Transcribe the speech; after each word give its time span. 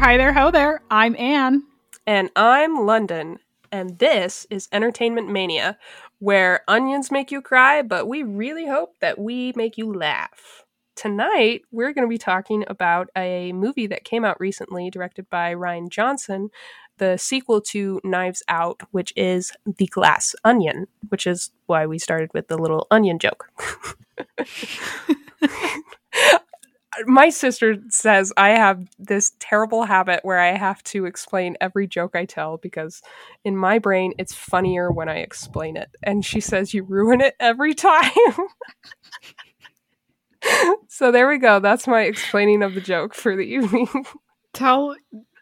Hi 0.00 0.16
there, 0.16 0.32
ho 0.32 0.50
there. 0.50 0.80
I'm 0.90 1.14
Anne. 1.16 1.64
And 2.06 2.30
I'm 2.34 2.86
London. 2.86 3.38
And 3.70 3.98
this 3.98 4.46
is 4.48 4.66
Entertainment 4.72 5.30
Mania, 5.30 5.76
where 6.20 6.62
onions 6.66 7.10
make 7.10 7.30
you 7.30 7.42
cry, 7.42 7.82
but 7.82 8.08
we 8.08 8.22
really 8.22 8.66
hope 8.66 8.94
that 9.00 9.18
we 9.18 9.52
make 9.56 9.76
you 9.76 9.92
laugh. 9.92 10.64
Tonight, 10.96 11.64
we're 11.70 11.92
going 11.92 12.06
to 12.06 12.08
be 12.08 12.16
talking 12.16 12.64
about 12.66 13.10
a 13.14 13.52
movie 13.52 13.86
that 13.88 14.04
came 14.04 14.24
out 14.24 14.40
recently, 14.40 14.88
directed 14.88 15.28
by 15.28 15.54
Rian 15.54 15.90
Johnson, 15.90 16.48
the 16.96 17.18
sequel 17.18 17.60
to 17.60 18.00
Knives 18.02 18.42
Out, 18.48 18.80
which 18.92 19.12
is 19.16 19.52
The 19.66 19.86
Glass 19.88 20.34
Onion, 20.44 20.86
which 21.10 21.26
is 21.26 21.50
why 21.66 21.84
we 21.84 21.98
started 21.98 22.30
with 22.32 22.48
the 22.48 22.56
little 22.56 22.86
onion 22.90 23.18
joke. 23.18 23.50
my 27.06 27.30
sister 27.30 27.76
says 27.88 28.32
I 28.36 28.50
have 28.50 28.86
this 28.98 29.32
terrible 29.38 29.84
habit 29.84 30.20
where 30.24 30.40
I 30.40 30.56
have 30.56 30.82
to 30.84 31.06
explain 31.06 31.56
every 31.60 31.86
joke 31.86 32.16
I 32.16 32.24
tell 32.24 32.56
because 32.56 33.00
in 33.44 33.56
my 33.56 33.78
brain 33.78 34.12
it's 34.18 34.34
funnier 34.34 34.90
when 34.90 35.08
I 35.08 35.18
explain 35.18 35.76
it. 35.76 35.90
And 36.02 36.24
she 36.24 36.40
says 36.40 36.74
you 36.74 36.82
ruin 36.82 37.20
it 37.20 37.34
every 37.38 37.74
time. 37.76 38.10
so 40.88 41.12
there 41.12 41.28
we 41.28 41.38
go. 41.38 41.60
That's 41.60 41.86
my 41.86 42.02
explaining 42.02 42.62
of 42.62 42.74
the 42.74 42.80
joke 42.80 43.14
for 43.14 43.36
the 43.36 43.42
evening. 43.42 43.88
Tell 44.52 44.96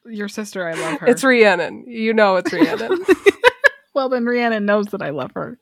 your 0.04 0.28
sister 0.28 0.68
I 0.68 0.74
love 0.74 1.00
her. 1.00 1.06
It's 1.06 1.24
Rhiannon. 1.24 1.84
You 1.86 2.12
know 2.12 2.36
it's 2.36 2.52
Rhiannon. 2.52 3.04
well, 3.94 4.08
then 4.08 4.24
Rhiannon 4.26 4.66
knows 4.66 4.86
that 4.86 5.02
I 5.02 5.10
love 5.10 5.32
her. 5.34 5.58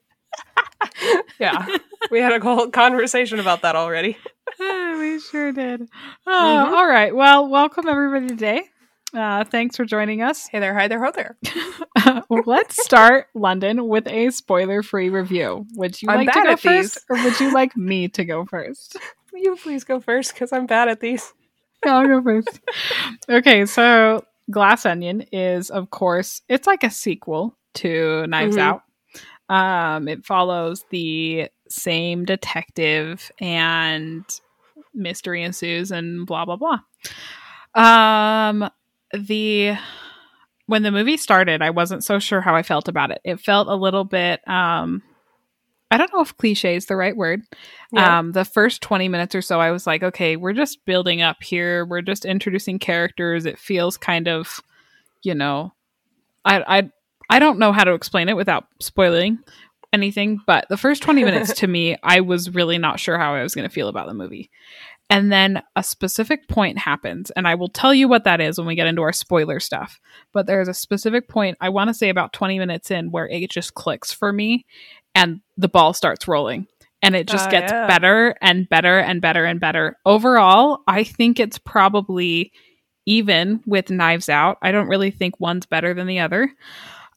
yeah. 1.39 1.65
We 2.11 2.19
had 2.19 2.33
a 2.33 2.39
whole 2.39 2.69
conversation 2.69 3.39
about 3.39 3.61
that 3.61 3.75
already. 3.75 4.17
we 4.99 5.19
sure 5.19 5.51
did. 5.51 5.87
Oh, 6.25 6.31
mm-hmm. 6.31 6.73
all 6.73 6.87
right. 6.87 7.15
Well, 7.15 7.47
welcome 7.47 7.87
everybody 7.87 8.27
today. 8.27 8.63
Uh, 9.13 9.43
thanks 9.43 9.75
for 9.75 9.85
joining 9.85 10.21
us. 10.21 10.47
Hey 10.47 10.59
there, 10.59 10.73
hi 10.73 10.87
there, 10.87 11.03
ho 11.03 11.11
there. 11.13 11.37
let's 12.45 12.83
start 12.83 13.27
London 13.35 13.87
with 13.87 14.07
a 14.07 14.31
spoiler-free 14.31 15.09
review. 15.09 15.65
Would 15.75 16.01
you 16.01 16.09
I'm 16.09 16.25
like 16.25 16.33
to 16.33 16.43
go 16.43 16.55
first, 16.57 17.05
or 17.09 17.23
would 17.23 17.39
you 17.39 17.53
like 17.53 17.77
me 17.77 18.07
to 18.09 18.25
go 18.25 18.45
first? 18.45 18.97
Will 19.31 19.39
you 19.43 19.55
please 19.57 19.83
go 19.83 19.99
first 19.99 20.33
because 20.33 20.51
I'm 20.51 20.65
bad 20.65 20.89
at 20.89 21.01
these. 21.01 21.33
I'll 21.85 22.07
go 22.07 22.21
first. 22.21 22.59
okay, 23.29 23.65
so 23.67 24.25
Glass 24.49 24.87
Onion 24.87 25.21
is, 25.31 25.69
of 25.69 25.91
course, 25.91 26.41
it's 26.49 26.65
like 26.65 26.83
a 26.83 26.89
sequel 26.89 27.55
to 27.75 28.25
Knives 28.27 28.57
mm-hmm. 28.57 28.79
Out. 29.49 29.95
Um, 29.95 30.07
it 30.07 30.25
follows 30.25 30.83
the 30.89 31.49
same 31.69 32.25
detective 32.25 33.31
and 33.39 34.25
mystery 34.97 35.43
ensues 35.43 35.91
and 35.91 36.25
blah 36.25 36.45
blah 36.45 36.57
blah. 36.57 36.79
Um 37.73 38.69
the 39.13 39.77
when 40.65 40.83
the 40.83 40.91
movie 40.91 41.17
started, 41.17 41.61
I 41.61 41.69
wasn't 41.69 42.03
so 42.03 42.19
sure 42.19 42.41
how 42.41 42.55
I 42.55 42.63
felt 42.63 42.87
about 42.87 43.11
it. 43.11 43.21
It 43.23 43.39
felt 43.39 43.67
a 43.67 43.75
little 43.75 44.03
bit 44.03 44.45
um 44.47 45.01
I 45.89 45.97
don't 45.97 46.11
know 46.13 46.21
if 46.21 46.35
cliche 46.35 46.75
is 46.75 46.87
the 46.87 46.97
right 46.97 47.15
word. 47.15 47.43
Yeah. 47.93 48.19
Um, 48.19 48.33
the 48.33 48.43
first 48.43 48.81
20 48.81 49.07
minutes 49.07 49.35
or 49.35 49.41
so, 49.41 49.61
I 49.61 49.71
was 49.71 49.87
like, 49.87 50.03
okay, 50.03 50.35
we're 50.35 50.53
just 50.53 50.83
building 50.85 51.21
up 51.21 51.41
here. 51.41 51.85
We're 51.85 52.01
just 52.01 52.25
introducing 52.25 52.77
characters. 52.77 53.45
It 53.45 53.57
feels 53.57 53.95
kind 53.95 54.27
of, 54.27 54.61
you 55.23 55.33
know, 55.33 55.73
I, 56.43 56.79
I, 56.79 56.91
I 57.29 57.39
don't 57.39 57.59
know 57.59 57.71
how 57.71 57.85
to 57.85 57.93
explain 57.93 58.27
it 58.27 58.35
without 58.35 58.65
spoiling 58.79 59.39
anything, 59.93 60.39
but 60.45 60.65
the 60.69 60.77
first 60.77 61.01
20 61.01 61.23
minutes 61.23 61.53
to 61.55 61.67
me, 61.67 61.97
I 62.03 62.21
was 62.21 62.53
really 62.53 62.77
not 62.77 62.99
sure 62.99 63.17
how 63.17 63.33
I 63.33 63.43
was 63.43 63.55
going 63.55 63.67
to 63.67 63.73
feel 63.73 63.87
about 63.87 64.07
the 64.07 64.13
movie. 64.13 64.49
And 65.09 65.31
then 65.31 65.63
a 65.75 65.83
specific 65.83 66.49
point 66.49 66.77
happens, 66.77 67.31
and 67.31 67.47
I 67.47 67.55
will 67.55 67.69
tell 67.69 67.93
you 67.93 68.09
what 68.09 68.25
that 68.25 68.41
is 68.41 68.57
when 68.57 68.67
we 68.67 68.75
get 68.75 68.87
into 68.87 69.03
our 69.03 69.13
spoiler 69.13 69.59
stuff. 69.61 70.01
But 70.33 70.47
there's 70.47 70.67
a 70.67 70.73
specific 70.73 71.29
point, 71.29 71.57
I 71.61 71.69
want 71.69 71.89
to 71.89 71.93
say 71.93 72.09
about 72.09 72.33
20 72.33 72.59
minutes 72.59 72.91
in, 72.91 73.11
where 73.11 73.27
it 73.27 73.49
just 73.49 73.73
clicks 73.73 74.11
for 74.11 74.33
me 74.33 74.65
and 75.15 75.41
the 75.57 75.69
ball 75.69 75.93
starts 75.93 76.27
rolling. 76.27 76.67
And 77.01 77.15
it 77.15 77.27
just 77.27 77.47
uh, 77.47 77.51
gets 77.51 77.71
yeah. 77.71 77.87
better 77.87 78.35
and 78.41 78.67
better 78.67 78.99
and 78.99 79.21
better 79.21 79.45
and 79.45 79.59
better. 79.59 79.97
Overall, 80.05 80.79
I 80.87 81.03
think 81.03 81.39
it's 81.39 81.57
probably 81.57 82.51
even 83.05 83.61
with 83.65 83.89
Knives 83.89 84.29
Out. 84.29 84.57
I 84.61 84.71
don't 84.71 84.87
really 84.87 85.11
think 85.11 85.39
one's 85.39 85.65
better 85.65 85.93
than 85.93 86.07
the 86.07 86.19
other. 86.19 86.51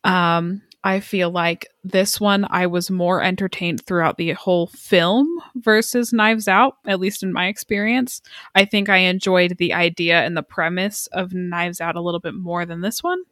Um, 0.04 0.62
I 0.82 1.00
feel 1.00 1.30
like 1.30 1.66
this 1.84 2.18
one 2.18 2.46
I 2.48 2.66
was 2.66 2.90
more 2.90 3.22
entertained 3.22 3.84
throughout 3.84 4.16
the 4.16 4.32
whole 4.32 4.66
film 4.68 5.28
versus 5.56 6.12
Knives 6.12 6.48
Out, 6.48 6.78
at 6.86 7.00
least 7.00 7.22
in 7.22 7.32
my 7.32 7.48
experience. 7.48 8.22
I 8.54 8.64
think 8.64 8.88
I 8.88 8.98
enjoyed 8.98 9.58
the 9.58 9.74
idea 9.74 10.20
and 10.22 10.36
the 10.36 10.42
premise 10.42 11.06
of 11.08 11.34
Knives 11.34 11.80
Out 11.80 11.96
a 11.96 12.00
little 12.00 12.20
bit 12.20 12.34
more 12.34 12.64
than 12.64 12.80
this 12.80 13.02
one. 13.02 13.22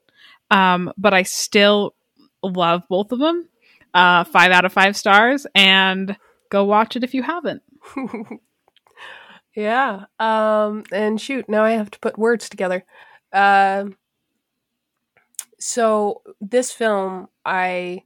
Um, 0.50 0.92
but 0.98 1.14
I 1.14 1.22
still 1.22 1.94
love 2.42 2.82
both 2.88 3.12
of 3.12 3.18
them. 3.18 3.48
Uh, 3.94 4.24
five 4.24 4.52
out 4.52 4.66
of 4.66 4.72
five 4.72 4.96
stars, 4.96 5.46
and 5.54 6.16
go 6.50 6.64
watch 6.64 6.94
it 6.94 7.04
if 7.04 7.14
you 7.14 7.22
haven't. 7.22 7.62
yeah. 9.56 10.04
Um, 10.20 10.84
and 10.92 11.18
shoot, 11.18 11.48
now 11.48 11.64
I 11.64 11.70
have 11.70 11.90
to 11.92 11.98
put 11.98 12.18
words 12.18 12.50
together. 12.50 12.84
Um, 13.32 13.96
so 15.58 16.22
this 16.40 16.70
film 16.72 17.28
i 17.44 18.02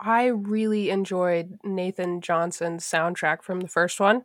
i 0.00 0.26
really 0.26 0.90
enjoyed 0.90 1.58
nathan 1.64 2.20
johnson's 2.20 2.84
soundtrack 2.84 3.42
from 3.42 3.60
the 3.60 3.68
first 3.68 4.00
one 4.00 4.22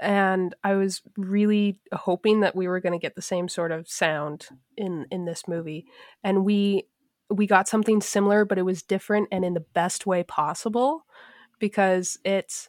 and 0.00 0.54
i 0.64 0.74
was 0.74 1.02
really 1.16 1.78
hoping 1.92 2.40
that 2.40 2.56
we 2.56 2.68
were 2.68 2.80
going 2.80 2.92
to 2.92 2.98
get 2.98 3.14
the 3.14 3.22
same 3.22 3.48
sort 3.48 3.72
of 3.72 3.88
sound 3.88 4.48
in 4.76 5.06
in 5.10 5.24
this 5.24 5.46
movie 5.48 5.86
and 6.22 6.44
we 6.44 6.84
we 7.30 7.46
got 7.46 7.68
something 7.68 8.00
similar 8.00 8.44
but 8.44 8.58
it 8.58 8.62
was 8.64 8.82
different 8.82 9.28
and 9.32 9.44
in 9.44 9.54
the 9.54 9.60
best 9.74 10.06
way 10.06 10.22
possible 10.22 11.04
because 11.58 12.18
it's 12.24 12.68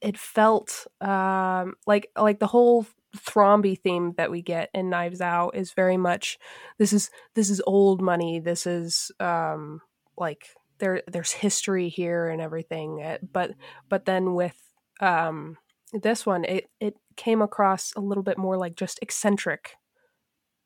it 0.00 0.18
felt 0.18 0.86
um 1.00 1.74
like 1.86 2.10
like 2.16 2.38
the 2.38 2.46
whole 2.46 2.86
Thrombey 3.16 3.80
theme 3.80 4.14
that 4.16 4.30
we 4.30 4.42
get 4.42 4.70
in 4.74 4.90
Knives 4.90 5.20
Out 5.20 5.56
is 5.56 5.72
very 5.72 5.96
much 5.96 6.38
this 6.78 6.92
is 6.92 7.10
this 7.34 7.50
is 7.50 7.62
old 7.66 8.00
money. 8.00 8.40
This 8.40 8.66
is 8.66 9.10
um 9.20 9.80
like 10.16 10.48
there 10.78 11.02
there's 11.08 11.32
history 11.32 11.88
here 11.88 12.28
and 12.28 12.40
everything. 12.40 13.00
Eh, 13.02 13.18
but 13.32 13.52
but 13.88 14.04
then 14.04 14.34
with 14.34 14.56
um 15.00 15.56
this 15.92 16.26
one 16.26 16.44
it 16.44 16.68
it 16.80 16.96
came 17.16 17.42
across 17.42 17.92
a 17.94 18.00
little 18.00 18.22
bit 18.22 18.38
more 18.38 18.56
like 18.56 18.76
just 18.76 18.98
eccentric 19.02 19.76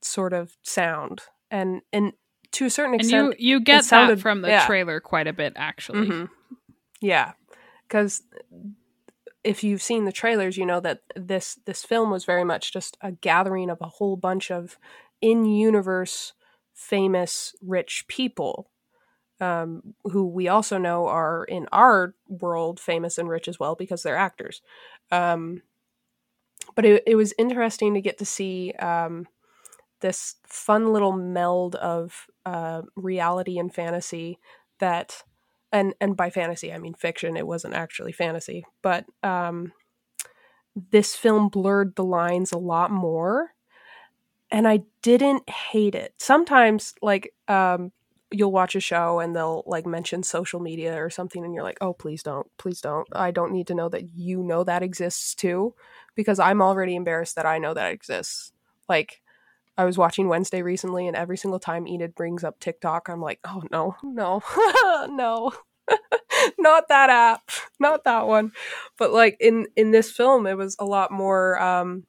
sort 0.03 0.33
of 0.33 0.57
sound 0.63 1.23
and 1.51 1.83
and 1.93 2.13
to 2.53 2.65
a 2.65 2.71
certain 2.71 2.95
extent 2.95 3.35
and 3.35 3.35
you 3.39 3.57
you 3.57 3.61
get 3.61 3.85
sounded, 3.85 4.19
that 4.19 4.23
from 4.23 4.43
the 4.43 4.49
yeah. 4.49 4.67
trailer 4.67 5.01
quite 5.01 5.27
a 5.27 5.33
bit 5.33 5.53
actually 5.57 6.07
mm-hmm. 6.07 6.25
yeah 7.01 7.33
because 7.87 8.23
if 9.43 9.65
you've 9.65 9.83
seen 9.83 10.05
the 10.05 10.13
trailers, 10.13 10.57
you 10.57 10.67
know 10.67 10.81
that 10.81 11.01
this 11.17 11.59
this 11.67 11.85
film 11.85 12.11
was 12.11 12.25
very 12.25 12.45
much 12.45 12.73
just 12.73 12.97
a 13.01 13.13
gathering 13.13 13.71
of 13.71 13.79
a 13.81 13.89
whole 13.89 14.17
bunch 14.17 14.51
of 14.51 14.79
in-universe 15.21 16.33
famous 16.75 17.55
rich 17.61 18.07
people 18.09 18.71
um, 19.41 19.95
who 20.05 20.27
we 20.27 20.49
also 20.49 20.79
know 20.79 21.07
are 21.07 21.45
in 21.45 21.67
our 21.73 22.15
world 22.29 22.79
famous 22.79 23.19
and 23.19 23.29
rich 23.29 23.49
as 23.49 23.59
well 23.59 23.75
because 23.75 24.03
they're 24.03 24.17
actors. 24.17 24.61
Um, 25.11 25.63
but 26.75 26.85
it, 26.85 27.03
it, 27.07 27.17
was 27.17 27.35
interesting 27.39 27.95
to 27.95 28.01
get 28.01 28.19
to 28.19 28.25
see 28.25 28.73
um, 28.79 29.27
this 30.01 30.37
fun 30.47 30.93
little 30.93 31.13
meld 31.13 31.75
of 31.77 32.27
uh, 32.45 32.83
reality 32.97 33.59
and 33.59 33.75
fantasy 33.75 34.39
that 34.79 35.25
and 35.73 35.95
and 36.01 36.17
by 36.17 36.31
fantasy 36.31 36.73
I 36.73 36.79
mean 36.79 36.95
fiction. 36.95 37.37
It 37.37 37.47
wasn't 37.47 37.75
actually 37.75 38.13
fantasy, 38.13 38.65
but 38.83 39.05
um, 39.23 39.73
this 40.91 41.15
film 41.15 41.49
blurred 41.49 41.97
the 41.97 42.05
lines 42.05 42.53
a 42.53 42.59
lot 42.59 42.91
more, 42.91 43.51
and 44.51 44.67
I 44.69 44.83
didn't 45.03 45.49
hate 45.49 45.95
it. 45.95 46.15
Sometimes, 46.19 46.95
like 47.03 47.35
um, 47.49 47.93
you'll 48.31 48.53
watch 48.53 48.77
a 48.77 48.81
show 48.81 49.19
and 49.19 49.35
they'll 49.35 49.65
like 49.67 49.87
mention 49.87 50.23
social 50.23 50.61
media 50.61 51.03
or 51.03 51.11
something, 51.11 51.45
and 51.45 51.55
you're 51.55 51.65
like, 51.65 51.79
oh, 51.81 51.93
please 51.93 52.23
don't, 52.23 52.47
please 52.59 52.81
don't. 52.81 53.09
I 53.13 53.31
don't 53.31 53.53
need 53.53 53.67
to 53.69 53.75
know 53.75 53.89
that 53.89 54.11
you 54.15 54.43
know 54.43 54.65
that 54.65 54.83
exists 54.83 55.35
too, 55.35 55.75
because 56.15 56.39
I'm 56.39 56.63
already 56.63 56.95
embarrassed 56.95 57.37
that 57.37 57.47
I 57.47 57.59
know 57.59 57.75
that 57.75 57.93
exists. 57.93 58.53
Like 58.89 59.21
I 59.81 59.85
was 59.87 59.97
watching 59.97 60.29
Wednesday 60.29 60.61
recently, 60.61 61.07
and 61.07 61.17
every 61.17 61.39
single 61.39 61.59
time 61.59 61.89
Enid 61.89 62.15
brings 62.15 62.45
up 62.45 62.61
TikTok, 62.61 63.09
I'm 63.09 63.23
like, 63.23 63.41
oh 63.47 63.63
no, 63.73 63.97
no, 64.03 64.43
no, 65.09 65.53
not 66.59 66.89
that 66.89 67.09
app, 67.09 67.51
not 67.79 68.05
that 68.05 68.27
one. 68.27 68.53
But 68.99 69.11
like 69.15 69.39
in 69.41 69.69
in 69.77 69.91
this 69.91 70.11
film, 70.11 70.47
it 70.47 70.59
was 70.59 70.77
a 70.79 70.85
lot 70.85 71.11
more 71.11 71.59
um, 71.59 72.05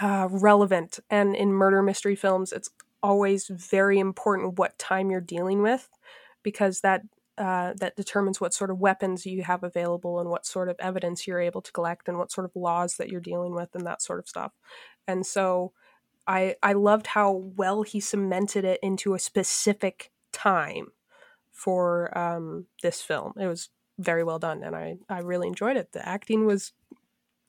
uh, 0.00 0.28
relevant. 0.30 1.00
And 1.10 1.34
in 1.34 1.52
murder 1.52 1.82
mystery 1.82 2.14
films, 2.14 2.52
it's 2.52 2.70
always 3.02 3.48
very 3.48 3.98
important 3.98 4.56
what 4.56 4.78
time 4.78 5.10
you're 5.10 5.20
dealing 5.20 5.62
with, 5.62 5.88
because 6.44 6.80
that 6.82 7.02
uh, 7.38 7.72
that 7.80 7.96
determines 7.96 8.40
what 8.40 8.54
sort 8.54 8.70
of 8.70 8.78
weapons 8.78 9.26
you 9.26 9.42
have 9.42 9.64
available 9.64 10.20
and 10.20 10.30
what 10.30 10.46
sort 10.46 10.68
of 10.68 10.76
evidence 10.78 11.26
you're 11.26 11.40
able 11.40 11.60
to 11.62 11.72
collect 11.72 12.06
and 12.08 12.18
what 12.18 12.30
sort 12.30 12.44
of 12.44 12.52
laws 12.54 12.98
that 12.98 13.08
you're 13.08 13.20
dealing 13.20 13.52
with 13.52 13.74
and 13.74 13.84
that 13.84 14.00
sort 14.00 14.20
of 14.20 14.28
stuff. 14.28 14.52
And 15.08 15.26
so 15.26 15.72
I 16.26 16.56
I 16.62 16.72
loved 16.72 17.08
how 17.08 17.32
well 17.32 17.82
he 17.82 18.00
cemented 18.00 18.64
it 18.64 18.80
into 18.82 19.14
a 19.14 19.18
specific 19.18 20.10
time 20.32 20.88
for 21.52 22.16
um, 22.16 22.66
this 22.82 23.02
film. 23.02 23.34
It 23.38 23.46
was 23.46 23.68
very 23.98 24.24
well 24.24 24.38
done, 24.38 24.62
and 24.62 24.74
I 24.76 24.98
I 25.08 25.20
really 25.20 25.48
enjoyed 25.48 25.76
it. 25.76 25.92
The 25.92 26.06
acting 26.06 26.46
was 26.46 26.72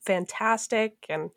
fantastic, 0.02 1.06
and 1.10 1.32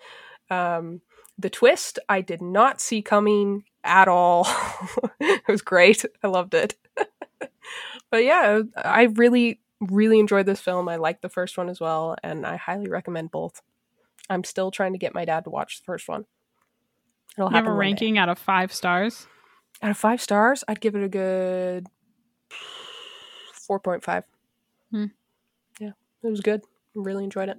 um, 0.50 1.00
the 1.38 1.50
twist 1.50 1.98
I 2.08 2.20
did 2.20 2.42
not 2.42 2.80
see 2.80 3.02
coming 3.02 3.64
at 3.82 4.08
all. 4.08 4.46
it 5.20 5.42
was 5.48 5.62
great. 5.62 6.04
I 6.22 6.28
loved 6.28 6.54
it. 6.54 6.76
but 8.10 8.24
yeah, 8.24 8.62
I 8.76 9.04
really 9.04 9.60
really 9.80 10.18
enjoyed 10.18 10.46
this 10.46 10.60
film. 10.60 10.88
I 10.88 10.96
liked 10.96 11.22
the 11.22 11.28
first 11.28 11.58
one 11.58 11.68
as 11.68 11.80
well, 11.80 12.16
and 12.22 12.46
I 12.46 12.56
highly 12.56 12.88
recommend 12.88 13.30
both. 13.30 13.62
I'm 14.30 14.44
still 14.44 14.70
trying 14.70 14.92
to 14.92 14.98
get 14.98 15.14
my 15.14 15.24
dad 15.24 15.44
to 15.44 15.50
watch 15.50 15.80
the 15.80 15.84
first 15.84 16.08
one. 16.08 16.24
It'll 17.36 17.50
you 17.50 17.56
have 17.56 17.66
a 17.66 17.72
ranking 17.72 18.14
day. 18.14 18.20
out 18.20 18.28
of 18.28 18.38
five 18.38 18.72
stars? 18.72 19.26
Out 19.82 19.90
of 19.90 19.96
five 19.96 20.20
stars, 20.20 20.64
I'd 20.68 20.80
give 20.80 20.94
it 20.94 21.02
a 21.02 21.08
good 21.08 21.86
four 23.52 23.80
point 23.80 24.04
five. 24.04 24.24
Hmm. 24.90 25.06
Yeah, 25.80 25.92
it 26.22 26.28
was 26.28 26.40
good. 26.40 26.62
Really 26.94 27.24
enjoyed 27.24 27.48
it. 27.48 27.58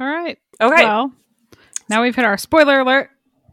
All 0.00 0.06
right. 0.06 0.38
Okay. 0.60 0.84
Well, 0.84 1.12
now 1.88 2.02
we've 2.02 2.14
hit 2.14 2.24
our 2.24 2.36
spoiler 2.36 2.80
alert. 2.80 3.10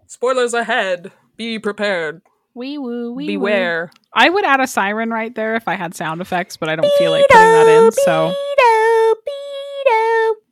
Spoilers 0.07 0.53
ahead. 0.53 1.11
Be 1.37 1.59
prepared. 1.59 2.21
Wee 2.53 2.77
woo, 2.77 3.13
wee 3.13 3.27
Beware. 3.27 3.91
Woo. 3.93 4.01
I 4.13 4.29
would 4.29 4.43
add 4.43 4.59
a 4.59 4.67
siren 4.67 5.11
right 5.11 5.33
there 5.33 5.55
if 5.55 5.67
I 5.67 5.75
had 5.75 5.95
sound 5.95 6.19
effects, 6.19 6.57
but 6.57 6.67
I 6.67 6.75
don't 6.75 6.91
feel 6.97 7.11
like 7.11 7.27
putting 7.29 7.41
that 7.41 7.85
in. 7.85 7.91
So. 7.91 8.33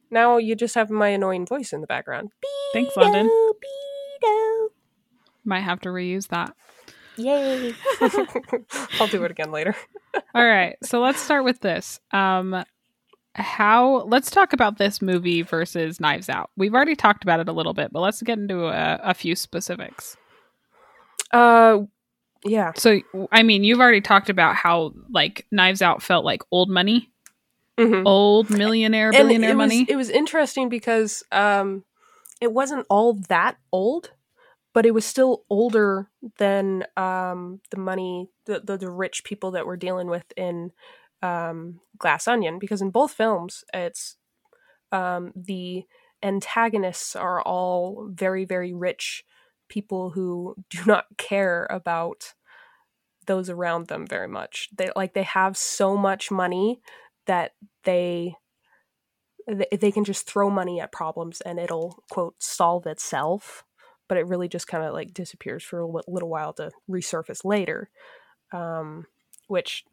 Now 0.09 0.37
you 0.37 0.55
just 0.55 0.75
have 0.75 0.89
my 0.89 1.09
annoying 1.09 1.45
voice 1.45 1.73
in 1.73 1.81
the 1.81 1.87
background. 1.87 2.31
Thanks, 2.73 2.95
London. 2.95 3.29
Might 5.47 5.61
have 5.61 5.79
to 5.81 5.89
reuse 5.89 6.27
that. 6.27 6.53
Yay. 7.15 7.73
I'll 8.99 9.07
do 9.07 9.23
it 9.23 9.31
again 9.31 9.51
later. 9.51 9.75
All 10.35 10.45
right. 10.45 10.75
So 10.83 11.01
let's 11.01 11.19
start 11.19 11.43
with 11.43 11.61
this. 11.61 11.99
Um 12.11 12.63
how 13.33 14.03
let's 14.07 14.31
talk 14.31 14.51
about 14.51 14.77
this 14.77 15.01
movie 15.01 15.41
versus 15.43 15.99
Knives 15.99 16.27
Out. 16.27 16.49
We've 16.57 16.73
already 16.73 16.95
talked 16.95 17.23
about 17.23 17.39
it 17.39 17.47
a 17.47 17.51
little 17.51 17.73
bit, 17.73 17.91
but 17.93 18.01
let's 18.01 18.21
get 18.21 18.39
into 18.39 18.65
a, 18.65 18.99
a 19.03 19.13
few 19.13 19.35
specifics. 19.35 20.17
Uh 21.31 21.79
yeah. 22.43 22.73
So 22.75 22.99
I 23.31 23.43
mean, 23.43 23.63
you've 23.63 23.79
already 23.79 24.01
talked 24.01 24.29
about 24.29 24.55
how 24.55 24.93
like 25.09 25.45
Knives 25.51 25.81
Out 25.81 26.03
felt 26.03 26.25
like 26.25 26.41
old 26.51 26.69
money. 26.69 27.09
Mm-hmm. 27.77 28.05
Old 28.07 28.49
millionaire 28.49 29.11
billionaire 29.11 29.51
it 29.51 29.55
money. 29.55 29.79
Was, 29.81 29.89
it 29.89 29.95
was 29.95 30.09
interesting 30.09 30.67
because 30.67 31.23
um 31.31 31.83
it 32.41 32.51
wasn't 32.51 32.85
all 32.89 33.13
that 33.29 33.57
old 33.71 34.11
but 34.77 34.85
it 34.85 34.93
was 34.93 35.05
still 35.05 35.43
older 35.49 36.07
than 36.37 36.85
um, 36.97 37.59
the 37.71 37.79
money, 37.79 38.29
the, 38.45 38.59
the, 38.63 38.77
the 38.77 38.91
rich 38.91 39.23
people 39.23 39.49
that 39.49 39.65
we're 39.65 39.75
dealing 39.75 40.05
with 40.05 40.31
in 40.37 40.71
um, 41.23 41.79
Glass 41.97 42.27
Onion, 42.27 42.59
because 42.59 42.79
in 42.79 42.91
both 42.91 43.11
films, 43.11 43.63
it's 43.73 44.17
um, 44.91 45.33
the 45.35 45.85
antagonists 46.21 47.15
are 47.15 47.41
all 47.41 48.07
very 48.11 48.45
very 48.45 48.71
rich 48.71 49.25
people 49.67 50.11
who 50.11 50.53
do 50.69 50.77
not 50.85 51.05
care 51.17 51.65
about 51.71 52.35
those 53.25 53.49
around 53.49 53.87
them 53.87 54.05
very 54.05 54.27
much. 54.27 54.69
They 54.77 54.91
like 54.95 55.15
they 55.15 55.23
have 55.23 55.57
so 55.57 55.97
much 55.97 56.29
money 56.29 56.81
that 57.25 57.53
they 57.83 58.35
they 59.47 59.91
can 59.91 60.03
just 60.03 60.27
throw 60.27 60.51
money 60.51 60.79
at 60.79 60.91
problems 60.91 61.41
and 61.41 61.57
it'll 61.57 62.03
quote 62.11 62.35
solve 62.37 62.85
itself 62.85 63.63
but 64.07 64.17
it 64.17 64.27
really 64.27 64.47
just 64.47 64.67
kind 64.67 64.83
of 64.83 64.93
like 64.93 65.13
disappears 65.13 65.63
for 65.63 65.79
a 65.79 65.87
little 65.87 66.29
while 66.29 66.53
to 66.53 66.71
resurface 66.89 67.43
later 67.43 67.89
um, 68.53 69.05
which 69.47 69.85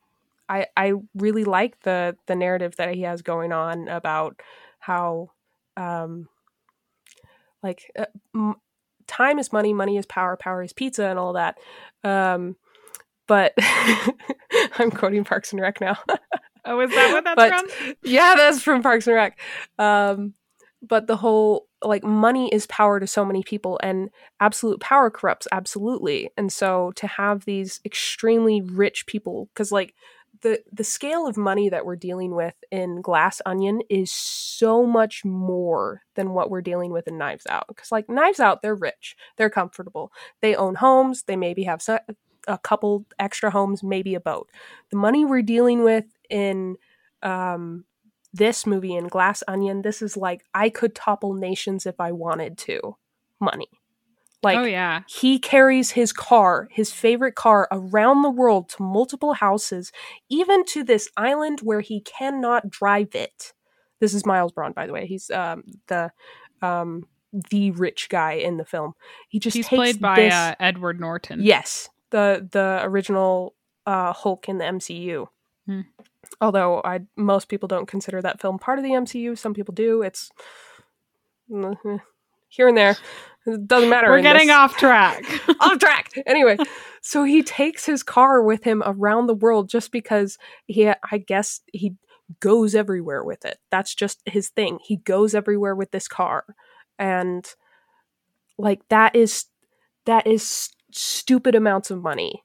i 0.49 0.67
i 0.77 0.93
really 1.15 1.45
like 1.45 1.81
the 1.81 2.17
the 2.27 2.35
narrative 2.35 2.77
that 2.77 2.95
he 2.95 3.03
has 3.03 3.23
going 3.23 3.53
on 3.53 3.89
about 3.89 4.41
how 4.79 5.31
um 5.77 6.29
like 7.63 7.91
uh, 7.99 8.05
m- 8.35 8.57
time 9.07 9.39
is 9.39 9.53
money 9.53 9.73
money 9.73 9.97
is 9.97 10.07
power 10.07 10.37
power 10.37 10.63
is 10.63 10.73
pizza 10.73 11.07
and 11.07 11.19
all 11.19 11.33
that 11.33 11.57
um 12.05 12.57
but 13.27 13.55
i'm 14.79 14.91
quoting 14.91 15.25
parks 15.25 15.53
and 15.53 15.61
rec 15.61 15.81
now. 15.81 15.97
Oh 16.67 16.81
is 16.81 16.91
that 16.93 17.13
what 17.13 17.25
that's 17.25 17.37
but, 17.37 17.71
from? 17.71 17.95
yeah 18.03 18.35
that's 18.37 18.63
from 18.63 18.83
parks 18.83 19.07
and 19.07 19.15
rec 19.17 19.39
um 19.79 20.33
but 20.83 21.07
the 21.07 21.17
whole 21.17 21.67
like 21.85 22.05
money 22.05 22.49
is 22.53 22.67
power 22.67 23.01
to 23.01 23.07
so 23.07 23.25
many 23.25 23.43
people 23.43 23.79
and 23.83 24.11
absolute 24.41 24.81
power 24.81 25.11
corrupts 25.11 25.47
absolutely. 25.53 26.31
And 26.37 26.53
so 26.53 26.93
to 26.97 27.07
have 27.07 27.45
these 27.45 27.81
extremely 27.85 28.61
rich 28.63 29.07
people 29.07 29.49
because 29.55 29.73
like 29.73 29.95
the 30.43 30.63
the 30.73 30.85
scale 30.85 31.27
of 31.27 31.37
money 31.37 31.69
that 31.69 31.87
we're 31.87 31.97
dealing 31.97 32.35
with 32.35 32.55
in 32.71 33.01
glass 33.01 33.41
onion 33.47 33.81
is 33.89 34.13
so 34.13 34.85
much 34.85 35.25
more 35.25 36.03
than 36.17 36.31
what 36.35 36.51
we're 36.51 36.61
dealing 36.61 36.93
with 36.93 37.09
in 37.09 37.19
knives 37.19 37.47
out. 37.49 37.67
Because 37.69 37.93
like 37.93 38.09
knives 38.09 38.41
out 38.41 38.63
they're 38.63 38.75
rich 38.75 39.17
they're 39.37 39.51
comfortable. 39.51 40.13
They 40.43 40.55
own 40.55 40.77
homes 40.77 41.25
they 41.25 41.37
maybe 41.37 41.65
have 41.65 41.83
a 42.47 42.59
couple 42.59 43.07
extra 43.19 43.51
homes 43.51 43.83
maybe 43.83 44.15
a 44.15 44.21
boat. 44.21 44.51
The 44.91 44.97
money 44.97 45.25
we're 45.25 45.43
dealing 45.43 45.83
with 45.85 46.05
in 46.31 46.77
um 47.23 47.85
this 48.35 48.67
movie 48.67 48.95
in 48.95 49.07
Glass 49.07 49.43
Onion, 49.47 49.83
this 49.83 50.03
is 50.03 50.17
like 50.17 50.45
I 50.53 50.69
could 50.69 50.95
topple 50.95 51.35
nations 51.35 51.87
if 51.87 52.01
I 52.01 52.13
wanted 52.13 52.59
to. 52.59 52.97
Money. 53.41 53.69
Like 54.43 54.59
oh, 54.59 54.65
yeah. 54.65 55.03
he 55.07 55.39
carries 55.39 55.93
his 55.93 56.13
car, 56.13 56.69
his 56.71 56.93
favorite 56.93 57.35
car 57.35 57.67
around 57.71 58.23
the 58.23 58.31
world 58.31 58.69
to 58.71 58.83
multiple 58.83 59.33
houses, 59.33 59.91
even 60.29 60.65
to 60.67 60.85
this 60.85 61.09
island 61.17 61.61
where 61.63 61.81
he 61.81 62.01
cannot 62.01 62.69
drive 62.69 63.15
it. 63.15 63.55
This 64.01 64.13
is 64.13 64.27
Miles 64.27 64.53
Bron, 64.53 64.73
by 64.73 64.87
the 64.87 64.93
way. 64.93 65.07
He's 65.07 65.31
um, 65.31 65.65
the 65.87 66.13
um, 66.61 67.07
the 67.51 67.71
rich 67.71 68.09
guy 68.11 68.33
in 68.33 68.59
the 68.59 68.67
film. 68.67 68.93
He 69.29 69.39
just 69.39 69.57
he's 69.57 69.67
played 69.67 70.01
by 70.01 70.17
this... 70.17 70.35
uh, 70.35 70.55
Edward 70.61 71.01
Norton. 71.01 71.41
Yes, 71.43 71.89
the 72.11 72.47
the 72.51 72.81
original 72.83 73.55
uh, 73.87 74.13
Hulk 74.13 74.49
in 74.49 74.59
the 74.59 74.65
MCU. 74.65 75.27
Hmm. 75.67 75.81
Although 76.41 76.83
I 76.85 77.01
most 77.17 77.49
people 77.49 77.69
don't 77.69 77.87
consider 77.87 78.21
that 78.23 78.41
film 78.41 78.59
part 78.59 78.79
of 78.79 78.85
the 78.85 78.91
MCU, 78.91 79.39
some 79.39 79.55
people 79.55 79.75
do. 79.75 80.03
It's 80.03 80.31
here 82.49 82.69
and 82.69 82.77
there. 82.77 82.97
It 83.47 83.67
doesn't 83.67 83.91
matter. 83.91 84.09
We're 84.09 84.23
getting 84.23 84.49
this. 84.49 84.57
off 84.57 84.77
track. 84.77 85.23
off 85.61 85.79
track. 85.79 86.11
Anyway, 86.27 86.57
so 87.03 87.25
he 87.25 87.43
takes 87.43 87.85
his 87.85 88.03
car 88.03 88.43
with 88.43 88.65
him 88.65 88.83
around 88.87 89.27
the 89.27 89.35
world 89.35 89.69
just 89.69 89.93
because 89.93 90.39
he, 90.67 90.89
I 90.89 91.19
guess, 91.19 91.61
he 91.73 91.97
goes 92.41 92.75
everywhere 92.75 93.23
with 93.23 93.45
it. 93.45 93.59
That's 93.71 93.95
just 93.95 94.23
his 94.25 94.49
thing. 94.49 94.79
He 94.83 94.97
goes 94.97 95.35
everywhere 95.35 95.75
with 95.75 95.91
this 95.91 96.09
car, 96.09 96.45
and 96.99 97.47
like 98.57 98.81
that 98.89 99.15
is 99.15 99.45
that 100.07 100.27
is 100.27 100.71
stupid 100.91 101.55
amounts 101.55 101.91
of 101.91 102.03
money 102.03 102.45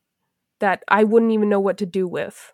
that 0.59 0.83
I 0.89 1.05
wouldn't 1.05 1.31
even 1.31 1.47
know 1.47 1.59
what 1.61 1.77
to 1.77 1.85
do 1.85 2.07
with. 2.07 2.53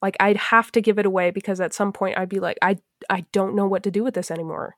Like 0.00 0.16
I'd 0.20 0.36
have 0.36 0.70
to 0.72 0.80
give 0.80 0.98
it 0.98 1.06
away 1.06 1.30
because 1.30 1.60
at 1.60 1.74
some 1.74 1.92
point 1.92 2.18
I'd 2.18 2.28
be 2.28 2.40
like, 2.40 2.58
I 2.62 2.78
I 3.10 3.26
don't 3.32 3.54
know 3.54 3.66
what 3.66 3.82
to 3.84 3.90
do 3.90 4.04
with 4.04 4.14
this 4.14 4.30
anymore. 4.30 4.76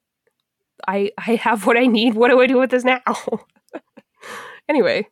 I 0.86 1.12
I 1.18 1.36
have 1.36 1.66
what 1.66 1.76
I 1.76 1.86
need. 1.86 2.14
What 2.14 2.30
do 2.30 2.40
I 2.40 2.46
do 2.46 2.58
with 2.58 2.70
this 2.70 2.84
now? 2.84 3.02
anyway. 4.68 5.06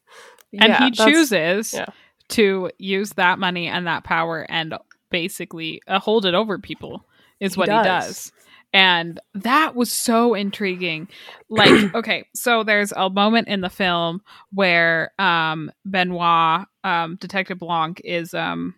And 0.53 0.71
yeah, 0.71 0.85
he 0.85 0.91
chooses 0.93 1.75
yeah. 1.75 1.87
to 2.29 2.71
use 2.79 3.11
that 3.15 3.39
money 3.39 3.67
and 3.67 3.87
that 3.87 4.05
power 4.05 4.47
and 4.49 4.75
basically 5.11 5.83
uh, 5.87 5.99
hold 5.99 6.25
it 6.25 6.35
over 6.35 6.59
people 6.59 7.05
is 7.41 7.55
he 7.55 7.59
what 7.59 7.67
does. 7.67 7.85
he 7.85 7.89
does. 7.89 8.33
And 8.73 9.19
that 9.35 9.75
was 9.75 9.91
so 9.91 10.35
intriguing. 10.35 11.09
Like, 11.49 11.71
okay, 11.95 12.27
so 12.35 12.63
there's 12.63 12.93
a 12.93 13.09
moment 13.09 13.49
in 13.49 13.61
the 13.61 13.71
film 13.71 14.23
where 14.53 15.13
um 15.19 15.71
Benoit, 15.85 16.67
um, 16.85 17.17
Detective 17.17 17.59
Blanc 17.59 18.01
is 18.05 18.35
um 18.35 18.75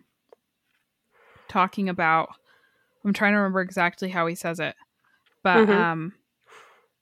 talking 1.51 1.89
about 1.89 2.29
I'm 3.03 3.13
trying 3.13 3.33
to 3.33 3.37
remember 3.37 3.61
exactly 3.61 4.09
how 4.09 4.25
he 4.27 4.35
says 4.35 4.59
it. 4.59 4.75
But 5.43 5.67
mm-hmm. 5.67 5.71
um 5.71 6.13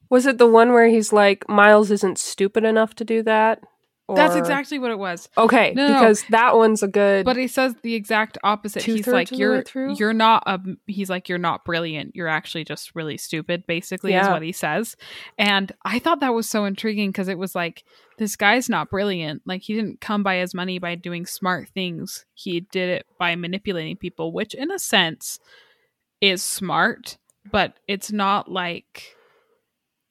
was 0.10 0.25
it 0.25 0.39
the 0.39 0.48
one 0.48 0.74
where 0.74 0.88
he's 0.88 1.13
like 1.13 1.48
Miles 1.48 1.91
isn't 1.91 2.18
stupid 2.18 2.63
enough 2.63 2.96
to 2.96 3.06
do 3.06 3.22
that? 3.24 3.62
Or... 4.10 4.16
That's 4.16 4.36
exactly 4.36 4.80
what 4.80 4.89
it 4.89 4.98
was. 4.98 5.30
Okay, 5.38 5.72
no, 5.75 5.88
because 5.88 6.24
no. 6.24 6.38
that 6.39 6.56
one's 6.56 6.82
a 6.82 6.88
good. 6.88 7.25
But 7.25 7.38
he 7.38 7.48
says 7.48 7.75
the 7.84 7.94
exact 7.94 8.39
opposite. 8.44 8.82
He's 8.82 9.06
like, 9.06 9.32
"You're 9.32 9.63
you're 9.74 10.13
not 10.13 10.42
a." 10.48 10.60
He's 10.88 11.12
like, 11.12 11.30
"You're 11.30 11.38
not 11.38 11.63
brilliant. 11.63 12.16
You're 12.16 12.28
actually 12.28 12.63
just 12.63 12.96
really 12.96 13.18
stupid." 13.18 13.68
Basically, 13.68 14.12
yeah. 14.12 14.24
is 14.24 14.30
what 14.30 14.42
he 14.42 14.51
says. 14.51 14.96
And 15.38 15.72
I 15.86 16.00
thought 16.00 16.22
that 16.22 16.34
was 16.34 16.50
so 16.50 16.66
intriguing 16.66 17.12
because 17.12 17.28
it 17.28 17.38
was 17.38 17.54
like, 17.54 17.84
this 18.18 18.36
guy's 18.36 18.68
not 18.68 18.89
brilliant. 18.89 19.44
Like 19.46 19.62
he 19.62 19.75
didn't 19.75 20.01
come 20.01 20.24
by 20.24 20.38
his 20.38 20.56
money 20.56 20.80
by 20.80 20.96
doing 20.96 21.28
smart 21.28 21.70
things. 21.70 22.25
He 22.34 22.62
did 22.62 22.89
it 22.89 23.06
by 23.20 23.36
manipulating 23.36 23.96
people, 23.96 24.34
which 24.34 24.56
in 24.56 24.72
a 24.72 24.80
sense 24.80 25.39
is 26.20 26.42
smart, 26.42 27.18
but 27.51 27.75
it's 27.88 28.12
not 28.12 28.51
like 28.51 29.16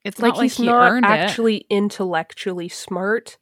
It's 0.04 0.20
like 0.20 0.30
not 0.30 0.38
like 0.38 0.44
he's 0.44 0.56
he 0.56 0.66
not 0.66 0.90
earned 0.90 1.04
it. 1.04 1.10
actually 1.10 1.66
intellectually 1.68 2.68
smart. 2.68 3.38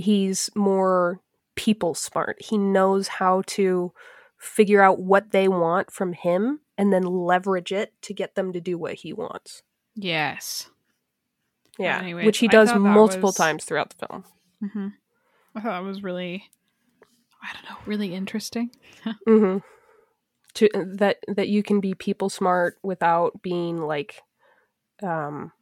He's 0.00 0.50
more 0.54 1.20
people 1.56 1.94
smart. 1.94 2.36
He 2.40 2.56
knows 2.58 3.08
how 3.08 3.42
to 3.48 3.92
figure 4.38 4.82
out 4.82 4.98
what 5.00 5.30
they 5.32 5.48
want 5.48 5.90
from 5.90 6.12
him 6.14 6.60
and 6.78 6.92
then 6.92 7.02
leverage 7.02 7.72
it 7.72 7.92
to 8.02 8.14
get 8.14 8.34
them 8.34 8.52
to 8.52 8.60
do 8.60 8.78
what 8.78 8.94
he 8.94 9.12
wants. 9.12 9.62
Yes. 9.94 10.70
Yeah, 11.78 11.98
Anyways, 12.00 12.26
which 12.26 12.38
he 12.38 12.48
does 12.48 12.74
multiple 12.74 13.28
was- 13.28 13.34
times 13.34 13.64
throughout 13.64 13.90
the 13.90 14.06
film. 14.06 14.24
hmm 14.72 14.88
I 15.54 15.60
thought 15.60 15.82
it 15.82 15.86
was 15.86 16.02
really, 16.02 16.44
I 17.42 17.52
don't 17.52 17.64
know, 17.64 17.76
really 17.84 18.14
interesting. 18.14 18.70
hmm 19.26 19.58
To 20.54 20.68
that 20.96 21.16
that 21.28 21.48
you 21.48 21.62
can 21.62 21.80
be 21.80 21.94
people 21.94 22.28
smart 22.30 22.76
without 22.82 23.42
being 23.42 23.80
like, 23.80 24.22
um, 25.02 25.52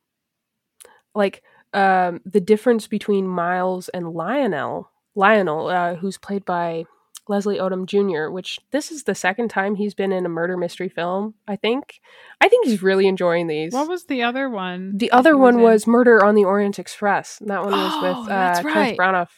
like 1.15 1.43
um 1.73 2.21
the 2.25 2.41
difference 2.41 2.87
between 2.87 3.27
Miles 3.27 3.89
and 3.91 4.13
Lionel. 4.13 4.91
Lionel, 5.15 5.67
uh, 5.69 5.95
who's 5.97 6.17
played 6.17 6.45
by 6.45 6.85
Leslie 7.29 7.59
Odom 7.59 7.85
Jr., 7.87 8.31
which 8.33 8.59
this 8.71 8.91
is 8.91 9.03
the 9.05 9.15
second 9.15 9.49
time 9.49 9.75
he's 9.75 9.95
been 9.95 10.13
in 10.13 10.25
a 10.25 10.29
murder 10.31 10.57
mystery 10.57 10.89
film. 10.89 11.35
I 11.47 11.57
think. 11.57 12.01
I 12.41 12.49
think 12.49 12.67
he's 12.67 12.83
really 12.83 13.07
enjoying 13.07 13.49
these. 13.49 13.73
What 13.73 13.89
was 13.89 14.05
the 14.07 14.23
other 14.23 14.49
one? 14.49 14.97
The 14.97 15.11
other 15.11 15.31
he 15.31 15.37
one 15.37 15.57
in? 15.57 15.63
was 15.63 15.87
Murder 15.87 16.25
on 16.25 16.35
the 16.35 16.45
Orient 16.45 16.79
Express. 16.79 17.41
And 17.41 17.51
that 17.51 17.63
one 17.63 17.73
was 17.73 17.93
Oh, 17.95 18.23
with 18.23 18.31
uh, 18.31 18.63
Kenneth 18.63 18.75
right. 18.75 18.97
Branagh. 18.97 19.29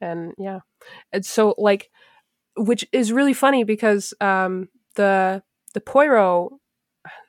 And 0.00 0.34
yeah, 0.38 0.60
and 1.12 1.24
so 1.24 1.54
like, 1.56 1.90
which 2.56 2.86
is 2.92 3.12
really 3.12 3.32
funny 3.32 3.64
because 3.64 4.12
um, 4.20 4.68
the 4.96 5.42
the 5.72 5.80
Poirot, 5.80 6.52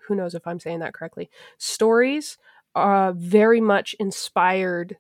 who 0.08 0.16
knows 0.16 0.36
if 0.36 0.46
I'm 0.46 0.60
saying 0.60 0.80
that 0.80 0.94
correctly, 0.94 1.30
stories 1.58 2.38
are 2.76 3.14
very 3.14 3.62
much 3.62 3.96
inspired 4.00 4.98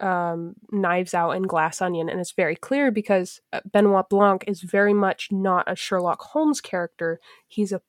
um, 0.00 0.54
Knives 0.72 1.14
Out 1.14 1.30
and 1.32 1.48
Glass 1.48 1.80
Onion, 1.80 2.08
and 2.08 2.18
it's 2.20 2.32
very 2.32 2.56
clear 2.56 2.90
because 2.90 3.40
uh, 3.52 3.60
Benoit 3.70 4.08
Blanc 4.08 4.44
is 4.48 4.60
very 4.62 4.92
much 4.94 5.28
not 5.30 5.70
a 5.70 5.76
Sherlock 5.76 6.20
Holmes 6.22 6.60
character; 6.60 7.20
he's 7.46 7.70
a 7.72 7.80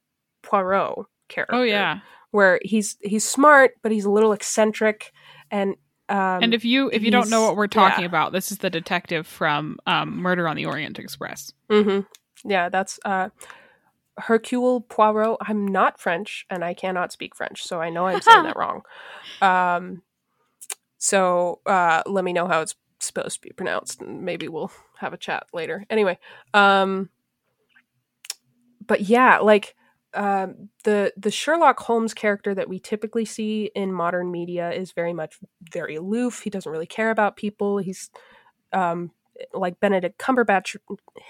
Poirot 0.43 1.05
character 1.29 1.55
Oh 1.55 1.63
yeah. 1.63 1.99
where 2.31 2.59
he's 2.63 2.97
he's 3.01 3.27
smart 3.27 3.71
but 3.81 3.91
he's 3.91 4.05
a 4.05 4.11
little 4.11 4.33
eccentric 4.33 5.11
and 5.49 5.75
um 6.09 6.43
and 6.43 6.53
if 6.53 6.65
you 6.65 6.89
if 6.91 7.01
you 7.01 7.09
don't 7.11 7.29
know 7.29 7.43
what 7.43 7.55
we're 7.55 7.67
talking 7.67 8.01
yeah. 8.03 8.07
about, 8.09 8.33
this 8.33 8.51
is 8.51 8.57
the 8.59 8.69
detective 8.69 9.25
from 9.25 9.77
um, 9.87 10.17
Murder 10.17 10.47
on 10.47 10.55
the 10.57 10.65
Orient 10.65 10.99
Express. 10.99 11.53
mhm. 11.71 12.05
yeah 12.43 12.69
that's 12.69 12.99
uh 13.05 13.29
Hercule 14.17 14.81
Poirot 14.81 15.37
I'm 15.41 15.67
not 15.67 15.99
French 15.99 16.45
and 16.49 16.63
I 16.63 16.73
cannot 16.73 17.11
speak 17.11 17.35
French 17.35 17.63
so 17.63 17.81
I 17.81 17.89
know 17.89 18.07
I'm 18.07 18.21
saying 18.21 18.43
that 18.43 18.55
wrong 18.57 18.81
um 19.41 20.01
so 20.97 21.59
uh 21.65 22.03
let 22.05 22.23
me 22.23 22.33
know 22.33 22.47
how 22.47 22.61
it's 22.61 22.75
supposed 22.99 23.41
to 23.41 23.47
be 23.47 23.53
pronounced 23.53 24.01
and 24.01 24.21
maybe 24.23 24.47
we'll 24.47 24.71
have 24.99 25.13
a 25.13 25.17
chat 25.17 25.47
later 25.53 25.85
anyway 25.89 26.17
um 26.53 27.09
but 28.85 29.01
yeah 29.01 29.39
like 29.39 29.75
um, 30.13 30.69
the 30.83 31.11
the 31.17 31.31
Sherlock 31.31 31.79
Holmes 31.79 32.13
character 32.13 32.53
that 32.53 32.69
we 32.69 32.79
typically 32.79 33.25
see 33.25 33.71
in 33.75 33.91
modern 33.91 34.31
media 34.31 34.71
is 34.71 34.91
very 34.91 35.13
much 35.13 35.39
very 35.71 35.95
aloof. 35.95 36.41
He 36.41 36.49
doesn't 36.49 36.71
really 36.71 36.85
care 36.85 37.09
about 37.09 37.35
people. 37.35 37.79
He's 37.79 38.09
um, 38.71 39.11
like 39.53 39.79
Benedict 39.79 40.19
Cumberbatch. 40.19 40.75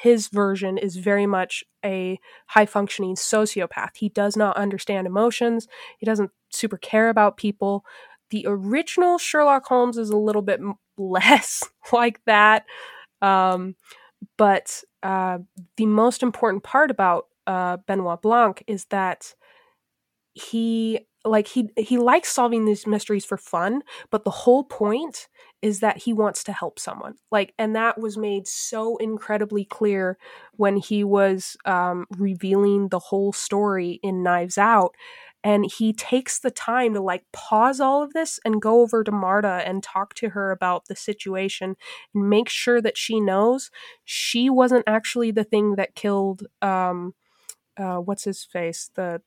His 0.01 0.27
version 0.27 0.77
is 0.77 0.97
very 0.97 1.25
much 1.25 1.63
a 1.83 2.19
high 2.47 2.65
functioning 2.65 3.15
sociopath. 3.15 3.95
He 3.95 4.09
does 4.09 4.35
not 4.35 4.57
understand 4.57 5.07
emotions. 5.07 5.67
He 5.99 6.05
doesn't 6.05 6.31
super 6.51 6.77
care 6.77 7.09
about 7.09 7.37
people. 7.37 7.85
The 8.29 8.45
original 8.47 9.17
Sherlock 9.17 9.65
Holmes 9.65 9.97
is 9.97 10.09
a 10.09 10.17
little 10.17 10.41
bit 10.41 10.59
less 10.97 11.63
like 11.93 12.19
that. 12.25 12.65
Um, 13.21 13.75
but 14.37 14.83
uh, 15.01 15.39
the 15.77 15.85
most 15.85 16.23
important 16.23 16.63
part 16.63 16.91
about 16.91 17.27
uh, 17.47 17.77
Benoit 17.87 18.21
Blanc 18.21 18.63
is 18.67 18.85
that 18.85 19.33
he 20.33 20.99
like 21.25 21.47
he 21.47 21.69
he 21.77 21.97
likes 21.97 22.29
solving 22.29 22.65
these 22.65 22.87
mysteries 22.87 23.25
for 23.25 23.37
fun, 23.37 23.83
but 24.09 24.23
the 24.23 24.31
whole 24.31 24.63
point 24.63 25.27
is 25.63 25.79
that 25.79 25.97
he 25.99 26.13
wants 26.13 26.43
to 26.45 26.53
help 26.53 26.77
someone. 26.77 27.15
Like, 27.31 27.55
and 27.57 27.75
that 27.75 27.99
was 27.99 28.17
made 28.17 28.47
so 28.47 28.97
incredibly 28.97 29.65
clear 29.65 30.19
when 30.57 30.77
he 30.77 31.03
was 31.03 31.57
um, 31.65 32.05
revealing 32.17 32.89
the 32.89 32.99
whole 32.99 33.33
story 33.33 33.99
in 34.03 34.23
Knives 34.23 34.59
Out. 34.59 34.93
And 35.43 35.65
he 35.77 35.91
takes 35.93 36.39
the 36.39 36.51
time 36.51 36.93
to 36.93 37.01
like 37.01 37.25
pause 37.33 37.79
all 37.81 38.01
of 38.03 38.13
this 38.13 38.39
and 38.45 38.61
go 38.61 38.81
over 38.81 39.03
to 39.03 39.11
Marta 39.11 39.61
and 39.65 39.83
talk 39.83 40.13
to 40.15 40.29
her 40.29 40.51
about 40.51 40.85
the 40.87 40.95
situation 40.95 41.75
and 42.13 42.29
make 42.29 42.49
sure 42.49 42.81
that 42.81 42.97
she 42.97 43.19
knows 43.19 43.69
she 44.05 44.49
wasn't 44.49 44.85
actually 44.87 45.31
the 45.31 45.43
thing 45.43 45.75
that 45.75 45.95
killed 45.95 46.43
um 46.61 47.13
uh 47.77 47.97
what's 47.97 48.23
his 48.23 48.43
face 48.43 48.89
the 48.95 49.21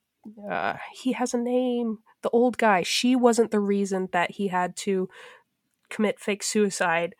uh 0.50 0.74
he 0.92 1.12
has 1.12 1.34
a 1.34 1.38
name 1.38 1.98
the 2.22 2.30
old 2.30 2.58
guy 2.58 2.82
she 2.82 3.14
wasn't 3.16 3.50
the 3.50 3.60
reason 3.60 4.08
that 4.12 4.32
he 4.32 4.48
had 4.48 4.76
to 4.76 5.08
commit 5.90 6.18
fake 6.20 6.42
suicide 6.42 7.14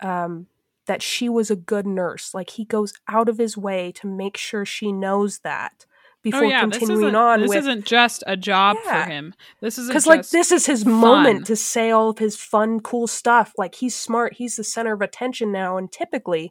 um 0.00 0.46
that 0.86 1.02
she 1.02 1.28
was 1.28 1.50
a 1.50 1.56
good 1.56 1.86
nurse 1.86 2.32
like 2.34 2.50
he 2.50 2.64
goes 2.64 2.92
out 3.08 3.28
of 3.28 3.38
his 3.38 3.56
way 3.56 3.90
to 3.92 4.06
make 4.06 4.36
sure 4.36 4.64
she 4.64 4.92
knows 4.92 5.38
that 5.40 5.84
before 6.22 6.44
oh 6.44 6.48
yeah, 6.48 6.66
this 6.66 6.78
continuing 6.78 7.04
isn't 7.04 7.14
on 7.14 7.40
this 7.42 7.48
with 7.50 7.58
isn't 7.58 7.84
just 7.84 8.24
a 8.26 8.36
job 8.36 8.76
Yeah. 8.84 9.04
for 9.04 9.10
him. 9.10 9.34
This 9.60 9.78
isn't 9.78 9.90
because 9.92 10.08
like 10.08 10.28
this 10.30 10.50
is 10.50 10.66
his 10.66 10.82
fun. 10.82 10.92
moment 10.92 11.46
to 11.46 11.54
say 11.54 11.92
all 11.92 12.10
of 12.10 12.18
his 12.18 12.36
fun 12.36 12.80
cool 12.80 13.06
stuff 13.06 13.52
like 13.56 13.76
he's 13.76 13.94
smart 13.94 14.34
he's 14.34 14.56
the 14.56 14.64
center 14.64 14.92
of 14.92 15.02
attention 15.02 15.52
now 15.52 15.76
and 15.76 15.92
typically 15.92 16.50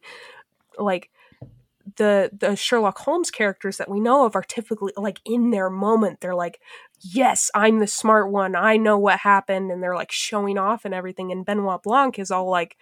like 0.78 1.10
the 1.98 2.32
the 2.38 2.56
Sherlock 2.56 2.98
Holmes 3.00 3.30
characters 3.30 3.78
that 3.78 3.90
we 3.90 4.00
know 4.00 4.26
of 4.26 4.36
are 4.36 4.44
typically 4.44 4.94
like 4.98 5.20
in 5.24 5.52
their 5.52 5.70
moment 5.70 6.20
they're 6.20 6.36
like 6.36 6.60
yes 7.02 7.52
I'm 7.54 7.80
the 7.80 7.88
smart 7.88 8.32
one. 8.32 8.56
I 8.56 8.78
know 8.78 8.98
what 8.98 9.20
happened 9.20 9.72
and 9.72 9.84
they're 9.84 9.96
like 9.96 10.12
showing 10.12 10.58
off 10.58 10.86
and 10.86 10.94
everything 10.94 11.32
and 11.32 11.46
Benoit 11.46 11.84
Blanc 11.84 12.18
is 12.18 12.32
all 12.32 12.50
like 12.50 12.78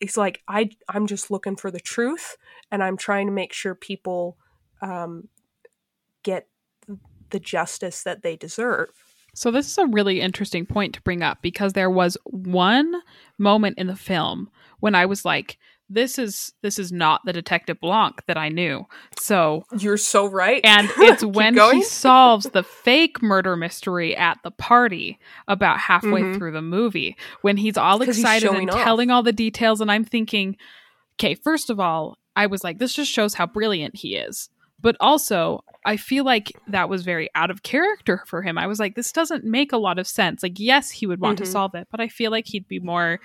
it's 0.00 0.16
like 0.16 0.42
I 0.46 0.70
I'm 0.88 1.06
just 1.06 1.30
looking 1.30 1.56
for 1.56 1.70
the 1.70 1.80
truth 1.80 2.36
and 2.70 2.82
I'm 2.82 2.96
trying 2.96 3.26
to 3.26 3.32
make 3.32 3.52
sure 3.52 3.74
people 3.74 4.36
um 4.82 5.28
get 6.22 6.48
the 7.30 7.40
justice 7.40 8.02
that 8.02 8.22
they 8.22 8.36
deserve. 8.36 8.90
So 9.34 9.50
this 9.50 9.66
is 9.66 9.78
a 9.78 9.86
really 9.86 10.20
interesting 10.20 10.64
point 10.64 10.94
to 10.94 11.02
bring 11.02 11.22
up 11.22 11.42
because 11.42 11.72
there 11.72 11.90
was 11.90 12.16
one 12.24 12.94
moment 13.38 13.78
in 13.78 13.88
the 13.88 13.96
film 13.96 14.50
when 14.78 14.94
I 14.94 15.06
was 15.06 15.24
like, 15.24 15.58
"This 15.90 16.18
is 16.18 16.52
this 16.62 16.78
is 16.78 16.90
not 16.92 17.20
the 17.24 17.32
Detective 17.32 17.80
Blanc 17.80 18.22
that 18.26 18.36
I 18.36 18.48
knew." 18.48 18.86
So, 19.20 19.64
You're 19.78 19.96
so 19.96 20.26
right. 20.26 20.60
and 20.64 20.88
it's 20.98 21.24
when 21.24 21.54
going. 21.54 21.78
he 21.78 21.82
solves 21.84 22.46
the 22.52 22.62
fake 22.62 23.22
murder 23.22 23.56
mystery 23.56 24.16
at 24.16 24.38
the 24.44 24.50
party 24.50 25.18
about 25.48 25.78
halfway 25.78 26.22
Mhm. 26.22 26.36
through 26.38 26.52
the 26.52 26.62
movie 26.62 27.16
when 27.42 27.56
he's 27.56 27.76
all 27.76 28.02
excited 28.02 28.46
showing 28.46 28.62
and 28.68 28.70
off. 28.70 28.82
telling 28.84 29.10
all 29.10 29.22
the 29.22 29.32
details, 29.32 29.80
and 29.80 29.90
I'm 29.90 30.04
thinking, 30.04 30.56
okay, 31.18 31.34
first 31.34 31.70
of 31.70 31.78
all, 31.80 32.18
I 32.36 32.46
was 32.46 32.64
like, 32.64 32.78
this 32.78 32.92
just 32.94 33.12
shows 33.12 33.34
how 33.34 33.46
brilliant 33.46 33.96
he 33.96 34.16
is. 34.16 34.48
But 34.80 34.96
also, 35.00 35.64
I 35.86 35.96
feel 35.96 36.24
like 36.24 36.52
that 36.66 36.88
was 36.90 37.04
very 37.04 37.30
out 37.34 37.50
of 37.50 37.62
character 37.62 38.22
for 38.26 38.42
him. 38.42 38.58
I 38.58 38.66
was 38.66 38.78
like, 38.80 38.96
this 38.96 39.12
doesn't 39.12 39.44
make 39.44 39.72
a 39.72 39.78
lot 39.78 39.98
of 39.98 40.06
sense. 40.06 40.42
Like, 40.42 40.58
yes, 40.58 40.90
he 40.90 41.06
would 41.06 41.20
want 41.20 41.38
Mhm. 41.38 41.44
to 41.44 41.50
solve 41.50 41.74
it, 41.74 41.88
but 41.90 42.00
I 42.00 42.08
feel 42.08 42.30
like 42.30 42.46
he'd 42.48 42.68
be 42.68 42.80
more 42.80 43.20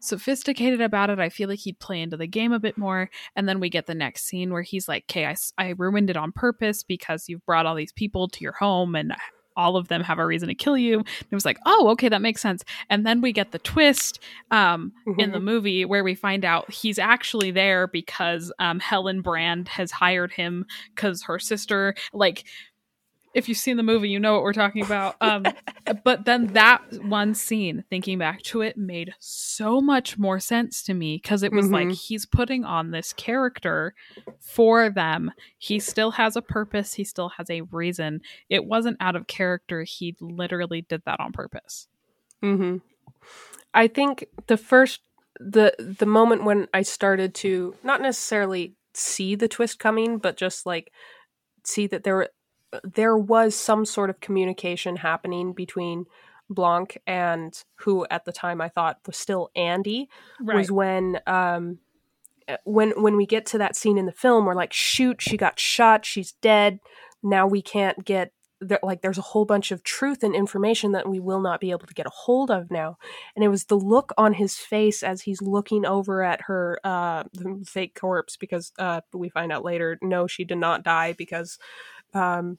sophisticated 0.00 0.80
about 0.80 1.10
it. 1.10 1.18
I 1.18 1.28
feel 1.28 1.48
like 1.48 1.60
he'd 1.60 1.78
play 1.78 2.00
into 2.00 2.16
the 2.16 2.26
game 2.26 2.52
a 2.52 2.58
bit 2.58 2.76
more. 2.76 3.08
And 3.36 3.48
then 3.48 3.60
we 3.60 3.70
get 3.70 3.86
the 3.86 3.94
next 3.94 4.24
scene 4.24 4.52
where 4.52 4.62
he's 4.62 4.88
like, 4.88 5.04
okay, 5.10 5.32
I 5.58 5.68
ruined 5.76 6.10
it 6.10 6.16
on 6.16 6.32
purpose 6.32 6.82
because 6.82 7.28
you've 7.28 7.44
brought 7.46 7.66
all 7.66 7.74
these 7.74 7.92
people 7.92 8.28
to 8.28 8.40
your 8.42 8.52
home 8.54 8.94
and 8.96 9.14
all 9.56 9.76
of 9.76 9.88
them 9.88 10.00
have 10.02 10.18
a 10.18 10.24
reason 10.24 10.48
to 10.48 10.54
kill 10.54 10.78
you. 10.78 10.98
And 11.00 11.06
it 11.30 11.34
was 11.34 11.44
like, 11.44 11.58
oh, 11.66 11.88
okay, 11.90 12.08
that 12.08 12.22
makes 12.22 12.40
sense. 12.40 12.64
And 12.88 13.04
then 13.04 13.20
we 13.20 13.32
get 13.32 13.50
the 13.52 13.58
twist 13.58 14.20
um, 14.50 14.92
in 15.18 15.30
Mhm. 15.30 15.32
the 15.32 15.40
movie 15.40 15.84
where 15.84 16.04
we 16.04 16.14
find 16.14 16.44
out 16.44 16.70
he's 16.72 16.98
actually 16.98 17.50
there 17.50 17.86
because 17.88 18.52
um, 18.58 18.78
Helen 18.80 19.20
Brand 19.20 19.68
has 19.68 19.90
hired 19.90 20.32
him 20.32 20.64
because 20.94 21.22
her 21.24 21.38
sister, 21.38 21.94
like, 22.12 22.44
if 23.34 23.48
you've 23.48 23.58
seen 23.58 23.76
the 23.76 23.82
movie, 23.82 24.08
you 24.08 24.18
know 24.18 24.34
what 24.34 24.42
we're 24.42 24.52
talking 24.52 24.84
about. 24.84 25.16
Um, 25.20 25.44
but 26.04 26.24
then 26.24 26.48
that 26.48 26.80
one 27.02 27.34
scene, 27.34 27.84
thinking 27.88 28.18
back 28.18 28.42
to 28.42 28.60
it, 28.62 28.76
made 28.76 29.14
so 29.18 29.80
much 29.80 30.18
more 30.18 30.40
sense 30.40 30.82
to 30.84 30.94
me 30.94 31.16
because 31.22 31.42
it 31.42 31.52
was 31.52 31.70
like 31.70 31.88
Mhm. 31.88 32.00
he's 32.08 32.26
putting 32.26 32.64
on 32.64 32.90
this 32.90 33.12
character 33.12 33.94
for 34.40 34.90
them. 34.90 35.30
He 35.58 35.78
still 35.78 36.12
has 36.12 36.34
a 36.36 36.42
purpose, 36.42 36.94
he 36.94 37.04
still 37.04 37.28
has 37.30 37.48
a 37.50 37.60
reason. 37.62 38.20
It 38.48 38.64
wasn't 38.64 38.96
out 39.00 39.14
of 39.16 39.26
character. 39.26 39.84
He 39.84 40.16
literally 40.20 40.82
did 40.82 41.02
that 41.06 41.20
on 41.20 41.32
purpose. 41.32 41.88
hmm 42.40 42.78
I 43.72 43.86
think 43.86 44.26
the 44.48 44.56
first 44.56 45.00
the 45.38 45.72
the 45.78 46.06
moment 46.06 46.44
when 46.44 46.66
I 46.74 46.82
started 46.82 47.34
to 47.36 47.74
not 47.84 48.02
necessarily 48.02 48.74
see 48.94 49.36
the 49.36 49.46
twist 49.48 49.78
coming, 49.78 50.18
but 50.18 50.36
just 50.36 50.66
like 50.66 50.92
see 51.64 51.86
that 51.86 52.02
there 52.02 52.28
there 52.84 53.16
was 53.16 53.54
some 53.54 53.84
sort 53.84 54.10
of 54.10 54.20
communication 54.20 54.96
happening 54.96 55.52
between 55.52 56.06
Blanc 56.48 56.98
and 57.06 57.62
who 57.76 58.06
at 58.10 58.24
the 58.24 58.32
time 58.32 58.60
I 58.60 58.68
thought 58.68 58.98
was 59.06 59.16
still 59.16 59.50
Andi 59.56 60.06
Right. 60.40 60.56
was 60.56 60.70
when 60.72 61.20
um 61.26 61.78
uh, 62.48 62.56
when 62.64 62.90
when 63.00 63.16
we 63.16 63.26
get 63.26 63.46
to 63.46 63.58
that 63.58 63.76
scene 63.76 63.96
in 63.98 64.06
the 64.06 64.12
film 64.12 64.46
we're 64.46 64.54
like 64.54 64.72
shoot 64.72 65.22
she 65.22 65.36
got 65.36 65.60
shot 65.60 66.04
she's 66.04 66.32
dead 66.40 66.80
now 67.22 67.46
we 67.46 67.62
can't 67.62 68.04
get 68.04 68.32
there, 68.62 68.80
like 68.82 69.00
there's 69.00 69.16
a 69.16 69.22
whole 69.22 69.44
bunch 69.44 69.70
of 69.70 69.82
truth 69.84 70.22
and 70.22 70.34
information 70.34 70.92
that 70.92 71.08
we 71.08 71.18
will 71.20 71.40
not 71.40 71.60
be 71.60 71.70
able 71.70 71.86
to 71.86 71.94
get 71.94 72.06
a 72.06 72.10
hold 72.10 72.50
of 72.50 72.70
now 72.70 72.98
and 73.36 73.44
it 73.44 73.48
was 73.48 73.64
the 73.66 73.76
look 73.76 74.12
on 74.18 74.34
his 74.34 74.56
face 74.56 75.02
as 75.04 75.22
he's 75.22 75.40
looking 75.40 75.86
over 75.86 76.22
at 76.22 76.42
her 76.42 76.78
uh 76.84 77.22
the 77.32 77.62
fake 77.64 77.98
corpse 77.98 78.36
because 78.36 78.72
uh 78.78 79.00
we 79.14 79.28
find 79.28 79.52
out 79.52 79.64
later 79.64 79.98
no 80.02 80.26
she 80.26 80.44
did 80.44 80.58
not 80.58 80.82
die 80.82 81.12
because 81.12 81.58
um 82.14 82.58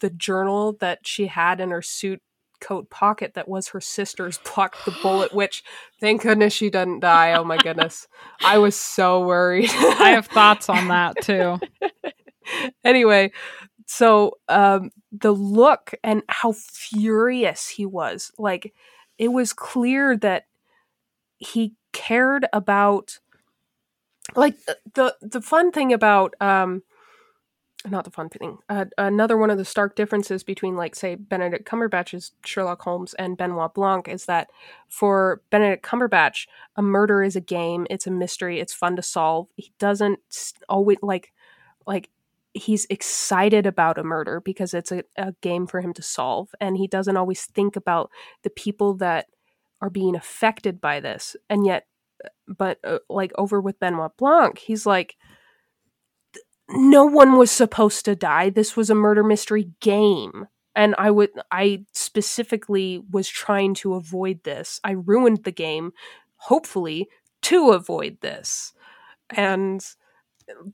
the 0.00 0.10
journal 0.10 0.76
that 0.80 1.06
she 1.06 1.26
had 1.26 1.60
in 1.60 1.70
her 1.70 1.82
suit 1.82 2.20
coat 2.60 2.90
pocket 2.90 3.32
that 3.34 3.48
was 3.48 3.68
her 3.68 3.80
sister's 3.80 4.38
blocked 4.54 4.84
the 4.84 4.94
bullet 5.02 5.32
which 5.34 5.64
thank 5.98 6.22
goodness 6.22 6.52
she 6.52 6.68
didn't 6.70 7.00
die. 7.00 7.32
Oh 7.32 7.44
my 7.44 7.56
goodness. 7.56 8.06
I 8.44 8.58
was 8.58 8.76
so 8.76 9.26
worried. 9.26 9.70
I 9.70 10.10
have 10.10 10.26
thoughts 10.26 10.68
on 10.68 10.88
that 10.88 11.16
too. 11.22 11.58
anyway 12.84 13.32
so 13.86 14.38
um 14.48 14.90
the 15.12 15.32
look 15.32 15.94
and 16.04 16.22
how 16.28 16.52
furious 16.52 17.68
he 17.68 17.86
was. 17.86 18.30
Like 18.38 18.74
it 19.18 19.28
was 19.28 19.52
clear 19.52 20.16
that 20.18 20.44
he 21.38 21.74
cared 21.92 22.46
about 22.52 23.18
like 24.36 24.56
the 24.94 25.16
the 25.20 25.40
fun 25.40 25.72
thing 25.72 25.92
about 25.92 26.34
um 26.40 26.82
not 27.88 28.04
the 28.04 28.10
fun 28.10 28.28
thing. 28.28 28.58
Uh, 28.68 28.84
another 28.98 29.36
one 29.38 29.50
of 29.50 29.56
the 29.56 29.64
stark 29.64 29.96
differences 29.96 30.44
between 30.44 30.76
like 30.76 30.94
say 30.94 31.14
benedict 31.14 31.66
cumberbatch's 31.66 32.32
sherlock 32.44 32.82
holmes 32.82 33.14
and 33.14 33.38
benoit 33.38 33.74
blanc 33.74 34.06
is 34.08 34.26
that 34.26 34.48
for 34.88 35.40
benedict 35.50 35.84
cumberbatch 35.84 36.46
a 36.76 36.82
murder 36.82 37.22
is 37.22 37.36
a 37.36 37.40
game 37.40 37.86
it's 37.88 38.06
a 38.06 38.10
mystery 38.10 38.60
it's 38.60 38.74
fun 38.74 38.96
to 38.96 39.02
solve. 39.02 39.48
He 39.56 39.72
doesn't 39.78 40.18
always 40.68 40.98
like 41.02 41.32
like 41.86 42.10
he's 42.52 42.86
excited 42.90 43.64
about 43.64 43.96
a 43.96 44.02
murder 44.02 44.40
because 44.40 44.74
it's 44.74 44.92
a, 44.92 45.04
a 45.16 45.32
game 45.40 45.66
for 45.66 45.80
him 45.80 45.94
to 45.94 46.02
solve 46.02 46.50
and 46.60 46.76
he 46.76 46.86
doesn't 46.86 47.16
always 47.16 47.46
think 47.46 47.76
about 47.76 48.10
the 48.42 48.50
people 48.50 48.94
that 48.94 49.26
are 49.80 49.90
being 49.90 50.14
affected 50.14 50.80
by 50.80 51.00
this. 51.00 51.36
And 51.48 51.64
yet 51.64 51.86
but 52.46 52.78
uh, 52.84 52.98
like 53.08 53.32
over 53.38 53.60
with 53.60 53.80
benoit 53.80 54.14
blanc 54.18 54.58
he's 54.58 54.84
like 54.84 55.16
no 56.72 57.04
one 57.04 57.36
was 57.36 57.50
supposed 57.50 58.04
to 58.04 58.16
die. 58.16 58.50
This 58.50 58.76
was 58.76 58.90
a 58.90 58.94
murder 58.94 59.24
mystery 59.24 59.70
game. 59.80 60.46
And 60.76 60.94
i 60.98 61.10
would 61.10 61.30
i 61.50 61.84
specifically 61.92 63.02
was 63.10 63.28
trying 63.28 63.74
to 63.74 63.94
avoid 63.94 64.44
this. 64.44 64.80
I 64.84 64.92
ruined 64.92 65.44
the 65.44 65.52
game 65.52 65.92
hopefully 66.36 67.08
to 67.42 67.70
avoid 67.72 68.18
this. 68.20 68.72
And 69.30 69.84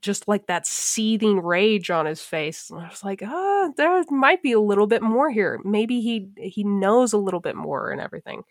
just 0.00 0.29
like 0.29 0.47
that 0.47 0.67
seething 0.67 1.41
rage 1.41 1.91
on 1.91 2.07
his 2.07 2.23
face 2.23 2.71
i 2.73 2.88
was 2.88 3.05
like 3.05 3.23
ah 3.23 3.69
there 3.76 4.03
might 4.11 4.43
be 4.43 4.53
a 4.53 4.61
little 4.61 4.87
bit 4.87 5.03
more 5.03 5.31
here. 5.31 5.61
Maybe 5.65 6.00
he 6.00 6.29
he 6.38 6.65
knows 6.65 7.12
a 7.12 7.19
little 7.19 7.41
bit 7.41 7.57
more 7.57 7.91
and 7.91 8.00
everything. 8.00 8.43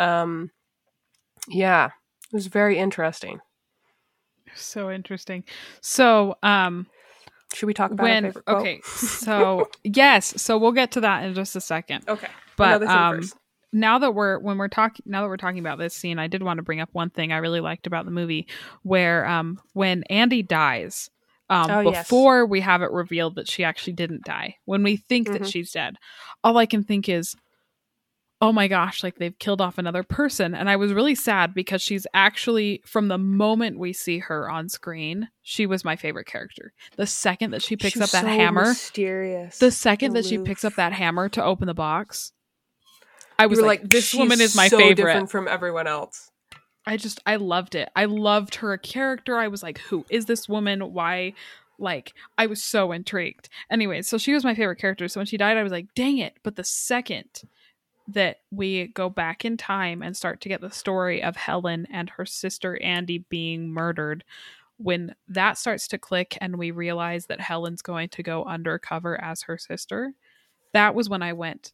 Um 0.00 0.50
yeah 1.48 1.86
it 1.86 2.34
was 2.34 2.46
very 2.48 2.78
interesting 2.78 3.40
So 4.54 4.90
interesting. 4.90 5.44
So, 5.80 6.36
um, 6.42 6.86
should 7.54 7.66
we 7.66 7.74
talk 7.74 7.90
about 7.90 8.04
our 8.04 8.08
when 8.08 8.34
okay, 8.48 8.80
so 8.84 9.68
yes, 9.84 10.40
so 10.40 10.58
we'll 10.58 10.72
get 10.72 10.92
to 10.92 11.00
that 11.00 11.24
in 11.24 11.34
just 11.34 11.56
a 11.56 11.60
second. 11.60 12.08
okay 12.08 12.28
But 12.56 12.82
um, 12.82 13.20
now 13.72 13.98
that 13.98 14.14
we're 14.14 14.38
when 14.38 14.58
we're 14.58 14.68
talking 14.68 15.04
now 15.06 15.22
that 15.22 15.28
we're 15.28 15.36
talking 15.36 15.58
about 15.60 15.78
this 15.78 15.94
scene, 15.94 16.18
I 16.18 16.26
did 16.26 16.42
want 16.42 16.58
to 16.58 16.62
bring 16.62 16.80
up 16.80 16.90
one 16.92 17.10
thing 17.10 17.32
I 17.32 17.38
really 17.38 17.60
liked 17.60 17.86
about 17.86 18.04
the 18.04 18.10
movie, 18.10 18.46
where 18.82 19.26
um 19.26 19.60
when 19.74 20.04
Andi 20.10 20.46
dies, 20.46 21.10
um 21.50 21.70
Oh, 21.70 21.80
yes. 21.80 22.08
before 22.08 22.46
we 22.46 22.60
have 22.60 22.82
it 22.82 22.90
revealed 22.90 23.36
that 23.36 23.48
she 23.48 23.64
actually 23.64 23.94
didn't 23.94 24.24
die, 24.24 24.56
when 24.64 24.82
we 24.82 24.96
think 24.96 25.32
that 25.32 25.42
Mhm. 25.42 25.52
she's 25.52 25.72
dead, 25.72 25.96
all 26.44 26.56
I 26.58 26.66
can 26.66 26.82
think 26.84 27.08
is, 27.08 27.34
oh 28.40 28.52
my 28.52 28.68
gosh, 28.68 29.02
like 29.02 29.16
they've 29.16 29.38
killed 29.38 29.60
off 29.60 29.78
another 29.78 30.02
person, 30.02 30.54
and 30.54 30.70
I 30.70 30.76
was 30.76 30.92
really 30.92 31.14
sad 31.14 31.54
because 31.54 31.82
she's 31.82 32.06
actually 32.14 32.82
from 32.84 33.08
the 33.08 33.18
moment 33.18 33.78
we 33.78 33.92
see 33.92 34.18
her 34.18 34.50
on 34.50 34.68
screen, 34.68 35.28
she 35.42 35.66
was 35.66 35.84
my 35.84 35.96
favorite 35.96 36.26
character. 36.26 36.72
The 36.96 37.06
second 37.06 37.50
that 37.50 37.62
she 37.62 37.76
picks 37.76 37.94
She's 37.94 38.02
up 38.02 38.10
that 38.10 38.22
so 38.22 38.28
hammer, 38.28 38.68
mysterious 38.68 39.58
the 39.58 39.70
second 39.70 40.12
that 40.14 40.24
she 40.24 40.38
picks 40.38 40.64
up 40.64 40.74
that 40.74 40.92
hammer 40.92 41.28
to 41.30 41.44
open 41.44 41.66
the 41.66 41.74
box, 41.74 42.32
I 43.38 43.46
was 43.46 43.60
were 43.60 43.66
like, 43.66 43.88
"This 43.88 44.14
woman 44.14 44.40
is 44.40 44.54
my 44.54 44.68
so 44.68 44.78
favorite." 44.78 44.96
different 44.96 45.30
from 45.30 45.48
everyone 45.48 45.86
else 45.86 46.30
I 46.86 46.96
just, 46.96 47.20
I 47.26 47.36
loved 47.36 47.74
it. 47.74 47.90
I 47.94 48.06
loved 48.06 48.54
her 48.56 48.72
a 48.72 48.78
character. 48.78 49.36
I 49.36 49.48
was 49.48 49.62
like, 49.62 49.78
"Who 49.90 50.06
is 50.08 50.24
this 50.24 50.48
woman? 50.48 50.94
Why?" 50.94 51.34
Like, 51.78 52.14
I 52.38 52.46
was 52.46 52.62
so 52.62 52.92
intrigued. 52.92 53.50
Anyway, 53.70 54.02
so 54.02 54.16
she 54.16 54.32
was 54.32 54.42
my 54.42 54.54
favorite 54.54 54.78
character. 54.78 55.06
So 55.06 55.20
when 55.20 55.26
she 55.26 55.36
died, 55.36 55.58
I 55.58 55.62
was 55.62 55.70
like, 55.70 55.94
"Dang 55.94 56.16
it!" 56.16 56.38
But 56.42 56.56
the 56.56 56.64
second 56.64 57.42
that 58.08 58.38
we 58.50 58.88
go 58.88 59.10
back 59.10 59.44
in 59.44 59.56
time 59.56 60.02
and 60.02 60.16
start 60.16 60.40
to 60.40 60.48
get 60.48 60.62
the 60.62 60.70
story 60.70 61.22
of 61.22 61.36
Helen 61.36 61.86
and 61.92 62.08
her 62.10 62.24
sister 62.24 62.78
Andi 62.82 63.24
being 63.28 63.68
murdered, 63.68 64.24
when 64.78 65.14
that 65.28 65.58
starts 65.58 65.86
to 65.88 65.98
click 65.98 66.38
and 66.40 66.56
we 66.56 66.70
realize 66.70 67.26
that 67.26 67.40
Helen's 67.40 67.82
going 67.82 68.08
to 68.10 68.22
go 68.22 68.44
undercover 68.44 69.20
as 69.20 69.42
her 69.42 69.58
sister, 69.58 70.14
that 70.72 70.94
was 70.94 71.08
when 71.08 71.22
I 71.22 71.32
went, 71.34 71.72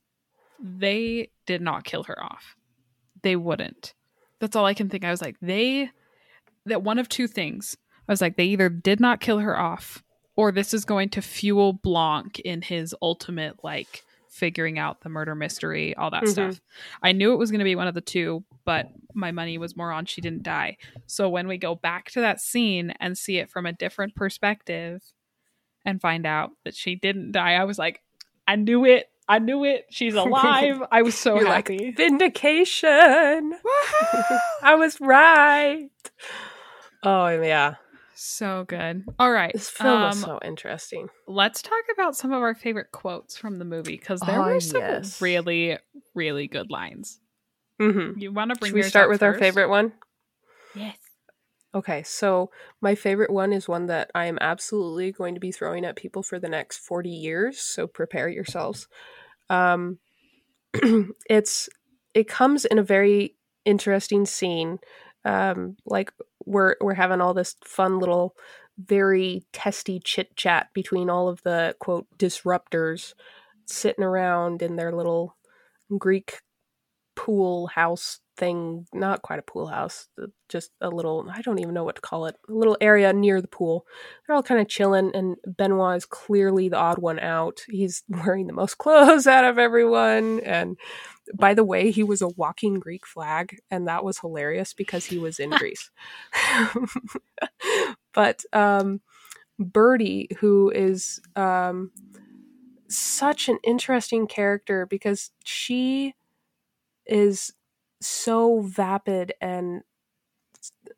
they 0.59 1.31
did 1.47 1.61
not 1.61 1.85
kill 1.85 2.05
her 2.05 2.23
off. 2.23 2.57
They 3.23 3.37
wouldn't. 3.37 3.95
That's 4.41 4.57
all 4.57 4.67
I 4.67 4.75
can 4.75 4.89
think. 4.89 5.05
I 5.05 5.11
was 5.11 5.23
like, 5.23 5.37
they, 5.41 5.91
that 6.67 6.83
one 6.83 6.99
of 6.99 7.09
two 7.09 7.29
things. 7.29 7.77
I 8.09 8.13
was 8.13 8.21
like, 8.21 8.37
they 8.37 8.47
either 8.47 8.69
did 8.69 9.01
not 9.01 9.21
kill 9.21 9.39
her 9.39 9.59
off 9.59 10.03
or 10.35 10.51
this 10.51 10.75
is 10.75 10.85
going 10.85 11.11
to 11.11 11.23
fuel 11.23 11.73
Blanc 11.73 12.41
in 12.41 12.63
his 12.63 12.95
ultimate, 13.01 13.63
like, 13.63 14.05
figuring 14.35 14.79
out 14.81 15.01
the 15.03 15.09
murder 15.09 15.35
mystery, 15.37 15.95
all 15.95 16.11
that 16.11 16.25
Mhm. 16.25 16.29
stuff. 16.29 16.61
I 17.03 17.13
knew 17.13 17.33
it 17.33 17.37
was 17.37 17.51
going 17.53 17.61
to 17.61 17.65
be 17.65 17.77
one 17.77 17.87
of 17.87 17.95
the 17.95 18.01
two, 18.01 18.45
but 18.65 18.89
my 19.15 19.31
money 19.31 19.59
was 19.59 19.77
more 19.77 19.93
on 19.93 20.07
she 20.07 20.21
didn't 20.21 20.43
die. 20.43 20.77
So 21.07 21.29
when 21.29 21.47
we 21.47 21.57
go 21.57 21.77
back 21.77 22.11
to 22.13 22.21
that 22.21 22.41
scene 22.41 22.91
and 22.99 23.17
see 23.17 23.39
it 23.39 23.49
from 23.49 23.65
a 23.65 23.73
different 23.73 24.17
perspective 24.17 25.03
and 25.85 26.01
find 26.01 26.27
out 26.27 26.51
that 26.65 26.75
she 26.75 26.97
didn't 26.97 27.31
die, 27.33 27.53
I 27.55 27.63
was 27.65 27.79
like, 27.79 28.03
I 28.49 28.57
knew 28.57 28.85
it. 28.85 29.09
I 29.29 29.39
knew 29.39 29.65
it. 29.65 29.87
She's 29.91 30.15
alive. 30.27 30.83
I 30.91 31.03
was 31.03 31.15
so 31.15 31.37
You're 31.37 31.45
like, 31.49 31.69
happy. 31.69 31.93
vindication 31.93 33.55
i 34.63 34.75
was 34.75 35.01
right 35.01 35.89
oh 37.03 37.29
yeah 37.29 37.75
so 38.15 38.65
good. 38.67 39.05
All 39.19 39.31
right. 39.31 39.53
this 39.53 39.69
film 39.71 40.03
was 40.03 40.17
um, 40.17 40.23
so 40.23 40.39
interesting 40.45 41.09
let's 41.27 41.63
talk 41.63 41.85
about 41.93 42.17
some 42.17 42.33
of 42.33 42.43
our 42.43 42.55
favorite 42.55 42.93
quotes 42.93 43.37
from 43.37 43.59
the 43.59 43.65
movie 43.65 43.97
because 43.97 44.21
there 44.21 44.41
Ah, 44.41 44.47
were 44.55 44.61
some 44.61 44.81
yes. 44.81 45.21
really, 45.21 45.79
really 46.15 46.47
good 46.47 46.71
lines. 46.71 47.21
mm-hmm. 47.81 48.19
You 48.19 48.33
want 48.33 48.51
to 48.51 48.57
bring 48.57 48.71
should 48.71 48.77
we 48.77 48.83
start 48.83 49.09
with 49.09 49.23
our 49.23 49.35
favorite 49.35 49.69
one 49.69 49.93
Yes. 50.77 50.97
Okay, 51.75 52.05
so 52.05 52.51
my 52.81 52.95
favorite 52.95 53.31
one 53.33 53.53
is 53.53 53.67
one 53.69 53.87
that 53.87 54.11
I 54.15 54.27
am 54.27 54.39
absolutely 54.41 55.11
going 55.11 55.35
to 55.35 55.41
be 55.41 55.51
throwing 55.51 55.85
at 55.85 55.97
people 55.97 56.23
for 56.23 56.39
the 56.39 56.49
next 56.49 56.79
40 56.79 57.11
years, 57.11 57.59
so 57.61 57.87
prepare 57.87 58.29
yourselves. 58.29 58.87
Um 59.51 59.99
it's 61.29 61.69
it 62.15 62.29
comes 62.29 62.65
in 62.65 62.79
a 62.79 62.83
very 62.83 63.37
interesting 63.65 64.27
scene. 64.27 64.79
Um 65.25 65.77
like 65.87 66.13
we're 66.47 66.77
we're 66.81 66.95
having 66.95 67.21
all 67.21 67.35
this 67.35 67.57
fun 67.65 67.99
little 67.99 68.35
very 68.79 69.45
testy 69.53 70.01
chit 70.05 70.35
chat 70.37 70.69
between 70.75 71.09
all 71.09 71.29
of 71.29 71.43
the 71.43 71.75
quote 71.79 72.07
disruptors 72.19 73.15
sitting 73.67 74.05
around 74.05 74.63
in 74.63 74.77
their 74.77 74.93
little 74.93 75.37
Greek 75.99 76.41
pool 77.15 77.69
house 77.69 78.21
thing 78.37 78.87
not 78.93 79.23
quite 79.23 79.39
a 79.39 79.43
pool 79.43 79.69
house 79.69 80.09
uh, 80.21 80.27
just 80.49 80.73
a 80.81 80.89
little 80.89 81.25
i 81.33 81.41
don't 81.41 81.61
even 81.61 81.73
know 81.73 81.85
what 81.85 81.95
to 81.95 82.01
call 82.01 82.27
it 82.27 82.35
a 82.49 82.53
little 82.53 82.77
area 82.81 83.13
near 83.13 83.41
the 83.41 83.49
pool. 83.49 83.87
They're 84.27 84.35
all 84.35 84.43
kind 84.43 84.61
of 84.61 84.69
chilling 84.69 85.13
and 85.15 85.37
benoit 85.47 85.99
is 85.99 86.05
clearly 86.07 86.69
the 86.69 86.77
odd 86.77 86.99
one 86.99 87.21
out. 87.21 87.61
He's 87.69 88.03
wearing 88.09 88.47
the 88.47 88.53
most 88.53 88.79
clothes 88.79 89.27
out 89.27 89.45
of 89.45 89.59
everyone 89.59 90.41
and 90.41 90.77
by 91.35 91.55
the 91.55 91.65
way 91.65 91.91
he 91.91 92.03
was 92.03 92.23
a 92.23 92.29
walking 92.29 92.75
greek 92.81 93.07
flag 93.07 93.59
and 93.71 93.89
that 93.89 94.05
was 94.05 94.19
hilarious 94.19 94.73
because 94.75 95.07
he 95.07 95.19
was 95.19 95.39
in 95.39 95.51
greece. 95.59 95.91
But 98.13 98.45
um 98.53 99.01
birdie 99.59 100.29
who 100.41 100.71
is 100.71 101.21
um 101.37 101.93
such 102.89 103.49
an 103.49 103.59
interesting 103.65 104.27
character 104.27 104.87
because 104.87 105.31
she 105.45 106.15
is 107.07 107.53
so 108.01 108.61
vapid 108.61 109.33
and 109.41 109.83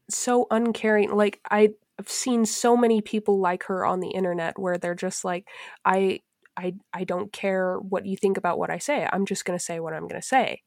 so 0.09 0.47
uncaring 0.51 1.11
like 1.15 1.41
i 1.51 1.71
i've 1.99 2.09
seen 2.09 2.45
so 2.47 2.77
many 2.77 3.01
people 3.01 3.39
like 3.41 3.65
her 3.65 3.85
on 3.85 4.01
the 4.01 4.11
internet 4.11 4.59
where 4.59 4.79
they're 4.79 4.95
just 4.95 5.25
like 5.25 5.49
i 5.85 6.21
i 6.57 6.75
i 6.93 7.05
don't 7.05 7.33
care 7.33 7.79
what 7.79 8.07
you 8.07 8.17
think 8.17 8.39
about 8.39 8.59
what 8.59 8.71
i 8.71 8.79
say 8.79 9.09
i'm 9.13 9.27
just 9.27 9.45
going 9.45 9.59
to 9.59 9.65
say 9.65 9.81
what 9.81 9.95
i'm 9.95 10.09
going 10.09 10.21
to 10.21 10.27
say 10.27 10.63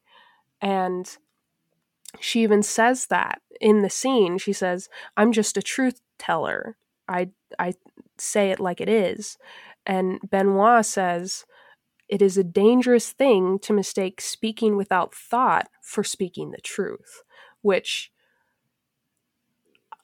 And 0.60 1.08
she 2.20 2.42
even 2.42 2.62
says 2.62 3.06
that 3.08 3.40
in 3.60 3.82
the 3.82 3.90
scene. 3.90 4.38
She 4.38 4.52
says, 4.52 4.88
I'm 5.16 5.32
just 5.32 5.56
a 5.56 5.62
truth 5.62 6.00
teller. 6.18 6.76
I, 7.08 7.30
I 7.58 7.74
say 8.18 8.50
it 8.50 8.60
like 8.60 8.80
it 8.80 8.88
is. 8.88 9.38
And 9.86 10.20
Benoit 10.30 10.86
says, 10.86 11.44
it 12.08 12.22
is 12.22 12.38
a 12.38 12.44
dangerous 12.44 13.12
thing 13.12 13.58
to 13.60 13.72
mistake 13.72 14.20
speaking 14.20 14.76
without 14.76 15.14
thought 15.14 15.68
for 15.82 16.04
speaking 16.04 16.50
the 16.50 16.60
truth, 16.60 17.22
which 17.62 18.12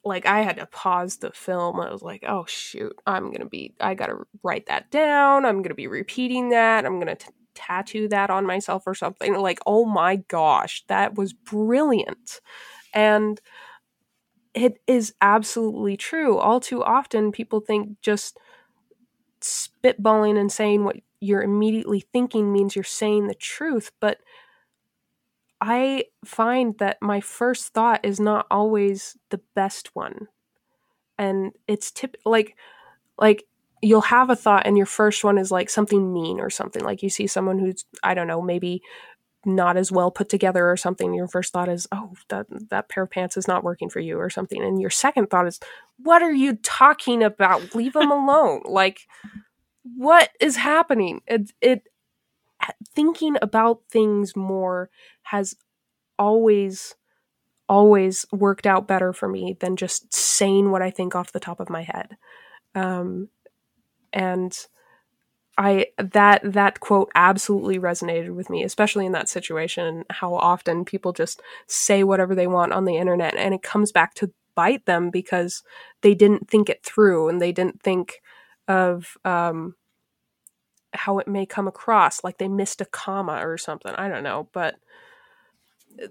like 0.06 0.26
I 0.26 0.42
had 0.42 0.56
to 0.56 0.66
pause 0.66 1.18
the 1.18 1.32
film. 1.32 1.80
I 1.80 1.90
was 1.92 2.02
like, 2.02 2.24
"Oh 2.28 2.46
shoot, 2.48 2.96
I'm 3.06 3.30
to 3.40 3.46
be 3.48 3.74
I 3.80 3.94
got 3.94 4.06
to 4.06 4.26
write 4.42 4.66
that 4.66 4.90
down. 4.90 5.44
I'm 5.44 5.56
to 5.70 5.74
be 5.74 5.88
repeating 5.88 6.50
that. 6.50 6.86
I'm 6.86 7.00
going 7.00 7.14
to 7.16 7.26
tattoo 7.54 8.08
that 8.08 8.30
on 8.30 8.46
myself 8.46 8.84
or 8.86 8.94
something." 8.94 9.34
Like, 9.36 9.60
"Oh 9.66 9.84
my 9.84 10.16
gosh, 10.28 10.84
that 10.88 11.16
was 11.16 11.32
brilliant." 11.34 12.40
And 12.94 13.40
it 14.54 14.80
is 14.86 15.14
absolutely 15.20 15.96
true. 15.96 16.38
All 16.38 16.60
too 16.60 16.82
often 16.82 17.32
people 17.32 17.60
think 17.60 18.00
just 18.00 18.38
spitballing 19.40 20.38
and 20.38 20.50
saying 20.50 20.84
what 20.84 20.96
you're 21.20 21.42
immediately 21.42 22.00
thinking 22.12 22.52
means 22.52 22.74
you're 22.74 22.84
saying 22.84 23.26
the 23.26 23.34
truth, 23.34 23.90
but 24.00 24.18
I 25.68 26.04
find 26.24 26.78
that 26.78 26.98
my 27.02 27.20
first 27.20 27.74
thought 27.74 28.04
is 28.04 28.20
not 28.20 28.46
always 28.52 29.16
the 29.30 29.40
best 29.56 29.90
one. 29.94 30.28
And 31.18 31.52
it's 31.66 31.90
tip 31.90 32.16
like 32.24 32.56
like 33.18 33.44
you'll 33.82 34.02
have 34.02 34.30
a 34.30 34.36
thought 34.36 34.64
and 34.64 34.76
your 34.76 34.86
first 34.86 35.24
one 35.24 35.38
is 35.38 35.50
like 35.50 35.68
something 35.68 36.12
mean 36.12 36.38
or 36.38 36.50
something. 36.50 36.84
Like 36.84 37.02
you 37.02 37.10
see 37.10 37.26
someone 37.26 37.58
who's 37.58 37.84
I 38.04 38.14
don't 38.14 38.28
know, 38.28 38.40
maybe 38.40 38.80
not 39.44 39.76
as 39.76 39.90
well 39.90 40.12
put 40.12 40.28
together 40.28 40.70
or 40.70 40.76
something. 40.76 41.14
Your 41.14 41.26
first 41.26 41.52
thought 41.52 41.68
is, 41.68 41.88
"Oh, 41.90 42.12
that 42.28 42.46
that 42.70 42.88
pair 42.88 43.02
of 43.02 43.10
pants 43.10 43.36
is 43.36 43.48
not 43.48 43.64
working 43.64 43.88
for 43.88 43.98
you" 44.00 44.20
or 44.20 44.30
something. 44.30 44.62
And 44.62 44.80
your 44.80 44.90
second 44.90 45.30
thought 45.30 45.48
is, 45.48 45.58
"What 45.98 46.22
are 46.22 46.32
you 46.32 46.56
talking 46.62 47.24
about? 47.24 47.74
Leave 47.74 47.94
them 47.94 48.12
alone." 48.12 48.62
like 48.66 49.00
what 49.96 50.30
is 50.40 50.56
happening? 50.56 51.22
It 51.26 51.52
it 51.60 51.88
thinking 52.94 53.36
about 53.42 53.82
things 53.90 54.36
more 54.36 54.90
has 55.22 55.54
always 56.18 56.94
always 57.68 58.24
worked 58.32 58.66
out 58.66 58.86
better 58.86 59.12
for 59.12 59.28
me 59.28 59.56
than 59.60 59.76
just 59.76 60.14
saying 60.14 60.70
what 60.70 60.82
I 60.82 60.90
think 60.90 61.14
off 61.14 61.32
the 61.32 61.40
top 61.40 61.58
of 61.58 61.68
my 61.68 61.82
head. 61.82 62.16
Um, 62.74 63.28
and 64.12 64.56
I 65.58 65.86
that 65.98 66.42
that 66.44 66.80
quote 66.80 67.10
absolutely 67.14 67.78
resonated 67.78 68.34
with 68.34 68.50
me, 68.50 68.62
especially 68.62 69.06
in 69.06 69.12
that 69.12 69.28
situation. 69.28 70.04
How 70.10 70.34
often 70.34 70.84
people 70.84 71.12
just 71.12 71.40
say 71.66 72.04
whatever 72.04 72.34
they 72.34 72.46
want 72.46 72.72
on 72.72 72.84
the 72.84 72.96
internet, 72.96 73.34
and 73.36 73.54
it 73.54 73.62
comes 73.62 73.90
back 73.90 74.14
to 74.14 74.32
bite 74.54 74.84
them 74.86 75.10
because 75.10 75.62
they 76.02 76.14
didn't 76.14 76.48
think 76.48 76.68
it 76.68 76.82
through 76.84 77.28
and 77.28 77.40
they 77.40 77.52
didn't 77.52 77.82
think 77.82 78.20
of 78.68 79.16
um, 79.24 79.74
how 80.96 81.18
it 81.18 81.28
may 81.28 81.46
come 81.46 81.68
across, 81.68 82.24
like 82.24 82.38
they 82.38 82.48
missed 82.48 82.80
a 82.80 82.86
comma 82.86 83.46
or 83.46 83.58
something. 83.58 83.92
I 83.96 84.08
don't 84.08 84.22
know, 84.22 84.48
but 84.52 84.76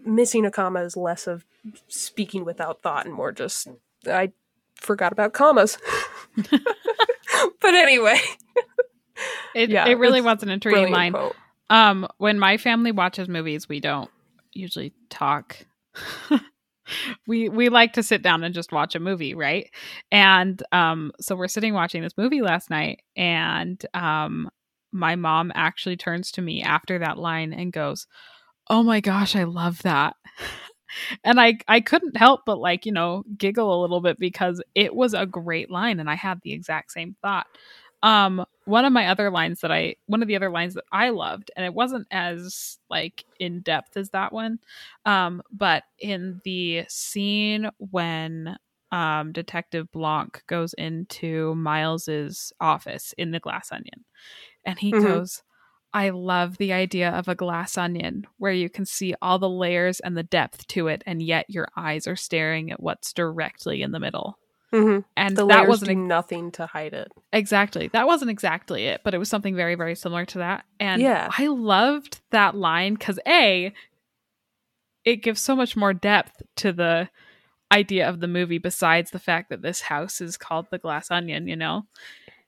missing 0.05 0.45
a 0.45 0.51
comma 0.51 0.81
is 0.81 0.97
less 0.97 1.27
of 1.27 1.45
speaking 1.87 2.45
without 2.45 2.81
thought 2.81 3.05
and 3.05 3.13
more 3.13 3.31
just 3.31 3.67
I 4.07 4.31
forgot 4.75 5.11
about 5.11 5.33
commas. 5.33 5.77
but 6.51 7.75
anyway, 7.75 8.19
it 9.55 9.69
yeah, 9.69 9.87
it 9.87 9.97
really 9.97 10.21
was 10.21 10.43
an 10.43 10.49
intriguing 10.49 10.91
line. 10.91 11.13
Quote. 11.13 11.35
Um, 11.69 12.07
when 12.17 12.37
my 12.37 12.57
family 12.57 12.91
watches 12.91 13.27
movies, 13.27 13.67
we 13.67 13.79
don't 13.79 14.11
usually 14.53 14.93
talk. 15.09 15.57
we 17.27 17.49
we 17.49 17.69
like 17.69 17.93
to 17.93 18.03
sit 18.03 18.21
down 18.21 18.43
and 18.43 18.53
just 18.53 18.71
watch 18.71 18.95
a 18.95 18.99
movie, 18.99 19.33
right? 19.33 19.69
And 20.11 20.61
um, 20.71 21.11
so 21.19 21.35
we're 21.35 21.47
sitting 21.47 21.73
watching 21.73 22.01
this 22.01 22.17
movie 22.17 22.41
last 22.41 22.69
night, 22.69 23.01
and 23.15 23.83
um, 23.93 24.49
my 24.95 25.15
mom 25.15 25.51
actually 25.55 25.97
turns 25.97 26.31
to 26.33 26.41
me 26.43 26.63
after 26.63 26.99
that 26.99 27.19
line 27.19 27.53
and 27.53 27.73
goes, 27.73 28.07
"Oh 28.69 28.83
my 28.83 29.01
gosh, 29.01 29.35
I 29.35 29.43
love 29.45 29.81
that." 29.83 30.15
and 31.23 31.39
I 31.39 31.55
I 31.67 31.81
couldn't 31.81 32.17
help 32.17 32.41
but 32.45 32.59
like, 32.59 32.85
you 32.85 32.91
know, 32.91 33.23
giggle 33.37 33.79
a 33.79 33.81
little 33.81 34.01
bit 34.01 34.17
because 34.19 34.61
it 34.75 34.95
was 34.95 35.13
a 35.13 35.25
great 35.25 35.69
line 35.71 35.99
and 35.99 36.09
I 36.09 36.15
had 36.15 36.39
the 36.43 36.53
exact 36.53 36.91
same 36.91 37.15
thought. 37.21 37.47
Um 38.03 38.45
one 38.65 38.85
of 38.85 38.93
my 38.93 39.07
other 39.07 39.29
lines 39.31 39.61
that 39.61 39.71
I 39.71 39.95
one 40.07 40.21
of 40.21 40.27
the 40.27 40.35
other 40.35 40.49
lines 40.49 40.73
that 40.75 40.85
I 40.91 41.09
loved 41.09 41.51
and 41.55 41.65
it 41.65 41.73
wasn't 41.73 42.07
as 42.11 42.77
like 42.89 43.25
in 43.39 43.61
depth 43.61 43.97
as 43.97 44.09
that 44.11 44.33
one. 44.33 44.59
Um 45.05 45.41
but 45.51 45.83
in 45.99 46.41
the 46.43 46.85
scene 46.89 47.69
when 47.77 48.57
um 48.91 49.31
detective 49.31 49.91
Blanc 49.91 50.43
goes 50.47 50.73
into 50.75 51.55
Miles's 51.55 52.53
office 52.61 53.13
in 53.17 53.31
the 53.31 53.39
glass 53.39 53.71
onion 53.71 54.05
and 54.65 54.79
he 54.79 54.91
mm-hmm. 54.91 55.05
goes, 55.05 55.43
I 55.93 56.09
love 56.09 56.57
the 56.57 56.73
idea 56.73 57.09
of 57.09 57.27
a 57.27 57.35
glass 57.35 57.77
onion 57.77 58.27
where 58.37 58.51
you 58.51 58.69
can 58.69 58.85
see 58.85 59.15
all 59.21 59.39
the 59.39 59.49
layers 59.49 60.01
and 60.01 60.17
the 60.17 60.23
depth 60.23 60.67
to 60.67 60.87
it, 60.87 61.03
and 61.05 61.21
yet 61.21 61.45
your 61.47 61.67
eyes 61.77 62.05
are 62.07 62.17
staring 62.17 62.71
at 62.71 62.81
what's 62.81 63.13
directly 63.13 63.81
in 63.81 63.91
the 63.91 63.99
middle. 63.99 64.37
Mm-hmm. 64.73 65.01
And 65.15 65.37
the 65.37 65.45
that 65.47 65.69
wasn't 65.69 65.99
nothing 65.99 66.51
to 66.53 66.65
hide 66.65 66.93
it. 66.93 67.09
Exactly. 67.31 67.87
That 67.93 68.07
wasn't 68.07 68.31
exactly 68.31 68.87
it, 68.87 69.01
but 69.05 69.13
it 69.13 69.19
was 69.19 69.29
something 69.29 69.55
very, 69.55 69.75
very 69.75 69.95
similar 69.95 70.25
to 70.25 70.39
that. 70.39 70.65
And 70.81 71.01
yeah. 71.01 71.29
I 71.37 71.47
loved 71.47 72.19
that 72.31 72.55
line 72.55 72.95
because 72.95 73.19
A, 73.25 73.73
it 75.05 75.23
gives 75.23 75.39
so 75.39 75.55
much 75.55 75.77
more 75.77 75.93
depth 75.93 76.41
to 76.57 76.73
the 76.73 77.09
idea 77.71 78.09
of 78.09 78.19
the 78.19 78.27
movie 78.27 78.57
besides 78.57 79.11
the 79.11 79.19
fact 79.19 79.49
that 79.49 79.61
this 79.61 79.81
house 79.81 80.19
is 80.19 80.35
called 80.35 80.67
the 80.71 80.77
glass 80.77 81.09
onion, 81.09 81.47
you 81.47 81.55
know? 81.55 81.83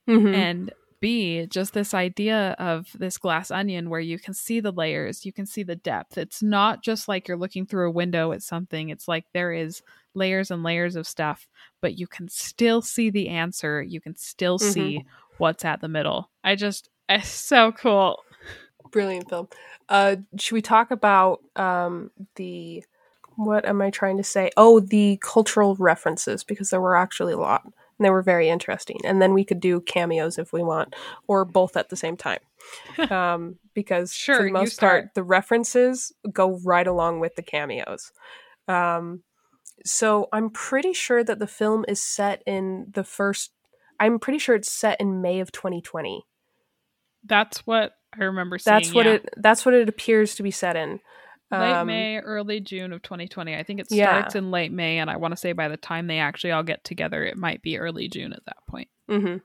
Mm-hmm. 0.06 0.34
And 0.34 0.72
be 1.00 1.46
just 1.46 1.72
this 1.72 1.94
idea 1.94 2.56
of 2.58 2.88
this 2.98 3.18
glass 3.18 3.50
onion 3.50 3.90
where 3.90 4.00
you 4.00 4.18
can 4.18 4.34
see 4.34 4.60
the 4.60 4.72
layers, 4.72 5.24
you 5.24 5.32
can 5.32 5.46
see 5.46 5.62
the 5.62 5.76
depth. 5.76 6.18
It's 6.18 6.42
not 6.42 6.82
just 6.82 7.08
like 7.08 7.28
you're 7.28 7.36
looking 7.36 7.66
through 7.66 7.88
a 7.88 7.92
window 7.92 8.32
at 8.32 8.42
something, 8.42 8.88
it's 8.88 9.08
like 9.08 9.24
there 9.32 9.52
is 9.52 9.82
layers 10.14 10.50
and 10.50 10.62
layers 10.62 10.96
of 10.96 11.06
stuff, 11.06 11.48
but 11.80 11.98
you 11.98 12.06
can 12.06 12.28
still 12.28 12.82
see 12.82 13.10
the 13.10 13.28
answer. 13.28 13.82
You 13.82 14.00
can 14.00 14.16
still 14.16 14.58
mm-hmm. 14.58 14.72
see 14.72 15.04
what's 15.38 15.64
at 15.64 15.80
the 15.80 15.88
middle. 15.88 16.30
I 16.42 16.56
just, 16.56 16.90
it's 17.08 17.28
so 17.28 17.72
cool. 17.72 18.22
Brilliant 18.90 19.28
film. 19.28 19.48
Uh, 19.88 20.16
should 20.38 20.54
we 20.54 20.62
talk 20.62 20.90
about 20.90 21.40
um, 21.56 22.10
the 22.36 22.84
what 23.36 23.64
am 23.66 23.80
I 23.80 23.90
trying 23.90 24.16
to 24.16 24.24
say? 24.24 24.50
Oh, 24.56 24.80
the 24.80 25.16
cultural 25.22 25.76
references 25.76 26.42
because 26.42 26.70
there 26.70 26.80
were 26.80 26.96
actually 26.96 27.34
a 27.34 27.38
lot 27.38 27.62
and 27.98 28.04
they 28.04 28.10
were 28.10 28.22
very 28.22 28.48
interesting. 28.48 29.00
And 29.04 29.20
then 29.20 29.34
we 29.34 29.44
could 29.44 29.60
do 29.60 29.80
cameos 29.80 30.38
if 30.38 30.52
we 30.52 30.62
want, 30.62 30.94
or 31.26 31.44
both 31.44 31.76
at 31.76 31.88
the 31.88 31.96
same 31.96 32.16
time, 32.16 32.40
um, 33.10 33.56
because 33.74 34.12
sure, 34.12 34.36
for 34.36 34.44
the 34.44 34.52
most 34.52 34.80
part, 34.80 35.14
the 35.14 35.22
references 35.22 36.12
go 36.32 36.60
right 36.64 36.86
along 36.86 37.20
with 37.20 37.34
the 37.34 37.42
cameos. 37.42 38.12
Um, 38.66 39.22
so 39.84 40.28
I'm 40.32 40.50
pretty 40.50 40.92
sure 40.92 41.22
that 41.24 41.38
the 41.38 41.46
film 41.46 41.84
is 41.88 42.02
set 42.02 42.42
in 42.46 42.86
the 42.94 43.04
first. 43.04 43.52
I'm 44.00 44.18
pretty 44.18 44.38
sure 44.38 44.54
it's 44.54 44.70
set 44.70 45.00
in 45.00 45.20
May 45.22 45.40
of 45.40 45.50
2020. 45.52 46.24
That's 47.24 47.66
what 47.66 47.92
I 48.18 48.24
remember. 48.24 48.58
Seeing, 48.58 48.74
that's 48.74 48.94
what 48.94 49.06
yeah. 49.06 49.12
it. 49.12 49.28
That's 49.36 49.64
what 49.64 49.74
it 49.74 49.88
appears 49.88 50.34
to 50.36 50.42
be 50.42 50.50
set 50.50 50.76
in. 50.76 51.00
Late 51.50 51.72
um, 51.72 51.86
May, 51.86 52.18
early 52.18 52.60
June 52.60 52.92
of 52.92 53.00
2020. 53.02 53.56
I 53.56 53.62
think 53.62 53.80
it 53.80 53.86
starts 53.86 54.34
yeah. 54.34 54.38
in 54.38 54.50
late 54.50 54.70
May, 54.70 54.98
and 54.98 55.10
I 55.10 55.16
want 55.16 55.32
to 55.32 55.36
say 55.36 55.52
by 55.52 55.68
the 55.68 55.78
time 55.78 56.06
they 56.06 56.18
actually 56.18 56.50
all 56.50 56.62
get 56.62 56.84
together, 56.84 57.24
it 57.24 57.38
might 57.38 57.62
be 57.62 57.78
early 57.78 58.08
June 58.08 58.34
at 58.34 58.44
that 58.44 58.58
point. 58.66 58.88
Mm-hmm. 59.08 59.36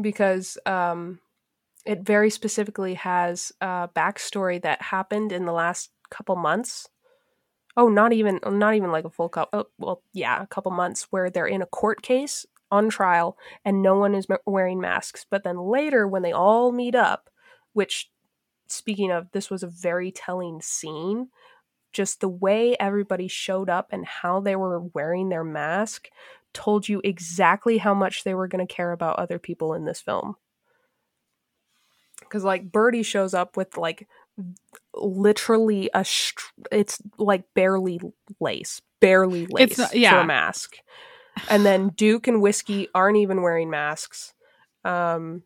Because 0.00 0.58
um, 0.64 1.18
it 1.84 2.02
very 2.02 2.30
specifically 2.30 2.94
has 2.94 3.52
a 3.60 3.88
backstory 3.94 4.62
that 4.62 4.80
happened 4.80 5.32
in 5.32 5.44
the 5.44 5.52
last 5.52 5.90
couple 6.08 6.36
months. 6.36 6.88
Oh, 7.76 7.88
not 7.88 8.12
even 8.12 8.38
not 8.46 8.74
even 8.74 8.92
like 8.92 9.04
a 9.04 9.10
full 9.10 9.28
couple. 9.28 9.60
Oh, 9.60 9.66
well, 9.78 10.02
yeah, 10.12 10.42
a 10.42 10.46
couple 10.46 10.70
months 10.70 11.08
where 11.10 11.30
they're 11.30 11.46
in 11.46 11.62
a 11.62 11.66
court 11.66 12.02
case 12.02 12.46
on 12.70 12.88
trial 12.88 13.36
and 13.64 13.82
no 13.82 13.96
one 13.96 14.14
is 14.14 14.26
wearing 14.46 14.80
masks. 14.80 15.26
But 15.28 15.42
then 15.42 15.58
later, 15.58 16.06
when 16.06 16.22
they 16.22 16.32
all 16.32 16.70
meet 16.70 16.94
up, 16.94 17.28
which 17.72 18.10
speaking 18.70 19.10
of, 19.10 19.30
this 19.32 19.50
was 19.50 19.62
a 19.62 19.68
very 19.68 20.10
telling 20.10 20.60
scene 20.60 21.28
just 21.92 22.20
the 22.20 22.28
way 22.28 22.76
everybody 22.78 23.28
showed 23.28 23.68
up 23.68 23.88
and 23.90 24.06
how 24.06 24.40
they 24.40 24.56
were 24.56 24.80
wearing 24.80 25.28
their 25.28 25.44
mask 25.44 26.08
told 26.52 26.88
you 26.88 27.00
exactly 27.04 27.78
how 27.78 27.94
much 27.94 28.24
they 28.24 28.34
were 28.34 28.48
going 28.48 28.66
to 28.66 28.72
care 28.72 28.92
about 28.92 29.18
other 29.18 29.38
people 29.38 29.74
in 29.74 29.84
this 29.84 30.00
film. 30.00 30.36
Because, 32.20 32.44
like, 32.44 32.70
Birdie 32.70 33.02
shows 33.02 33.34
up 33.34 33.56
with, 33.56 33.76
like, 33.76 34.08
literally 34.94 35.90
a, 35.94 36.04
str- 36.04 36.52
it's 36.70 37.00
like 37.18 37.44
barely 37.54 38.00
lace, 38.40 38.80
barely 39.00 39.46
lace 39.46 39.78
not, 39.78 39.94
yeah. 39.94 40.14
to 40.14 40.20
a 40.20 40.26
mask. 40.26 40.76
And 41.48 41.64
then 41.64 41.88
Duke 41.96 42.28
and 42.28 42.40
Whiskey 42.40 42.88
aren't 42.94 43.18
even 43.18 43.42
wearing 43.42 43.70
masks. 43.70 44.32
Um, 44.84 45.42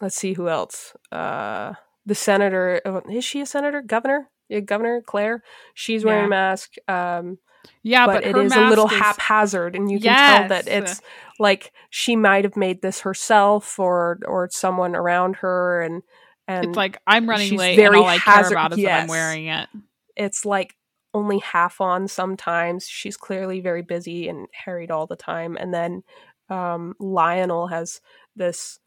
let's 0.00 0.16
see 0.16 0.34
who 0.34 0.48
else. 0.48 0.94
Uh, 1.10 1.74
the 2.06 2.14
senator, 2.14 2.80
oh, 2.84 3.02
is 3.10 3.24
she 3.24 3.40
a 3.40 3.46
senator? 3.46 3.82
Governor? 3.82 4.30
yeah, 4.48 4.60
Governor 4.60 5.00
Claire. 5.00 5.42
She's 5.72 6.04
wearing 6.04 6.22
Yeah. 6.24 6.26
a 6.26 6.28
mask. 6.28 6.74
Um, 6.86 7.38
Yeah, 7.82 8.04
but, 8.06 8.22
but, 8.22 8.24
it 8.26 8.36
is 8.36 8.54
a 8.54 8.68
little 8.68 8.86
is- 8.86 8.92
haphazard, 8.98 9.74
and 9.74 9.90
you 9.90 9.98
can 9.98 10.14
tell 10.14 10.48
that 10.48 10.68
it's 10.68 11.00
like 11.38 11.72
she 11.88 12.14
might 12.14 12.44
have 12.44 12.56
made 12.56 12.82
this 12.82 13.00
herself 13.00 13.78
or 13.78 14.18
or 14.26 14.48
someone 14.50 14.94
around 14.94 15.36
her, 15.36 15.80
and 15.80 16.02
and 16.46 16.66
It's 16.66 16.76
like 16.76 17.00
I'm 17.06 17.26
running 17.28 17.56
late, 17.56 17.76
very 17.76 17.96
and 17.96 17.96
all 17.96 18.06
I 18.06 18.18
care 18.18 18.48
about 18.48 18.72
is 18.72 18.84
that 18.84 19.02
I'm 19.02 19.08
wearing 19.08 19.46
it. 19.46 19.68
it's 20.14 20.44
like 20.44 20.76
only 21.14 21.38
half 21.38 21.80
on 21.80 22.06
sometimes. 22.06 22.86
She's 22.86 23.16
clearly 23.16 23.60
very 23.62 23.80
busy 23.82 24.28
and 24.28 24.46
harried 24.52 24.90
all 24.90 25.06
the 25.06 25.16
time. 25.16 25.56
And 25.56 25.72
then 25.72 26.02
um, 26.50 26.94
Lionel 26.98 27.68
has 27.68 28.00
this 28.36 28.78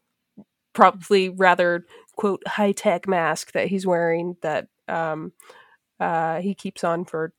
probably 0.72 1.30
rather 1.30 1.84
quote 2.18 2.42
high 2.46 2.72
tech 2.72 3.08
mask 3.08 3.52
that 3.52 3.68
he's 3.68 3.86
wearing 3.86 4.36
that 4.42 4.66
um, 4.88 5.32
uh, 5.98 6.42
he 6.42 6.54
keeps 6.54 6.84
on 6.84 7.06
for. 7.06 7.32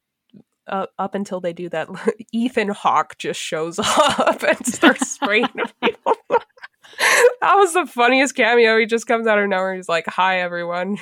Uh, 0.67 0.85
up 0.99 1.15
until 1.15 1.39
they 1.39 1.51
do 1.51 1.67
that, 1.67 1.87
Ethan 2.31 2.69
Hawke 2.69 3.17
just 3.17 3.39
shows 3.39 3.79
up 3.97 4.43
and 4.43 4.67
starts 4.67 5.09
spraying 5.09 5.47
people. 5.83 6.13
that 7.41 7.55
was 7.55 7.73
the 7.73 7.87
funniest 7.87 8.35
cameo. 8.35 8.77
He 8.77 8.85
just 8.85 9.07
comes 9.07 9.25
out 9.25 9.39
of 9.39 9.49
nowhere. 9.49 9.73
He's 9.73 9.89
like, 9.89 10.05
"Hi, 10.05 10.41
everyone. 10.41 10.99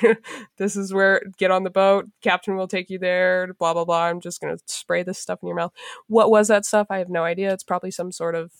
this 0.56 0.74
is 0.74 0.94
where 0.94 1.20
get 1.36 1.50
on 1.50 1.64
the 1.64 1.70
boat. 1.70 2.06
Captain 2.22 2.56
will 2.56 2.66
take 2.66 2.88
you 2.88 2.98
there. 2.98 3.52
Blah 3.58 3.74
blah 3.74 3.84
blah. 3.84 4.04
I'm 4.04 4.22
just 4.22 4.40
gonna 4.40 4.56
spray 4.64 5.02
this 5.02 5.18
stuff 5.18 5.40
in 5.42 5.48
your 5.48 5.56
mouth. 5.56 5.72
What 6.06 6.30
was 6.30 6.48
that 6.48 6.64
stuff? 6.64 6.86
I 6.88 6.96
have 6.98 7.10
no 7.10 7.24
idea. 7.24 7.52
It's 7.52 7.64
probably 7.64 7.90
some 7.90 8.10
sort 8.10 8.36
of 8.36 8.50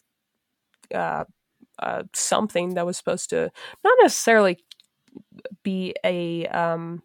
uh, 0.95 1.25
uh, 1.79 2.03
something 2.13 2.75
that 2.75 2.85
was 2.87 2.97
supposed 2.97 3.31
to 3.31 3.51
not 3.85 3.97
necessarily 4.03 4.59
be 5.63 5.95
a 6.05 6.47
um, 6.47 7.03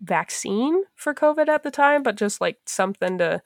vaccine 0.00 0.82
for 0.94 1.14
COVID 1.14 1.48
at 1.48 1.62
the 1.62 1.70
time, 1.70 2.02
but 2.02 2.16
just 2.16 2.40
like 2.40 2.58
something 2.66 3.18
to 3.18 3.42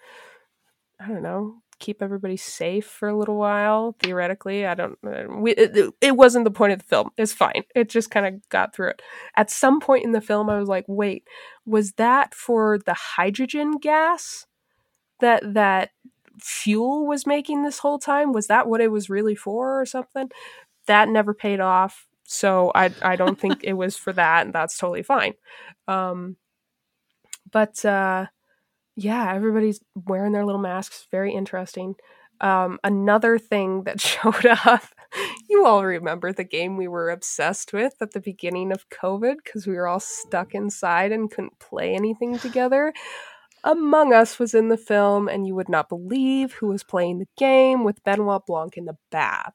I 1.00 1.08
don't 1.08 1.22
know 1.22 1.56
keep 1.78 2.00
everybody 2.00 2.36
safe 2.36 2.86
for 2.86 3.08
a 3.08 3.18
little 3.18 3.36
while 3.36 3.96
theoretically. 3.98 4.64
I 4.64 4.74
don't 4.74 4.96
uh, 5.04 5.24
we, 5.28 5.50
it, 5.52 5.92
it 6.00 6.16
wasn't 6.16 6.44
the 6.44 6.50
point 6.52 6.72
of 6.72 6.78
the 6.78 6.84
film. 6.84 7.10
It's 7.16 7.32
fine. 7.32 7.64
It 7.74 7.88
just 7.88 8.08
kind 8.08 8.24
of 8.24 8.48
got 8.50 8.72
through 8.72 8.90
it. 8.90 9.02
At 9.36 9.50
some 9.50 9.80
point 9.80 10.04
in 10.04 10.12
the 10.12 10.20
film 10.20 10.48
i 10.48 10.58
was 10.58 10.68
like 10.68 10.84
wait 10.86 11.26
was 11.66 11.92
that 11.92 12.34
for 12.34 12.78
the 12.78 12.94
hydrogen 12.94 13.78
gas 13.78 14.46
that 15.20 15.54
that 15.54 15.90
fuel 16.38 17.06
was 17.06 17.26
making 17.26 17.62
this 17.62 17.78
whole 17.78 17.98
time? 17.98 18.32
Was 18.32 18.46
that 18.48 18.68
what 18.68 18.80
it 18.80 18.90
was 18.90 19.10
really 19.10 19.34
for 19.34 19.80
or 19.80 19.86
something? 19.86 20.30
That 20.86 21.08
never 21.08 21.34
paid 21.34 21.60
off 21.60 22.06
so 22.32 22.72
i 22.74 22.90
i 23.02 23.16
don't 23.16 23.38
think 23.38 23.62
it 23.62 23.74
was 23.74 23.96
for 23.96 24.12
that 24.12 24.44
and 24.44 24.54
that's 24.54 24.76
totally 24.78 25.02
fine 25.02 25.34
um 25.88 26.36
but 27.50 27.84
uh 27.84 28.26
yeah, 28.96 29.32
everybody's 29.34 29.80
wearing 29.94 30.32
their 30.32 30.44
little 30.44 30.60
masks. 30.60 31.06
Very 31.10 31.32
interesting. 31.32 31.94
Um, 32.40 32.78
another 32.84 33.38
thing 33.38 33.84
that 33.84 34.00
showed 34.00 34.46
up, 34.46 34.84
you 35.48 35.66
all 35.66 35.84
remember 35.84 36.32
the 36.32 36.44
game 36.44 36.76
we 36.76 36.88
were 36.88 37.10
obsessed 37.10 37.72
with 37.72 37.94
at 38.00 38.12
the 38.12 38.20
beginning 38.20 38.72
of 38.72 38.88
COVID 38.90 39.36
because 39.44 39.66
we 39.66 39.74
were 39.74 39.86
all 39.86 40.00
stuck 40.00 40.54
inside 40.54 41.12
and 41.12 41.30
couldn't 41.30 41.58
play 41.58 41.94
anything 41.94 42.38
together. 42.38 42.92
Among 43.64 44.12
Us 44.12 44.40
was 44.40 44.54
in 44.54 44.68
the 44.68 44.76
film, 44.76 45.28
and 45.28 45.46
you 45.46 45.54
would 45.54 45.68
not 45.68 45.88
believe 45.88 46.54
who 46.54 46.66
was 46.66 46.82
playing 46.82 47.20
the 47.20 47.28
game 47.38 47.84
with 47.84 48.02
Benoit 48.02 48.44
Blanc 48.44 48.76
in 48.76 48.86
the 48.86 48.96
bath. 49.12 49.54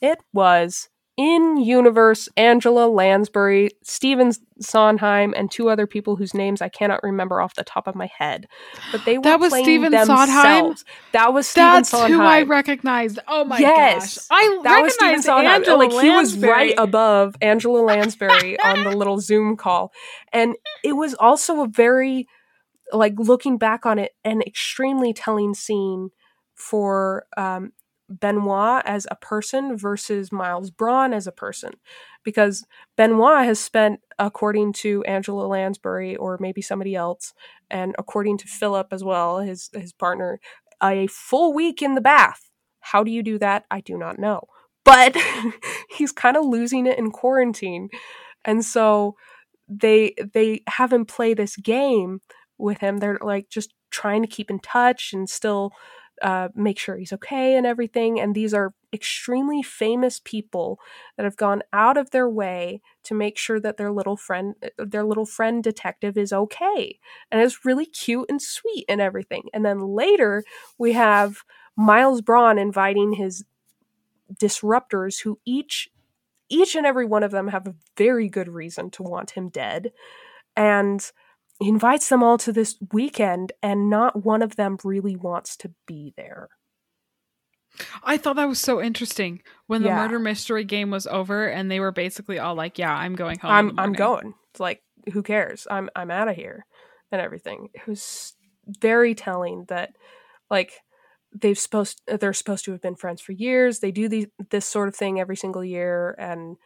It 0.00 0.18
was 0.32 0.88
in 1.18 1.56
universe 1.58 2.28
Angela 2.36 2.86
Lansbury, 2.88 3.70
Stephen 3.82 4.30
Sondheim, 4.60 5.34
and 5.36 5.50
two 5.50 5.68
other 5.68 5.86
people 5.86 6.16
whose 6.16 6.32
names 6.32 6.62
I 6.62 6.68
cannot 6.68 7.02
remember 7.02 7.42
off 7.42 7.56
the 7.56 7.64
top 7.64 7.88
of 7.88 7.96
my 7.96 8.08
head. 8.18 8.46
But 8.92 9.04
they 9.04 9.18
were 9.18 9.24
That 9.24 9.40
was 9.40 9.50
playing 9.50 9.64
Stephen 9.64 9.92
themselves. 9.92 10.28
Sondheim? 10.28 10.74
That 11.12 11.34
was 11.34 11.48
Stephen 11.48 11.72
That's 11.72 11.90
Sondheim. 11.90 12.20
who 12.20 12.26
I 12.26 12.42
recognized. 12.42 13.18
Oh 13.26 13.44
my 13.44 13.60
Yes. 13.60 14.14
gosh. 14.16 14.24
I 14.30 14.60
that 14.62 14.80
was 14.82 14.94
Stephen 14.94 15.22
Sondheim. 15.22 15.54
Angela 15.56 15.76
like 15.76 15.92
he 15.92 16.10
was 16.10 16.38
right 16.38 16.74
above 16.78 17.34
Angela 17.42 17.80
Lansbury 17.80 18.58
on 18.60 18.84
the 18.84 18.92
little 18.92 19.18
Zoom 19.18 19.56
call, 19.56 19.92
and 20.32 20.54
it 20.84 20.92
was 20.92 21.14
also 21.14 21.62
a 21.64 21.68
very 21.68 22.28
like 22.92 23.14
looking 23.18 23.58
back 23.58 23.84
on 23.86 23.98
it, 23.98 24.12
an 24.24 24.40
extremely 24.42 25.12
telling 25.12 25.54
scene 25.54 26.10
for 26.54 27.26
um, 27.36 27.72
Benoit 28.08 28.82
as 28.84 29.06
a 29.10 29.16
person 29.16 29.76
versus 29.76 30.32
Miles 30.32 30.70
Bron 30.70 31.12
as 31.12 31.26
a 31.26 31.32
person, 31.32 31.72
because 32.24 32.64
Benoit 32.96 33.44
has 33.44 33.60
spent, 33.60 34.00
according 34.18 34.72
to 34.74 35.02
Angela 35.04 35.46
Lansbury 35.46 36.16
or 36.16 36.38
maybe 36.40 36.62
somebody 36.62 36.94
else, 36.94 37.34
and 37.70 37.94
according 37.98 38.38
to 38.38 38.46
Philip 38.46 38.88
as 38.92 39.04
well, 39.04 39.40
his 39.40 39.70
his 39.74 39.92
partner, 39.92 40.40
a 40.82 41.06
full 41.08 41.52
week 41.52 41.82
in 41.82 41.94
the 41.94 42.00
bath. 42.00 42.48
How 42.80 43.04
do 43.04 43.10
you 43.10 43.22
do 43.22 43.38
that? 43.38 43.64
I 43.70 43.80
do 43.80 43.98
not 43.98 44.18
know. 44.18 44.42
But 44.84 45.16
he's 45.96 46.12
kind 46.12 46.36
of 46.36 46.46
losing 46.46 46.86
it 46.86 46.98
in 46.98 47.10
quarantine. 47.10 47.88
And 48.44 48.64
so 48.64 49.16
they 49.68 50.14
they 50.32 50.62
have 50.66 50.92
him 50.92 51.04
play 51.04 51.34
this 51.34 51.56
game 51.56 52.20
with 52.56 52.78
him. 52.78 52.98
They're 52.98 53.18
like 53.20 53.48
just 53.50 53.74
trying 53.90 54.22
to 54.22 54.28
keep 54.28 54.50
in 54.50 54.60
touch 54.60 55.12
and 55.12 55.28
still 55.28 55.72
uh, 56.22 56.48
make 56.54 56.78
sure 56.78 56.96
he's 56.96 57.12
okay 57.12 57.56
and 57.56 57.66
everything. 57.66 58.20
And 58.20 58.34
these 58.34 58.54
are 58.54 58.74
extremely 58.92 59.62
famous 59.62 60.20
people 60.24 60.80
that 61.16 61.24
have 61.24 61.36
gone 61.36 61.62
out 61.72 61.96
of 61.96 62.10
their 62.10 62.28
way 62.28 62.80
to 63.04 63.14
make 63.14 63.38
sure 63.38 63.60
that 63.60 63.76
their 63.76 63.92
little 63.92 64.16
friend, 64.16 64.54
their 64.78 65.04
little 65.04 65.26
friend 65.26 65.62
detective, 65.62 66.16
is 66.16 66.32
okay. 66.32 66.98
And 67.30 67.40
it's 67.40 67.64
really 67.64 67.86
cute 67.86 68.26
and 68.28 68.40
sweet 68.40 68.84
and 68.88 69.00
everything. 69.00 69.44
And 69.52 69.64
then 69.64 69.80
later 69.80 70.44
we 70.78 70.92
have 70.92 71.38
Miles 71.76 72.22
Bron 72.22 72.58
inviting 72.58 73.12
his 73.14 73.44
disruptors, 74.34 75.22
who 75.22 75.38
each 75.44 75.90
each 76.50 76.74
and 76.74 76.86
every 76.86 77.04
one 77.04 77.22
of 77.22 77.30
them 77.30 77.48
have 77.48 77.66
a 77.66 77.74
very 77.96 78.28
good 78.28 78.48
reason 78.48 78.90
to 78.90 79.02
want 79.02 79.32
him 79.32 79.48
dead. 79.48 79.92
And 80.56 81.10
he 81.60 81.68
invites 81.68 82.08
them 82.08 82.22
all 82.22 82.38
to 82.38 82.52
this 82.52 82.76
weekend, 82.92 83.52
and 83.62 83.90
not 83.90 84.24
one 84.24 84.42
of 84.42 84.56
them 84.56 84.78
really 84.84 85.16
wants 85.16 85.56
to 85.58 85.72
be 85.86 86.12
there. 86.16 86.48
I 88.02 88.16
thought 88.16 88.36
that 88.36 88.48
was 88.48 88.58
so 88.60 88.80
interesting 88.82 89.42
when 89.66 89.82
the 89.82 89.88
Yeah. 89.88 89.96
murder 89.96 90.18
mystery 90.18 90.64
game 90.64 90.90
was 90.90 91.06
over 91.06 91.46
and 91.46 91.70
they 91.70 91.80
were 91.80 91.92
basically 91.92 92.38
all 92.38 92.54
like, 92.54 92.78
"Yeah, 92.78 92.92
I'm 92.94 93.14
going 93.14 93.38
home." 93.38 93.50
I'm 93.50 93.78
I'm 93.78 93.92
going. 93.92 94.34
It's 94.50 94.60
like 94.60 94.82
who 95.12 95.22
cares? 95.22 95.66
I'm 95.70 95.88
I'm 95.94 96.10
out 96.10 96.28
of 96.28 96.34
here 96.36 96.66
and 97.12 97.20
everything. 97.20 97.68
It 97.74 97.86
was 97.86 98.34
very 98.80 99.14
telling 99.14 99.64
that 99.68 99.90
like 100.50 100.72
they've 101.32 101.58
supposed 101.58 102.00
they're 102.06 102.32
supposed 102.32 102.64
to 102.64 102.72
have 102.72 102.80
been 102.80 102.96
friends 102.96 103.20
for 103.20 103.32
years. 103.32 103.78
They 103.80 103.92
do 103.92 104.08
these 104.08 104.26
this 104.50 104.66
sort 104.66 104.88
of 104.88 104.96
thing 104.96 105.20
every 105.20 105.36
single 105.36 105.62
year 105.64 106.14
and 106.18 106.56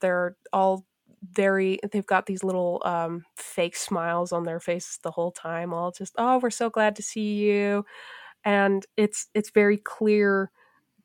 they're 0.00 0.36
all 0.52 0.86
very 1.22 1.78
they've 1.92 2.06
got 2.06 2.26
these 2.26 2.44
little 2.44 2.80
um 2.84 3.24
fake 3.36 3.76
smiles 3.76 4.32
on 4.32 4.44
their 4.44 4.60
faces 4.60 4.98
the 5.02 5.10
whole 5.10 5.32
time 5.32 5.72
all 5.72 5.90
just 5.90 6.14
oh 6.18 6.38
we're 6.38 6.50
so 6.50 6.70
glad 6.70 6.96
to 6.96 7.02
see 7.02 7.36
you. 7.36 7.84
And 8.44 8.86
it's 8.96 9.28
it's 9.34 9.50
very 9.50 9.76
clear 9.76 10.50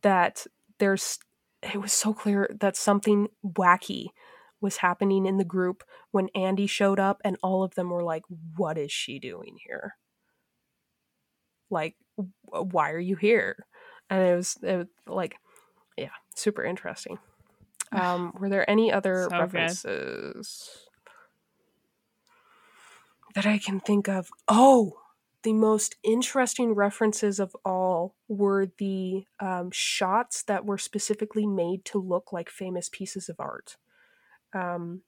that 0.03 0.45
there's 0.79 1.19
it 1.61 1.81
was 1.81 1.93
so 1.93 2.13
clear 2.13 2.49
that 2.59 2.75
something 2.77 3.27
wacky 3.45 4.07
was 4.61 4.77
happening 4.77 5.25
in 5.25 5.37
the 5.37 5.43
group 5.43 5.83
when 6.11 6.29
Andi 6.35 6.69
showed 6.69 6.99
up 6.99 7.21
and 7.25 7.37
all 7.43 7.63
of 7.63 7.75
them 7.75 7.89
were 7.89 8.03
like 8.03 8.23
what 8.55 8.77
is 8.77 8.91
she 8.91 9.19
doing 9.19 9.57
here? 9.67 9.95
Like 11.69 11.95
why 12.45 12.91
are 12.91 12.99
you 12.99 13.15
here? 13.15 13.65
And 14.09 14.21
it 14.23 14.35
was, 14.35 14.57
it 14.61 14.77
was 14.77 14.87
like 15.07 15.35
yeah 15.97 16.09
super 16.35 16.63
interesting 16.63 17.17
um 17.93 18.33
were 18.39 18.49
there 18.49 18.69
any 18.69 18.91
other 18.91 19.29
So 19.29 19.47
good. 19.47 19.77
references 19.77 20.87
that 23.35 23.45
i 23.45 23.57
can 23.57 23.79
think 23.79 24.07
of 24.07 24.29
oh 24.47 24.97
the 25.43 25.53
most 25.53 25.95
interesting 26.03 26.73
references 26.73 27.39
of 27.39 27.55
all 27.65 28.15
were 28.29 28.67
the 28.77 29.25
um, 29.41 29.69
shots 29.71 30.43
that 30.43 30.65
were 30.65 30.77
specifically 30.77 31.45
made 31.45 31.83
to 31.85 31.99
look 31.99 32.31
like 32.31 32.49
famous 32.49 32.89
pieces 32.89 33.29
of 33.29 33.37
art 33.39 33.77
um, 34.53 35.01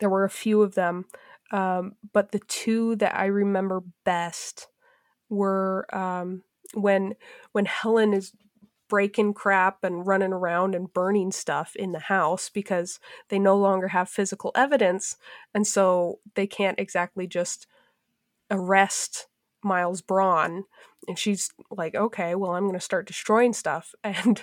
there 0.00 0.10
were 0.10 0.24
a 0.24 0.30
few 0.30 0.62
of 0.62 0.74
them 0.74 1.06
um, 1.52 1.96
but 2.12 2.32
the 2.32 2.40
two 2.48 2.96
that 2.96 3.14
i 3.16 3.26
remember 3.26 3.82
best 4.04 4.68
were 5.28 5.86
um, 5.94 6.42
when 6.74 7.14
when 7.52 7.64
Helen 7.66 8.12
is 8.14 8.32
breaking 8.90 9.32
crap 9.32 9.82
and 9.82 10.06
running 10.06 10.32
around 10.32 10.74
and 10.74 10.92
burning 10.92 11.32
stuff 11.32 11.74
in 11.76 11.92
the 11.92 12.00
house 12.00 12.50
because 12.50 13.00
they 13.28 13.38
no 13.38 13.56
longer 13.56 13.88
have 13.88 14.08
physical 14.10 14.52
evidence 14.54 15.16
and 15.54 15.66
so 15.66 16.18
they 16.34 16.46
can't 16.46 16.78
exactly 16.78 17.26
just 17.26 17.66
arrest 18.50 19.28
Miles 19.62 20.02
Bron 20.02 20.64
and 21.06 21.18
she's 21.18 21.50
like 21.70 21.94
okay 21.94 22.34
well 22.34 22.50
I'm 22.50 22.64
going 22.64 22.74
to 22.74 22.80
start 22.80 23.06
destroying 23.06 23.52
stuff 23.52 23.94
and 24.04 24.42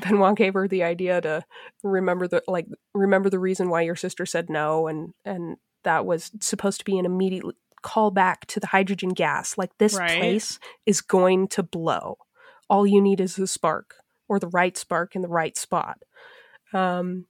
Benoit 0.00 0.36
gave 0.36 0.54
her 0.54 0.66
the 0.66 0.82
idea 0.82 1.20
to 1.20 1.44
remember 1.82 2.26
the 2.26 2.42
like 2.48 2.66
remember 2.92 3.30
the 3.30 3.38
reason 3.38 3.70
why 3.70 3.82
your 3.82 3.96
sister 3.96 4.26
said 4.26 4.50
no 4.50 4.88
and 4.88 5.14
and 5.24 5.56
that 5.84 6.04
was 6.04 6.32
supposed 6.40 6.78
to 6.80 6.84
be 6.84 6.98
an 6.98 7.06
immediate 7.06 7.44
call 7.84 8.10
back 8.10 8.46
to 8.46 8.58
the 8.58 8.66
hydrogen 8.66 9.10
gas. 9.10 9.56
Like 9.56 9.76
this 9.78 9.94
Right. 9.94 10.18
place 10.18 10.58
is 10.86 11.00
going 11.00 11.46
to 11.48 11.62
blow. 11.62 12.18
All 12.74 12.84
you 12.84 13.00
need 13.00 13.20
is 13.20 13.38
a 13.38 13.46
spark 13.46 13.94
or 14.26 14.40
the 14.40 14.48
right 14.48 14.76
spark 14.76 15.14
in 15.14 15.22
the 15.22 15.28
right 15.28 15.56
spot. 15.56 16.02
Um, 16.72 17.26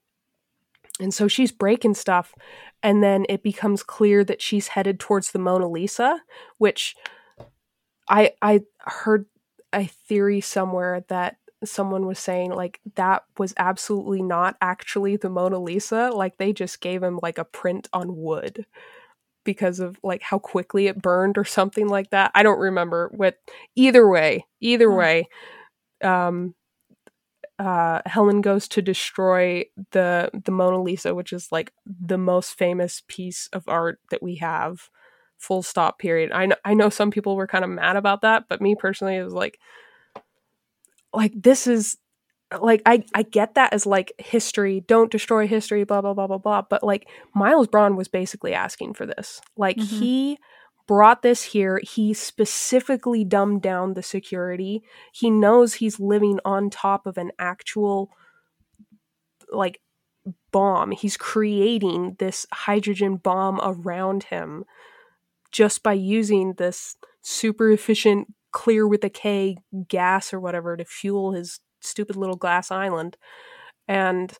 and 0.98 1.12
so 1.12 1.28
she's 1.28 1.52
breaking 1.52 1.92
stuff, 1.92 2.32
and 2.82 3.02
then 3.02 3.26
it 3.28 3.42
becomes 3.42 3.82
clear 3.82 4.24
that 4.24 4.40
she's 4.40 4.68
headed 4.68 4.98
towards 4.98 5.32
the 5.32 5.38
Mona 5.38 5.68
Lisa, 5.68 6.22
which 6.56 6.96
I 8.08 8.32
I 8.40 8.62
heard 8.78 9.26
a 9.70 9.84
theory 9.84 10.40
somewhere 10.40 11.04
that 11.08 11.36
someone 11.62 12.06
was 12.06 12.18
saying 12.18 12.50
like 12.50 12.80
that 12.94 13.24
was 13.36 13.52
absolutely 13.58 14.22
not 14.22 14.56
actually 14.62 15.18
the 15.18 15.28
Mona 15.28 15.58
Lisa. 15.58 16.10
Like 16.10 16.38
they 16.38 16.54
just 16.54 16.80
gave 16.80 17.02
him 17.02 17.20
like 17.22 17.36
a 17.36 17.44
print 17.44 17.86
on 17.92 18.16
wood 18.16 18.64
because 19.44 19.80
of 19.80 19.98
like 20.02 20.22
how 20.22 20.38
quickly 20.38 20.86
it 20.88 21.02
burned 21.02 21.38
or 21.38 21.44
something 21.44 21.88
like 21.88 22.10
that. 22.10 22.30
I 22.34 22.42
don't 22.42 22.58
remember 22.58 23.10
what 23.14 23.38
either 23.76 24.08
way, 24.08 24.46
either 24.60 24.90
Huh. 24.90 24.96
way, 24.96 25.28
um 26.02 26.54
uh 27.58 28.02
Helen 28.04 28.40
goes 28.40 28.66
to 28.68 28.82
destroy 28.82 29.64
the 29.92 30.30
the 30.44 30.50
Mona 30.50 30.82
Lisa, 30.82 31.14
which 31.14 31.32
is 31.32 31.52
like 31.52 31.72
the 31.86 32.18
most 32.18 32.54
famous 32.58 33.02
piece 33.06 33.48
of 33.52 33.64
art 33.68 34.00
that 34.10 34.22
we 34.22 34.36
have. 34.36 34.90
Full 35.38 35.62
stop 35.62 35.98
period. 35.98 36.32
I 36.32 36.46
know 36.46 36.56
I 36.64 36.74
know 36.74 36.88
some 36.88 37.10
people 37.10 37.36
were 37.36 37.46
kind 37.46 37.64
of 37.64 37.70
mad 37.70 37.96
about 37.96 38.22
that, 38.22 38.44
but 38.48 38.60
me 38.62 38.74
personally 38.74 39.16
it 39.16 39.24
was 39.24 39.34
like 39.34 39.58
like 41.12 41.32
this 41.34 41.66
is 41.66 41.96
like 42.60 42.82
I 42.86 43.04
I 43.14 43.22
get 43.22 43.54
that 43.54 43.72
as 43.72 43.86
like 43.86 44.12
history, 44.18 44.80
don't 44.86 45.10
destroy 45.10 45.46
history, 45.46 45.84
blah 45.84 46.00
blah 46.00 46.14
blah 46.14 46.26
blah 46.26 46.38
blah. 46.38 46.62
But 46.62 46.82
like 46.82 47.08
Miles 47.34 47.68
Bron 47.68 47.96
was 47.96 48.08
basically 48.08 48.54
asking 48.54 48.94
for 48.94 49.06
this. 49.06 49.40
Like 49.56 49.76
Mhm. 49.76 49.82
he 49.98 50.38
brought 50.86 51.22
this 51.22 51.42
here. 51.44 51.80
He 51.82 52.12
specifically 52.12 53.24
dumbed 53.24 53.62
down 53.62 53.94
the 53.94 54.02
security. 54.02 54.82
He 55.12 55.30
knows 55.30 55.74
he's 55.74 55.98
living 55.98 56.40
on 56.44 56.70
top 56.70 57.06
of 57.06 57.16
an 57.16 57.32
actual 57.38 58.10
like 59.50 59.80
bomb. 60.50 60.90
He's 60.90 61.16
creating 61.16 62.16
this 62.18 62.46
hydrogen 62.52 63.16
bomb 63.16 63.60
around 63.62 64.24
him 64.24 64.64
just 65.52 65.82
by 65.82 65.92
using 65.92 66.54
this 66.54 66.96
super 67.22 67.70
efficient 67.70 68.34
clear 68.50 68.86
with 68.86 69.04
a 69.04 69.10
K 69.10 69.56
gas 69.88 70.32
or 70.32 70.40
whatever 70.40 70.76
to 70.76 70.84
fuel 70.84 71.32
his 71.32 71.60
stupid 71.84 72.16
little 72.16 72.36
glass 72.36 72.70
island. 72.70 73.16
And 73.86 74.32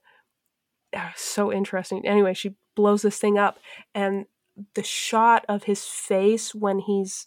uh, 0.96 1.10
so 1.16 1.52
interesting. 1.52 2.06
Anyway, 2.06 2.34
she 2.34 2.56
blows 2.74 3.02
this 3.02 3.18
thing 3.18 3.38
up 3.38 3.58
and 3.94 4.26
the 4.74 4.82
shot 4.82 5.44
of 5.48 5.64
his 5.64 5.84
face 5.84 6.54
when 6.54 6.78
he's 6.78 7.26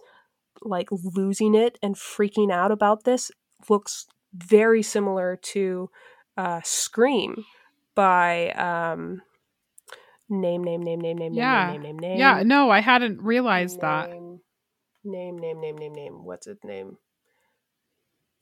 like 0.61 0.87
losing 0.91 1.53
it 1.55 1.77
and 1.81 1.95
freaking 1.95 2.51
out 2.51 2.71
about 2.71 3.03
this 3.03 3.31
looks 3.69 4.07
very 4.33 4.81
similar 4.81 5.37
to 5.41 5.89
uh, 6.37 6.61
Scream 6.63 7.43
by 7.95 8.51
um, 8.51 9.21
name, 10.29 10.63
name, 10.63 10.81
name, 10.81 10.99
name, 10.99 11.17
name, 11.17 11.33
Yeah. 11.33 11.71
name, 11.71 11.81
name, 11.81 11.97
name, 11.97 11.97
name. 11.97 12.17
Yeah, 12.19 12.43
no, 12.45 12.69
I 12.69 12.79
hadn't 12.79 13.21
realized 13.21 13.81
that. 13.81 14.09
Name, 14.09 14.39
name, 15.03 15.37
name, 15.37 15.59
name, 15.59 15.77
name, 15.77 15.93
name. 15.93 16.25
What's 16.25 16.47
its 16.47 16.63
name? 16.63 16.97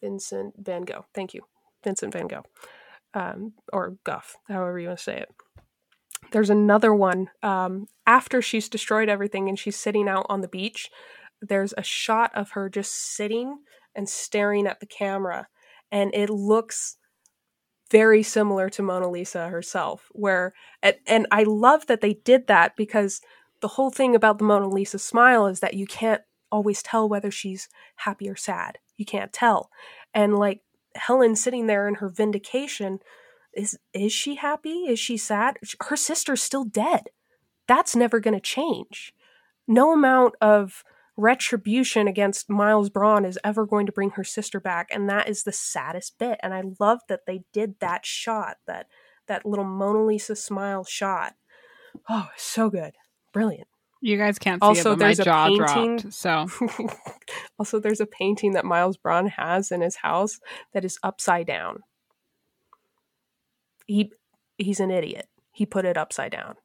Vincent 0.02 0.54
Van 0.58 0.84
Gogh. 0.84 1.06
Thank 1.14 1.34
you, 1.34 1.42
Vincent 1.86 2.12
Van 2.12 2.28
Gogh, 2.28 2.44
um, 3.14 3.54
or 3.72 3.96
Guff, 4.04 4.36
however 4.50 4.78
you 4.78 4.88
want 4.88 5.00
to 5.00 5.04
say 5.04 5.18
it. 5.20 5.30
There's 6.32 6.50
another 6.50 6.94
one. 6.94 7.30
Um, 7.42 7.86
after 8.06 8.42
she's 8.42 8.68
destroyed 8.68 9.08
everything 9.08 9.48
and 9.48 9.58
she's 9.58 9.78
sitting 9.78 10.10
out 10.10 10.26
on 10.28 10.42
the 10.42 10.50
beach, 10.50 10.90
there's 11.42 11.74
a 11.78 11.84
shot 11.84 12.32
of 12.36 12.52
her 12.52 12.70
just 12.70 12.94
sitting 13.16 13.60
and 13.96 14.10
staring 14.10 14.68
at 14.68 14.82
the 14.82 14.86
camera, 14.86 15.48
and 15.92 16.14
it 16.14 16.30
looks 16.30 16.98
very 17.92 18.24
similar 18.24 18.70
to 18.70 18.82
Mona 18.82 19.10
Lisa 19.10 19.48
herself. 19.48 20.10
Where 20.12 20.54
and, 20.82 20.96
and 21.08 21.28
I 21.32 21.44
love 21.44 21.86
that 21.88 22.02
they 22.02 22.16
did 22.16 22.48
that 22.48 22.76
because 22.76 23.22
the 23.62 23.70
whole 23.70 23.92
thing 23.92 24.16
about 24.16 24.38
the 24.38 24.44
Mona 24.44 24.68
Lisa 24.68 25.00
smile 25.00 25.48
is 25.48 25.60
that 25.60 25.76
you 25.76 25.86
can't 25.86 26.22
always 26.52 26.82
tell 26.82 27.08
whether 27.08 27.32
she's 27.32 27.70
happy 27.98 28.30
or 28.30 28.36
sad. 28.36 28.80
You 28.98 29.06
can't 29.06 29.34
tell. 29.34 29.70
And 30.14 30.36
like 30.36 30.62
Helen 30.96 31.36
sitting 31.36 31.68
there 31.68 31.88
in 31.88 31.96
her 31.96 32.10
vindication, 32.10 33.00
is 33.54 33.78
is 33.94 34.12
she 34.12 34.36
happy? 34.36 34.86
Is 34.88 35.00
she 35.00 35.18
sad? 35.18 35.58
Her 35.88 35.96
sister's 35.96 36.42
still 36.42 36.66
dead. 36.66 37.10
That's 37.68 37.96
never 37.96 38.20
going 38.20 38.34
to 38.34 38.42
change. 38.42 39.14
No 39.68 39.92
amount 39.92 40.36
of 40.42 40.84
retribution 41.18 42.08
against 42.08 42.50
Miles 42.50 42.90
Bron 42.90 43.26
is 43.26 43.40
ever 43.44 43.66
going 43.66 43.86
to 43.86 43.92
bring 43.92 44.12
her 44.12 44.24
sister 44.24 44.60
back, 44.60 44.90
and 44.92 45.10
that 45.10 45.30
is 45.30 45.44
the 45.44 45.52
saddest 45.52 46.18
bit. 46.20 46.40
And 46.44 46.54
I 46.54 46.64
love 46.80 47.00
that 47.08 47.26
they 47.26 47.44
did 47.54 47.76
that 47.80 48.06
shot, 48.06 48.58
that 48.68 48.88
that 49.28 49.46
little 49.46 49.66
Mona 49.66 50.04
Lisa 50.04 50.36
smile 50.36 50.84
shot. 50.84 51.36
Oh, 52.10 52.30
so 52.36 52.70
good, 52.70 52.94
brilliant. 53.32 53.68
You 54.02 54.18
guys 54.18 54.38
can't 54.38 54.62
see 54.62 54.68
Also, 54.68 54.92
it, 54.94 55.00
there's 55.00 55.20
a 55.20 55.26
painting- 55.26 55.98
dropped. 55.98 56.14
So 56.14 56.48
also, 57.60 57.80
there's 57.80 58.02
a 58.02 58.06
painting 58.06 58.54
that 58.54 58.66
Miles 58.66 58.98
Bron 58.98 59.28
has 59.28 59.72
in 59.72 59.82
his 59.82 59.98
house 59.98 60.40
that 60.74 60.86
is 60.86 61.00
upside 61.02 61.48
down. 61.48 61.80
He 63.88 64.12
he's 64.58 64.80
an 64.80 64.92
idiot. 64.92 65.28
He 65.52 65.66
put 65.66 65.86
it 65.86 65.98
upside 65.98 66.32
down. 66.32 66.56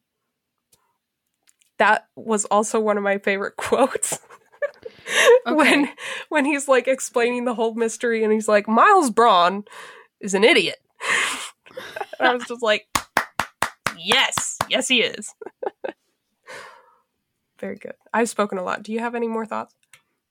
That 1.79 2.07
was 2.17 2.45
also 2.47 2.79
one 2.81 2.97
of 2.99 3.03
my 3.03 3.19
favorite 3.19 3.55
quotes. 3.57 4.19
when 5.47 5.89
when 6.29 6.45
he's 6.45 6.69
like 6.69 6.87
explaining 6.89 7.45
the 7.45 7.55
whole 7.55 7.75
mystery 7.75 8.23
and 8.23 8.33
he's 8.33 8.49
like 8.49 8.69
Miles 8.69 9.11
Bron 9.11 9.65
is 10.21 10.35
an 10.35 10.45
idiot. 10.45 10.79
I 12.19 12.35
was 12.35 12.45
just 12.47 12.63
like 12.63 12.87
yes, 13.99 14.59
yes 14.69 14.89
he 14.89 15.03
is. 15.03 15.35
Very 17.61 17.77
good. 17.77 17.95
I've 18.13 18.29
spoken 18.29 18.59
a 18.59 18.63
lot. 18.63 18.83
Do 18.83 18.93
you 18.93 19.01
have 19.01 19.15
any 19.15 19.29
more 19.29 19.47
thoughts? 19.47 19.75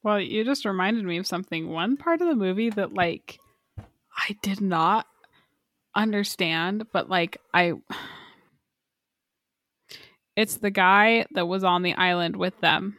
Well, 0.04 0.20
you 0.20 0.44
just 0.44 0.66
reminded 0.66 1.06
me 1.06 1.18
of 1.18 1.28
something. 1.28 1.70
One 1.70 1.98
part 1.98 2.22
of 2.22 2.28
the 2.28 2.36
movie 2.36 2.70
that 2.72 2.94
like 2.94 3.40
I 4.16 4.36
did 4.42 4.62
not 4.62 5.06
understand, 5.96 6.88
but 6.92 7.10
like 7.10 7.38
I 7.54 7.74
It's 10.36 10.58
the 10.58 10.72
guy 10.72 11.26
that 11.32 11.48
was 11.48 11.64
on 11.64 11.84
the 11.84 11.94
island 11.94 12.36
with 12.36 12.60
them. 12.62 12.98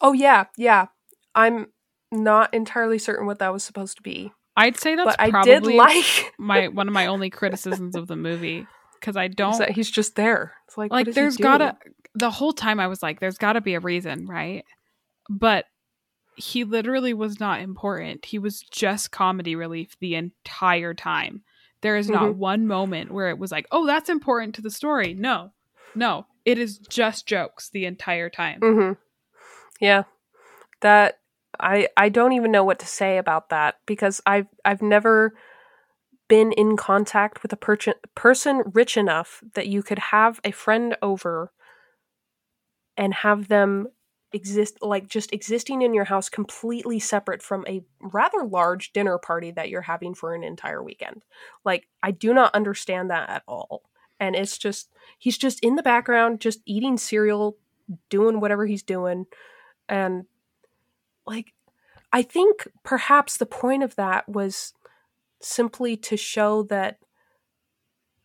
Oh 0.00 0.12
yeah, 0.12 0.44
yeah. 0.56 0.86
I'm 1.34 1.68
not 2.10 2.52
entirely 2.52 2.98
certain 2.98 3.26
what 3.26 3.38
that 3.38 3.52
was 3.52 3.62
supposed 3.62 3.96
to 3.98 4.02
be, 4.02 4.32
I'd 4.56 4.78
say 4.78 4.94
that's 4.94 5.16
but 5.16 5.20
I 5.20 5.30
probably 5.30 5.52
did 5.52 5.64
like 5.76 6.34
my 6.38 6.68
one 6.68 6.88
of 6.88 6.94
my 6.94 7.06
only 7.06 7.30
criticisms 7.30 7.94
of 7.96 8.08
the 8.08 8.16
movie 8.16 8.66
because 9.00 9.16
I 9.16 9.28
don't 9.28 9.70
he's 9.70 9.90
just 9.90 10.14
there. 10.16 10.54
It's 10.66 10.78
like, 10.78 10.92
like 10.92 11.12
there's 11.12 11.36
gotta 11.36 11.76
the 12.14 12.30
whole 12.30 12.52
time 12.52 12.78
I 12.80 12.86
was 12.86 13.02
like 13.02 13.20
there's 13.20 13.38
gotta 13.38 13.60
be 13.60 13.74
a 13.74 13.80
reason, 13.80 14.26
right? 14.26 14.64
But 15.28 15.66
he 16.36 16.64
literally 16.64 17.12
was 17.14 17.40
not 17.40 17.60
important. 17.60 18.24
He 18.24 18.38
was 18.38 18.60
just 18.62 19.10
comedy 19.10 19.56
relief 19.56 19.96
the 20.00 20.14
entire 20.14 20.94
time. 20.94 21.42
There 21.82 21.96
is 21.96 22.08
not 22.10 22.30
Mhm. 22.30 22.36
one 22.36 22.66
moment 22.66 23.10
where 23.10 23.30
it 23.30 23.38
was 23.38 23.50
like, 23.50 23.66
"Oh, 23.72 23.86
that's 23.86 24.08
important 24.08 24.54
to 24.54 24.62
the 24.62 24.70
story." 24.70 25.14
No. 25.14 25.52
No, 25.94 26.26
it 26.44 26.58
is 26.58 26.78
just 26.78 27.26
jokes 27.26 27.68
the 27.70 27.84
entire 27.84 28.30
time. 28.30 28.60
Mm-hmm. 28.60 28.92
Yeah, 29.80 30.04
that 30.80 31.18
I 31.58 31.88
I 31.96 32.08
don't 32.08 32.32
even 32.32 32.52
know 32.52 32.64
what 32.64 32.78
to 32.80 32.86
say 32.86 33.18
about 33.18 33.48
that 33.48 33.76
because 33.86 34.20
I've 34.24 34.46
I've 34.64 34.82
never 34.82 35.34
been 36.30 36.52
in 36.52 36.76
contact 36.76 37.42
with 37.42 37.52
a 37.52 37.56
person 37.56 37.92
person 38.14 38.62
rich 38.72 38.96
enough 38.96 39.42
that 39.54 39.66
you 39.66 39.82
could 39.82 39.98
have 39.98 40.40
a 40.44 40.52
friend 40.52 40.96
over 41.02 41.52
and 42.96 43.12
have 43.12 43.48
them 43.48 43.88
exist 44.32 44.78
like 44.80 45.08
just 45.08 45.32
existing 45.32 45.82
in 45.82 45.92
your 45.92 46.04
house 46.04 46.28
completely 46.28 47.00
separate 47.00 47.42
from 47.42 47.64
a 47.66 47.82
rather 48.00 48.44
large 48.44 48.92
dinner 48.92 49.18
party 49.18 49.50
that 49.50 49.70
you're 49.70 49.82
having 49.82 50.14
for 50.14 50.32
an 50.32 50.44
entire 50.44 50.84
weekend. 50.84 51.24
Like 51.64 51.88
I 52.00 52.12
do 52.12 52.32
not 52.32 52.54
understand 52.54 53.10
that 53.10 53.28
at 53.28 53.42
all. 53.48 53.82
And 54.20 54.36
it's 54.36 54.56
just 54.56 54.88
he's 55.18 55.36
just 55.36 55.58
in 55.64 55.74
the 55.74 55.82
background 55.82 56.40
just 56.40 56.60
eating 56.64 56.96
cereal, 56.96 57.56
doing 58.08 58.38
whatever 58.38 58.66
he's 58.66 58.84
doing 58.84 59.26
and 59.88 60.26
like 61.26 61.54
I 62.12 62.22
think 62.22 62.68
perhaps 62.84 63.36
the 63.36 63.46
point 63.46 63.82
of 63.82 63.96
that 63.96 64.28
was 64.28 64.74
simply 65.40 65.96
to 65.96 66.16
show 66.16 66.62
that 66.64 66.98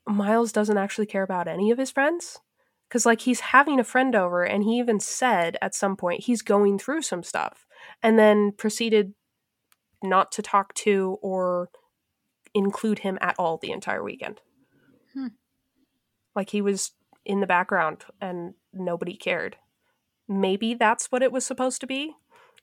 Miles 0.07 0.51
doesn't 0.51 0.78
actually 0.78 1.05
care 1.05 1.24
about 1.24 1.47
any 1.47 1.72
of 1.72 1.78
his 1.78 1.91
friends 1.91 2.39
cuz 2.89 3.05
like 3.05 3.22
he's 3.22 3.39
having 3.39 3.80
a 3.80 3.84
friend 3.84 4.16
over 4.16 4.43
and 4.43 4.63
he 4.63 4.78
even 4.78 4.99
said 4.99 5.57
at 5.61 5.74
some 5.74 5.95
point 5.95 6.26
he's 6.26 6.41
going 6.41 6.78
through 6.78 7.01
some 7.01 7.24
stuff 7.24 7.66
and 8.03 8.20
then 8.20 8.51
proceeded 8.51 9.13
not 10.03 10.32
to 10.32 10.41
talk 10.41 10.74
to 10.76 11.18
or 11.22 11.70
include 12.53 12.99
him 12.99 13.18
at 13.22 13.36
all 13.38 13.57
the 13.57 13.72
entire 13.72 14.03
weekend. 14.03 14.41
Hmm. 15.13 15.28
Like 16.36 16.49
he 16.49 16.61
was 16.61 16.91
in 17.26 17.39
the 17.39 17.47
background 17.47 18.05
and 18.22 18.53
nobody 18.74 19.16
cared. 19.16 19.57
Maybe 20.28 20.74
that's 20.74 21.11
what 21.11 21.24
it 21.24 21.32
was 21.32 21.45
supposed 21.45 21.82
to 21.82 21.88
be. 21.88 22.16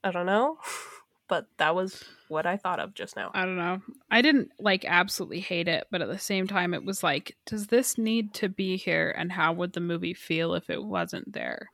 I 0.03 0.11
don't 0.11 0.27
know. 0.27 0.59
But 1.29 1.47
that 1.59 1.75
was 1.75 2.05
what 2.29 2.45
I 2.47 2.57
thought 2.57 2.79
of 2.81 2.95
just 2.95 3.17
now. 3.17 3.31
I 3.33 3.45
don't 3.45 3.57
know. 3.57 3.81
I 4.11 4.21
didn't 4.23 4.51
like 4.59 4.85
absolutely 4.87 5.41
hate 5.41 5.69
it, 5.69 5.87
but 5.91 6.03
at 6.03 6.09
the 6.09 6.19
same 6.19 6.47
time, 6.47 6.75
it 6.75 6.85
was 6.85 7.03
like, 7.03 7.37
does 7.47 7.69
this 7.69 7.97
need 7.97 8.35
to 8.35 8.49
be 8.49 8.77
here? 8.77 9.15
And 9.17 9.33
how 9.33 9.53
would 9.55 9.73
the 9.73 9.81
movie 9.81 10.15
feel 10.15 10.55
if 10.55 10.69
it 10.69 10.83
wasn't 10.83 11.33
there? 11.33 11.71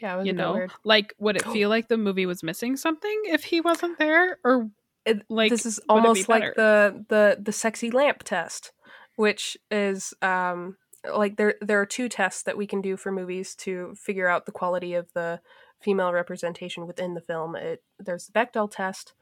Yeah, 0.00 0.14
it 0.14 0.18
was 0.18 0.26
you 0.26 0.32
know, 0.32 0.52
weird. 0.52 0.72
like 0.84 1.14
would 1.18 1.36
it 1.36 1.44
feel 1.52 1.68
like 1.68 1.88
the 1.88 1.96
movie 1.96 2.26
was 2.26 2.42
missing 2.42 2.76
something 2.76 3.22
if 3.24 3.44
he 3.44 3.60
wasn't 3.60 3.98
there, 3.98 4.38
or 4.44 4.68
It- 5.04 5.22
like 5.30 5.50
this 5.50 5.64
is 5.66 5.78
it 5.78 5.82
be 5.82 5.86
almost 5.88 6.28
like 6.28 6.54
the 6.56 7.04
the 7.08 7.38
the 7.40 7.52
sexy 7.52 7.90
lamp 7.90 8.24
test, 8.24 8.72
which 9.16 9.56
is 9.70 10.12
um 10.22 10.76
like 11.16 11.36
there 11.36 11.54
there 11.60 11.80
are 11.80 11.86
two 11.86 12.08
tests 12.08 12.42
that 12.42 12.58
we 12.58 12.66
can 12.66 12.80
do 12.82 12.96
for 12.96 13.10
movies 13.10 13.54
to 13.56 13.94
figure 13.94 14.28
out 14.28 14.44
the 14.44 14.52
quality 14.52 14.94
of 14.94 15.10
the 15.14 15.40
female 15.80 16.12
representation 16.12 16.86
within 16.86 17.14
the 17.14 17.20
film. 17.20 17.56
It 17.56 17.82
there's 17.98 18.26
the 18.26 18.32
Bechdel 18.32 18.70
test 18.70 19.14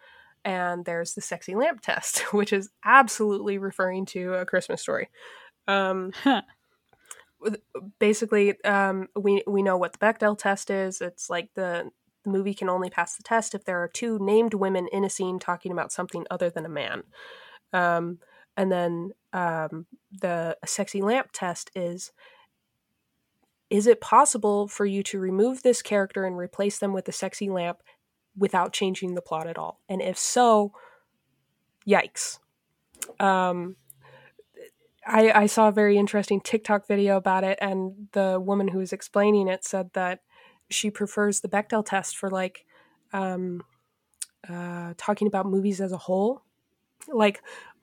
and 0.44 0.84
there's 0.84 1.14
the 1.14 1.20
sexy 1.20 1.54
lamp 1.54 1.80
test, 1.80 2.20
which 2.32 2.52
is 2.52 2.70
absolutely 2.84 3.58
referring 3.58 4.06
to 4.06 4.34
a 4.34 4.46
Christmas 4.46 4.80
story. 4.80 5.08
Um 5.68 6.12
basically 7.98 8.62
um, 8.64 9.08
we 9.14 9.42
we 9.46 9.62
know 9.62 9.76
what 9.76 9.92
the 9.92 9.98
Bechdel 9.98 10.38
test 10.38 10.70
is. 10.70 11.00
It's 11.00 11.28
like 11.30 11.50
the 11.54 11.90
the 12.26 12.30
movie 12.30 12.54
can 12.54 12.68
only 12.68 12.90
pass 12.90 13.16
the 13.16 13.22
test 13.22 13.54
if 13.54 13.64
there 13.64 13.82
are 13.82 13.88
two 13.88 14.18
named 14.20 14.52
women 14.52 14.88
in 14.92 15.04
a 15.04 15.10
scene 15.10 15.38
talking 15.38 15.70
about 15.70 15.92
something 15.92 16.26
other 16.30 16.50
than 16.50 16.66
a 16.66 16.68
man. 16.68 17.04
Um, 17.72 18.18
and 18.56 18.72
then 18.72 19.12
um, 19.32 19.86
the 20.10 20.56
sexy 20.64 21.02
lamp 21.02 21.28
test 21.32 21.70
is 21.76 22.12
is 23.70 23.86
it 23.86 24.00
possible 24.00 24.68
for 24.68 24.86
you 24.86 25.02
to 25.04 25.18
remove 25.18 25.62
this 25.62 25.82
character 25.82 26.24
and 26.24 26.36
replace 26.36 26.78
them 26.78 26.92
with 26.92 27.08
a 27.08 27.12
sexy 27.12 27.48
lamp 27.48 27.82
without 28.36 28.72
changing 28.72 29.14
the 29.14 29.22
plot 29.22 29.46
at 29.46 29.58
all? 29.58 29.80
And 29.88 30.00
if 30.00 30.18
so, 30.18 30.72
yikes. 31.86 32.38
Um, 33.18 33.76
I, 35.06 35.30
I 35.42 35.46
saw 35.46 35.68
a 35.68 35.72
very 35.72 35.96
interesting 35.96 36.40
TikTok 36.40 36.86
video 36.86 37.16
about 37.16 37.44
it, 37.44 37.58
and 37.60 38.08
the 38.12 38.40
woman 38.40 38.68
who 38.68 38.78
was 38.78 38.92
explaining 38.92 39.48
it 39.48 39.64
said 39.64 39.90
that 39.94 40.20
she 40.68 40.90
prefers 40.90 41.40
the 41.40 41.48
Bechdel 41.48 41.84
test 41.86 42.16
for 42.16 42.28
like 42.28 42.64
um, 43.12 43.62
uh, 44.48 44.94
talking 44.96 45.28
about 45.28 45.46
movies 45.46 45.80
as 45.80 45.92
a 45.92 45.96
whole. 45.96 46.42
Like 47.08 47.40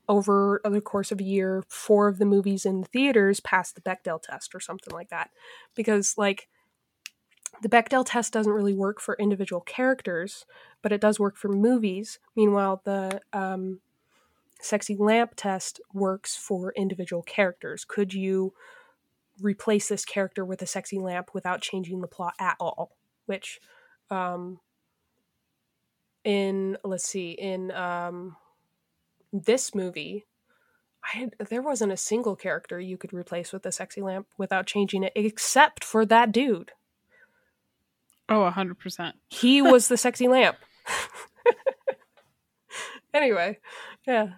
over 0.10 0.62
the 0.64 0.82
course 0.82 1.12
of 1.12 1.20
a 1.20 1.24
year, 1.24 1.64
four 1.68 2.08
of 2.08 2.18
the 2.18 2.26
movies 2.26 2.66
in 2.66 2.82
the 2.82 2.88
theaters 2.88 3.40
passed 3.40 3.76
the 3.76 3.82
Bechdel 3.82 4.22
test 4.22 4.54
or 4.54 4.60
something 4.60 4.94
like 4.94 5.10
that, 5.10 5.30
because 5.76 6.18
like 6.18 6.48
the 7.62 7.70
Bechdel 7.70 8.06
test 8.06 8.34
doesn't 8.34 8.52
really 8.52 8.74
work 8.74 9.00
for 9.00 9.16
individual 9.20 9.62
characters, 9.62 10.46
but 10.82 10.92
it 10.92 11.00
does 11.00 11.20
work 11.20 11.38
for 11.38 11.48
movies. 11.48 12.20
Meanwhile, 12.36 12.82
the 12.84 13.22
um, 13.32 13.80
sexy 14.60 14.96
lamp 14.96 15.34
test 15.36 15.80
works 15.94 16.36
for 16.36 16.74
individual 16.76 17.24
characters. 17.24 17.86
Could 17.86 18.14
you 18.14 18.54
replace 19.42 19.88
this 19.88 20.04
character 20.04 20.44
with 20.44 20.62
a 20.62 20.68
sexy 20.68 21.00
lamp 21.00 21.30
without 21.34 21.62
changing 21.62 22.02
the 22.02 22.08
plot 22.08 22.34
at 22.40 22.58
all? 22.60 22.98
Which, 23.26 23.62
um, 24.10 24.60
in 26.24 26.78
let's 26.84 27.06
see, 27.06 27.32
in 27.32 27.72
um, 27.72 28.36
this 29.34 29.76
movie, 29.76 30.26
I 31.04 31.18
had, 31.18 31.36
there 31.50 31.62
wasn't 31.62 31.92
a 31.92 31.98
single 31.98 32.36
character 32.36 32.80
you 32.80 32.98
could 32.98 33.14
replace 33.14 33.52
with 33.52 33.66
a 33.66 33.72
sexy 33.72 34.02
lamp 34.02 34.28
without 34.38 34.68
changing 34.68 35.04
it, 35.04 35.14
except 35.16 35.84
for 35.84 36.06
that 36.06 36.32
dude. 36.32 36.72
oh, 38.30 38.50
hundred 38.50 38.80
percent. 38.80 39.16
He 39.28 39.62
was 39.62 39.88
the 39.88 39.98
sexy 39.98 40.28
lamp. 40.28 40.58
anyway, 43.14 43.58
yeah. 44.08 44.34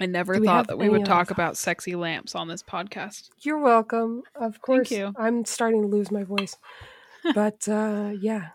I 0.00 0.06
never 0.06 0.40
thought 0.40 0.68
that 0.68 0.78
we 0.78 0.88
would 0.88 1.04
talk 1.04 1.28
thoughts? 1.28 1.30
about 1.30 1.56
sexy 1.58 1.94
lamps 1.94 2.34
on 2.34 2.48
this 2.48 2.62
podcast. 2.62 3.28
You're 3.42 3.58
welcome. 3.58 4.22
Of 4.34 4.62
course. 4.62 4.88
Thank 4.88 4.98
you. 4.98 5.12
I'm 5.16 5.44
starting 5.44 5.82
to 5.82 5.88
lose 5.88 6.10
my 6.10 6.24
voice. 6.24 6.56
but 7.34 7.68
uh 7.68 8.12
yeah. 8.18 8.48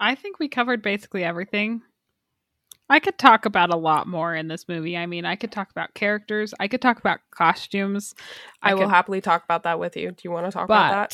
I 0.00 0.16
think 0.16 0.40
we 0.40 0.48
covered 0.48 0.82
basically 0.82 1.22
everything. 1.22 1.82
I 2.92 3.00
could 3.00 3.16
talk 3.16 3.46
about 3.46 3.70
a 3.70 3.76
lot 3.76 4.06
more 4.06 4.34
in 4.34 4.48
this 4.48 4.68
movie. 4.68 4.98
I 4.98 5.06
mean, 5.06 5.24
I 5.24 5.34
could 5.34 5.50
talk 5.50 5.70
about 5.70 5.94
characters. 5.94 6.52
I 6.60 6.68
could 6.68 6.82
talk 6.82 6.98
about 6.98 7.20
costumes. 7.30 8.14
I, 8.62 8.74
will 8.74 8.82
could- 8.82 8.90
happily 8.90 9.20
talk 9.22 9.44
about 9.44 9.62
that 9.62 9.78
with 9.78 9.96
you. 9.96 10.10
Do 10.10 10.20
you 10.24 10.30
want 10.30 10.44
to 10.46 10.52
talk 10.52 10.66
about 10.66 11.10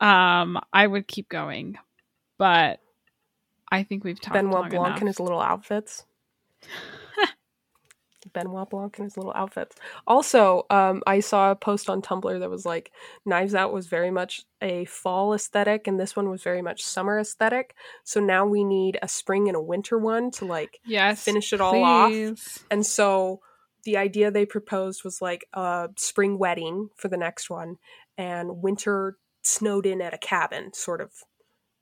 that? 0.00 0.06
um, 0.06 0.58
I 0.72 0.86
would 0.86 1.06
keep 1.06 1.28
going. 1.28 1.76
But 2.38 2.80
I 3.70 3.82
think 3.82 4.04
we've 4.04 4.18
talked 4.18 4.34
Benoit 4.34 4.70
Blanc 4.70 4.72
enough. 4.72 4.98
and 5.00 5.08
his 5.08 5.20
little 5.20 5.40
outfits. 5.40 6.06
Benoit 8.38 8.70
Blanc 8.70 8.98
and 8.98 9.06
his 9.06 9.16
little 9.16 9.32
outfits. 9.34 9.76
Also, 10.06 10.66
um, 10.70 11.02
I 11.06 11.20
saw 11.20 11.50
a 11.50 11.56
post 11.56 11.90
on 11.90 12.02
Tumblr 12.02 12.38
that 12.38 12.50
was 12.50 12.64
like 12.64 12.92
Knives 13.24 13.54
Out 13.54 13.72
was 13.72 13.86
very 13.86 14.10
much 14.10 14.44
a 14.62 14.84
fall 14.84 15.34
aesthetic, 15.34 15.86
and 15.86 15.98
this 15.98 16.14
one 16.14 16.30
was 16.30 16.42
very 16.42 16.62
much 16.62 16.84
summer 16.84 17.18
aesthetic. 17.18 17.74
So 18.04 18.20
now 18.20 18.46
we 18.46 18.64
need 18.64 18.98
a 19.02 19.08
spring 19.08 19.48
and 19.48 19.56
a 19.56 19.60
winter 19.60 19.98
one 19.98 20.30
to 20.32 20.44
like 20.44 20.80
yes, 20.86 21.22
finish 21.22 21.52
it 21.52 21.60
all 21.60 21.82
off. 21.82 22.64
And 22.70 22.86
so 22.86 23.40
the 23.84 23.96
idea 23.96 24.30
they 24.30 24.46
proposed 24.46 25.04
was 25.04 25.20
like 25.22 25.46
a 25.52 25.88
spring 25.96 26.38
wedding 26.38 26.90
for 26.96 27.08
the 27.08 27.16
next 27.16 27.48
one 27.48 27.76
and 28.16 28.62
winter 28.62 29.16
snowed 29.42 29.86
in 29.86 30.02
at 30.02 30.12
a 30.12 30.18
cabin 30.18 30.72
sort 30.74 31.00
of 31.00 31.10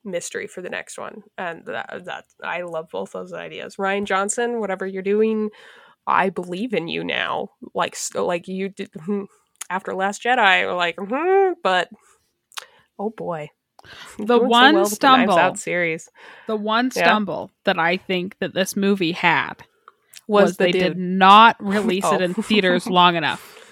mystery 0.04 0.46
for 0.46 0.62
the 0.62 0.70
next 0.70 0.98
one. 0.98 1.22
And 1.36 1.64
that, 1.66 2.04
that 2.04 2.24
I 2.42 2.62
love 2.62 2.88
both 2.92 3.12
those 3.12 3.32
ideas. 3.32 3.76
Rian 3.76 4.04
Johnson, 4.04 4.60
whatever 4.60 4.86
you're 4.86 5.02
doing, 5.02 5.50
I 6.06 6.30
believe 6.30 6.72
in 6.72 6.88
you 6.88 7.02
now. 7.04 7.50
Like 7.74 7.96
like 8.14 8.48
you 8.48 8.68
did 8.68 8.90
after 9.70 9.94
Last 9.94 10.22
Jedi, 10.22 10.74
like 10.76 10.96
hmm, 10.98 11.52
but 11.62 11.88
oh 12.98 13.10
boy. 13.10 13.50
The 14.18 14.24
doing 14.24 14.40
so 14.40 14.46
one 14.48 14.74
well 14.74 14.84
the 14.84 14.90
stumble- 14.90 15.54
series 15.54 16.08
The 16.48 16.56
one 16.56 16.90
stumble 16.90 17.52
that 17.64 17.78
I 17.78 17.96
think 17.98 18.36
that 18.40 18.52
this 18.52 18.74
movie 18.74 19.12
had 19.12 19.54
was, 20.26 20.44
was, 20.50 20.56
the 20.56 20.64
they 20.64 20.72
dude. 20.72 20.82
did 20.82 20.98
not 20.98 21.56
release 21.60 22.04
it 22.04 22.20
Oh. 22.20 22.24
in 22.24 22.34
theaters 22.34 22.86
long 22.90 23.14
enough. 23.14 23.62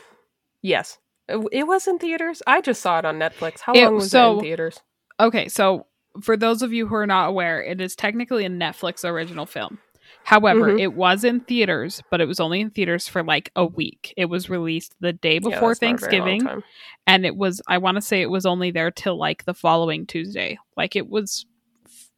Yes. 0.62 0.98
It 1.28 1.44
it 1.52 1.66
was 1.66 1.88
in 1.88 1.98
theaters. 1.98 2.42
I 2.46 2.60
just 2.60 2.80
saw 2.82 2.98
it 3.00 3.04
on 3.04 3.18
Netflix. 3.18 3.60
How 3.60 3.72
It- 3.72 3.84
long 3.84 3.94
was 3.96 4.14
it 4.14 4.18
in 4.18 4.40
theaters? 4.40 4.80
Okay, 5.18 5.48
so 5.48 5.86
for 6.22 6.36
those 6.36 6.62
of 6.62 6.72
you 6.72 6.86
who 6.86 6.94
are 6.94 7.06
not 7.06 7.28
aware, 7.28 7.60
it 7.62 7.80
is 7.80 7.96
technically 7.96 8.44
a 8.44 8.48
Netflix 8.50 9.04
original 9.04 9.46
film. 9.46 9.78
However, 10.24 10.72
Mhm. 10.72 10.80
it 10.80 10.94
was 10.94 11.22
in 11.22 11.40
theaters, 11.40 12.02
but 12.10 12.20
it 12.20 12.26
was 12.26 12.40
only 12.40 12.60
in 12.60 12.70
theaters 12.70 13.06
for 13.06 13.22
like 13.22 13.50
a 13.56 13.66
week. 13.66 14.14
It 14.16 14.24
was 14.26 14.48
released 14.48 14.94
the 15.00 15.12
day 15.12 15.38
before 15.38 15.74
that's 15.74 15.82
not 15.82 15.94
a 15.94 15.96
very 15.98 16.18
long 16.20 16.40
Thanksgiving, 16.40 16.62
and 17.06 17.26
it 17.26 17.36
was 17.36 17.60
I 17.68 17.78
want 17.78 17.96
to 17.96 18.00
say 18.00 18.22
it 18.22 18.30
was 18.30 18.46
only 18.46 18.70
there 18.70 18.90
till 18.90 19.18
like 19.18 19.44
the 19.44 19.54
following 19.54 20.06
Tuesday. 20.06 20.58
Like 20.76 20.96
it 20.96 21.08
was 21.10 21.44
f- 21.84 22.10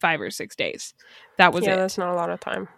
5 0.00 0.20
or 0.20 0.30
6 0.30 0.54
days. 0.54 0.94
That 1.36 1.52
was 1.52 1.64
yeah, 1.64 1.74
it. 1.74 1.76
that's 1.78 1.98
not 1.98 2.12
a 2.12 2.16
lot 2.16 2.30
of 2.30 2.38
time. 2.40 2.68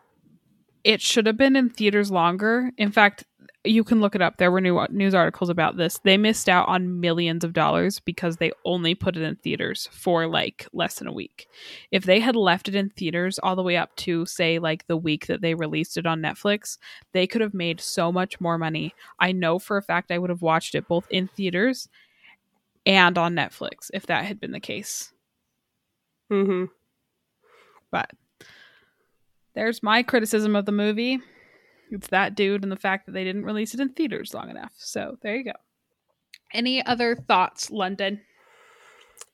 it 0.82 1.02
should 1.02 1.26
have 1.26 1.36
been 1.36 1.56
in 1.56 1.68
theaters 1.68 2.10
longer. 2.10 2.70
In 2.78 2.90
fact, 2.90 3.24
you 3.64 3.84
can 3.84 4.00
look 4.00 4.14
it 4.14 4.22
up. 4.22 4.38
There 4.38 4.50
were 4.50 4.60
new 4.60 4.86
news 4.90 5.14
articles 5.14 5.50
about 5.50 5.76
this. 5.76 5.98
They 6.02 6.16
missed 6.16 6.48
out 6.48 6.68
on 6.68 7.00
millions 7.00 7.44
of 7.44 7.52
dollars 7.52 8.00
because 8.00 8.36
they 8.36 8.52
only 8.64 8.94
put 8.94 9.16
it 9.16 9.22
in 9.22 9.36
theaters 9.36 9.88
for 9.92 10.26
like 10.26 10.66
less 10.72 10.94
than 10.94 11.08
a 11.08 11.12
week. 11.12 11.46
If 11.90 12.04
they 12.04 12.20
had 12.20 12.36
left 12.36 12.68
it 12.68 12.74
in 12.74 12.88
theaters 12.90 13.38
all 13.38 13.56
the 13.56 13.62
way 13.62 13.76
up 13.76 13.94
to 13.96 14.24
say 14.24 14.58
like 14.58 14.86
the 14.86 14.96
week 14.96 15.26
that 15.26 15.42
they 15.42 15.54
released 15.54 15.98
it 15.98 16.06
on 16.06 16.22
Netflix, 16.22 16.78
they 17.12 17.26
could 17.26 17.42
have 17.42 17.52
made 17.52 17.80
so 17.80 18.10
much 18.10 18.40
more 18.40 18.56
money. 18.56 18.94
I 19.18 19.32
know 19.32 19.58
for 19.58 19.76
a 19.76 19.82
fact 19.82 20.10
I 20.10 20.18
would 20.18 20.30
have 20.30 20.42
watched 20.42 20.74
it 20.74 20.88
both 20.88 21.06
in 21.10 21.28
theaters 21.28 21.86
and 22.86 23.18
on 23.18 23.34
Netflix 23.34 23.90
if 23.92 24.06
that 24.06 24.24
had 24.24 24.40
been 24.40 24.52
the 24.52 24.60
case. 24.60 25.12
hmm 26.30 26.64
But 27.90 28.10
there's 29.54 29.82
my 29.82 30.02
criticism 30.02 30.56
of 30.56 30.64
the 30.64 30.72
movie. 30.72 31.20
It's 31.90 32.08
that 32.08 32.34
dude 32.34 32.62
and 32.62 32.70
the 32.70 32.76
fact 32.76 33.06
that 33.06 33.12
they 33.12 33.24
didn't 33.24 33.44
release 33.44 33.74
it 33.74 33.80
in 33.80 33.90
theaters 33.90 34.32
long 34.32 34.48
enough. 34.50 34.72
So 34.76 35.16
there 35.22 35.36
you 35.36 35.44
go. 35.44 35.52
Any 36.52 36.84
other 36.84 37.14
thoughts, 37.16 37.70
London? 37.70 38.20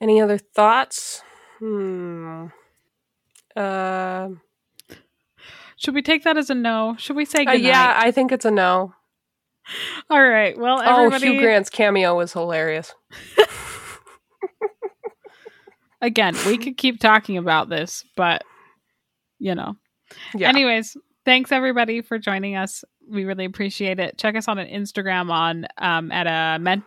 Any 0.00 0.20
other 0.20 0.38
thoughts? 0.38 1.22
Hmm. 1.58 2.46
Uh, 3.54 4.28
Should 5.76 5.94
we 5.94 6.02
take 6.02 6.24
that 6.24 6.36
as 6.36 6.50
a 6.50 6.54
no? 6.54 6.96
Should 6.98 7.16
we 7.16 7.24
say 7.24 7.40
uh, 7.40 7.52
goodnight? 7.52 7.62
yeah, 7.62 7.94
I 7.98 8.10
think 8.10 8.32
it's 8.32 8.44
a 8.44 8.50
no. 8.50 8.94
All 10.10 10.22
right. 10.22 10.56
Well, 10.58 10.80
Oh, 10.84 11.06
everybody. 11.06 11.32
Hugh 11.32 11.40
Grant's 11.40 11.70
cameo 11.70 12.14
was 12.16 12.32
hilarious. 12.32 12.94
Again, 16.02 16.36
we 16.46 16.58
could 16.58 16.76
keep 16.76 17.00
talking 17.00 17.38
about 17.38 17.68
this, 17.70 18.04
but 18.16 18.42
you 19.38 19.54
know. 19.54 19.76
Yeah. 20.34 20.48
Anyways, 20.50 20.96
thanks 21.26 21.52
everybody 21.52 22.00
for 22.00 22.18
joining 22.18 22.56
us. 22.56 22.82
We 23.06 23.24
really 23.26 23.44
appreciate 23.44 24.00
it. 24.00 24.16
Check 24.16 24.34
us 24.36 24.48
on 24.48 24.58
an 24.58 24.68
Instagram 24.68 25.30
on 25.30 25.66
um 25.76 26.10
at 26.10 26.26
a 26.26 26.58
men 26.58 26.82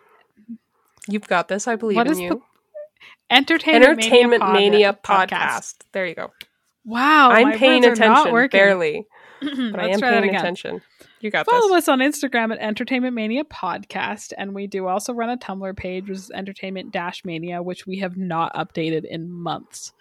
You've 1.08 1.28
got 1.28 1.48
this. 1.48 1.68
I 1.68 1.76
believe 1.76 1.96
What 1.96 2.08
in 2.08 2.14
is 2.14 2.20
you. 2.20 2.30
the 2.30 2.42
Entertainment, 3.32 3.86
Entertainment 3.86 4.44
Mania, 4.44 4.72
Mania 4.72 4.94
Pod- 4.94 5.30
podcast. 5.30 5.76
There 5.92 6.06
you 6.06 6.16
go. 6.16 6.32
Wow, 6.86 7.30
I'm 7.30 7.58
paying 7.58 7.86
attention, 7.86 8.48
barely, 8.52 9.06
but 9.42 9.80
I 9.80 9.90
am 9.90 10.00
paying 10.00 10.36
attention. 10.36 10.82
You 11.20 11.30
got 11.30 11.46
this. 11.46 11.52
Follow 11.52 11.76
this. 11.76 11.84
us 11.84 11.90
on 11.90 12.00
Instagram 12.00 12.52
at 12.52 12.60
Entertainment 12.60 13.14
Mania 13.14 13.44
Podcast, 13.44 14.34
and 14.38 14.56
we 14.56 14.66
do 14.66 14.88
also 14.88 15.14
run 15.14 15.30
a 15.30 15.38
Tumblr 15.38 15.76
page, 15.78 16.10
which 16.10 16.18
is 16.18 16.32
Entertainment 16.32 16.92
Dash 16.92 17.24
Mania, 17.24 17.62
which 17.62 17.86
we 17.86 18.00
have 18.00 18.18
not 18.18 18.54
updated 18.56 19.06
in 19.06 19.32
months, 19.32 19.94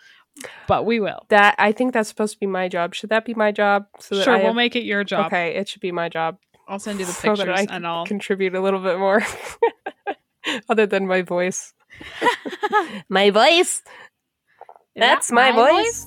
but 0.67 0.85
we 0.87 1.01
will. 1.01 1.27
That 1.29 1.55
I 1.59 1.73
think 1.73 1.93
that's 1.93 2.09
supposed 2.09 2.35
to 2.35 2.41
be 2.41 2.47
my 2.47 2.69
job. 2.69 2.95
Should 2.95 3.11
that 3.11 3.25
be 3.25 3.35
my 3.35 3.53
job? 3.53 3.87
So 3.99 4.17
that 4.17 4.25
sure, 4.25 4.35
I 4.35 4.37
we'll 4.39 4.47
have- 4.49 4.57
make 4.57 4.77
it 4.77 4.85
your 4.85 5.05
job. 5.05 5.27
Okay, 5.27 5.55
it 5.57 5.69
should 5.69 5.81
be 5.83 5.93
my 5.93 6.09
job. 6.09 6.39
I'll 6.69 6.79
send 6.79 7.01
you 7.01 7.07
the 7.07 7.13
so 7.13 7.35
that 7.35 7.47
pictures, 7.47 7.67
I 7.71 7.75
and 7.75 7.87
I'll. 7.87 8.05
contribute 8.07 8.55
a 8.55 8.61
little 8.61 8.81
bit 8.81 8.99
more, 8.99 9.23
other 10.69 10.87
than 10.87 11.07
my 11.07 11.23
voice. 11.23 11.73
my 13.09 13.31
voice. 13.31 13.83
That's 14.97 15.29
that 15.29 15.35
my 15.35 15.53
voice. 15.53 16.07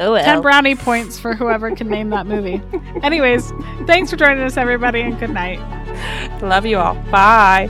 Oh 0.00 0.12
well. 0.12 0.24
10 0.24 0.42
brownie 0.42 0.76
points 0.76 1.18
for 1.18 1.34
whoever 1.34 1.74
can 1.74 1.88
name 1.88 2.10
that 2.10 2.26
movie. 2.26 2.62
Anyways, 3.02 3.50
thanks 3.86 4.10
for 4.10 4.16
joining 4.16 4.44
us, 4.44 4.56
everybody, 4.56 5.00
and 5.00 5.18
good 5.18 5.30
night. 5.30 5.58
Love 6.40 6.64
you 6.66 6.78
all. 6.78 6.94
Bye. 7.10 7.68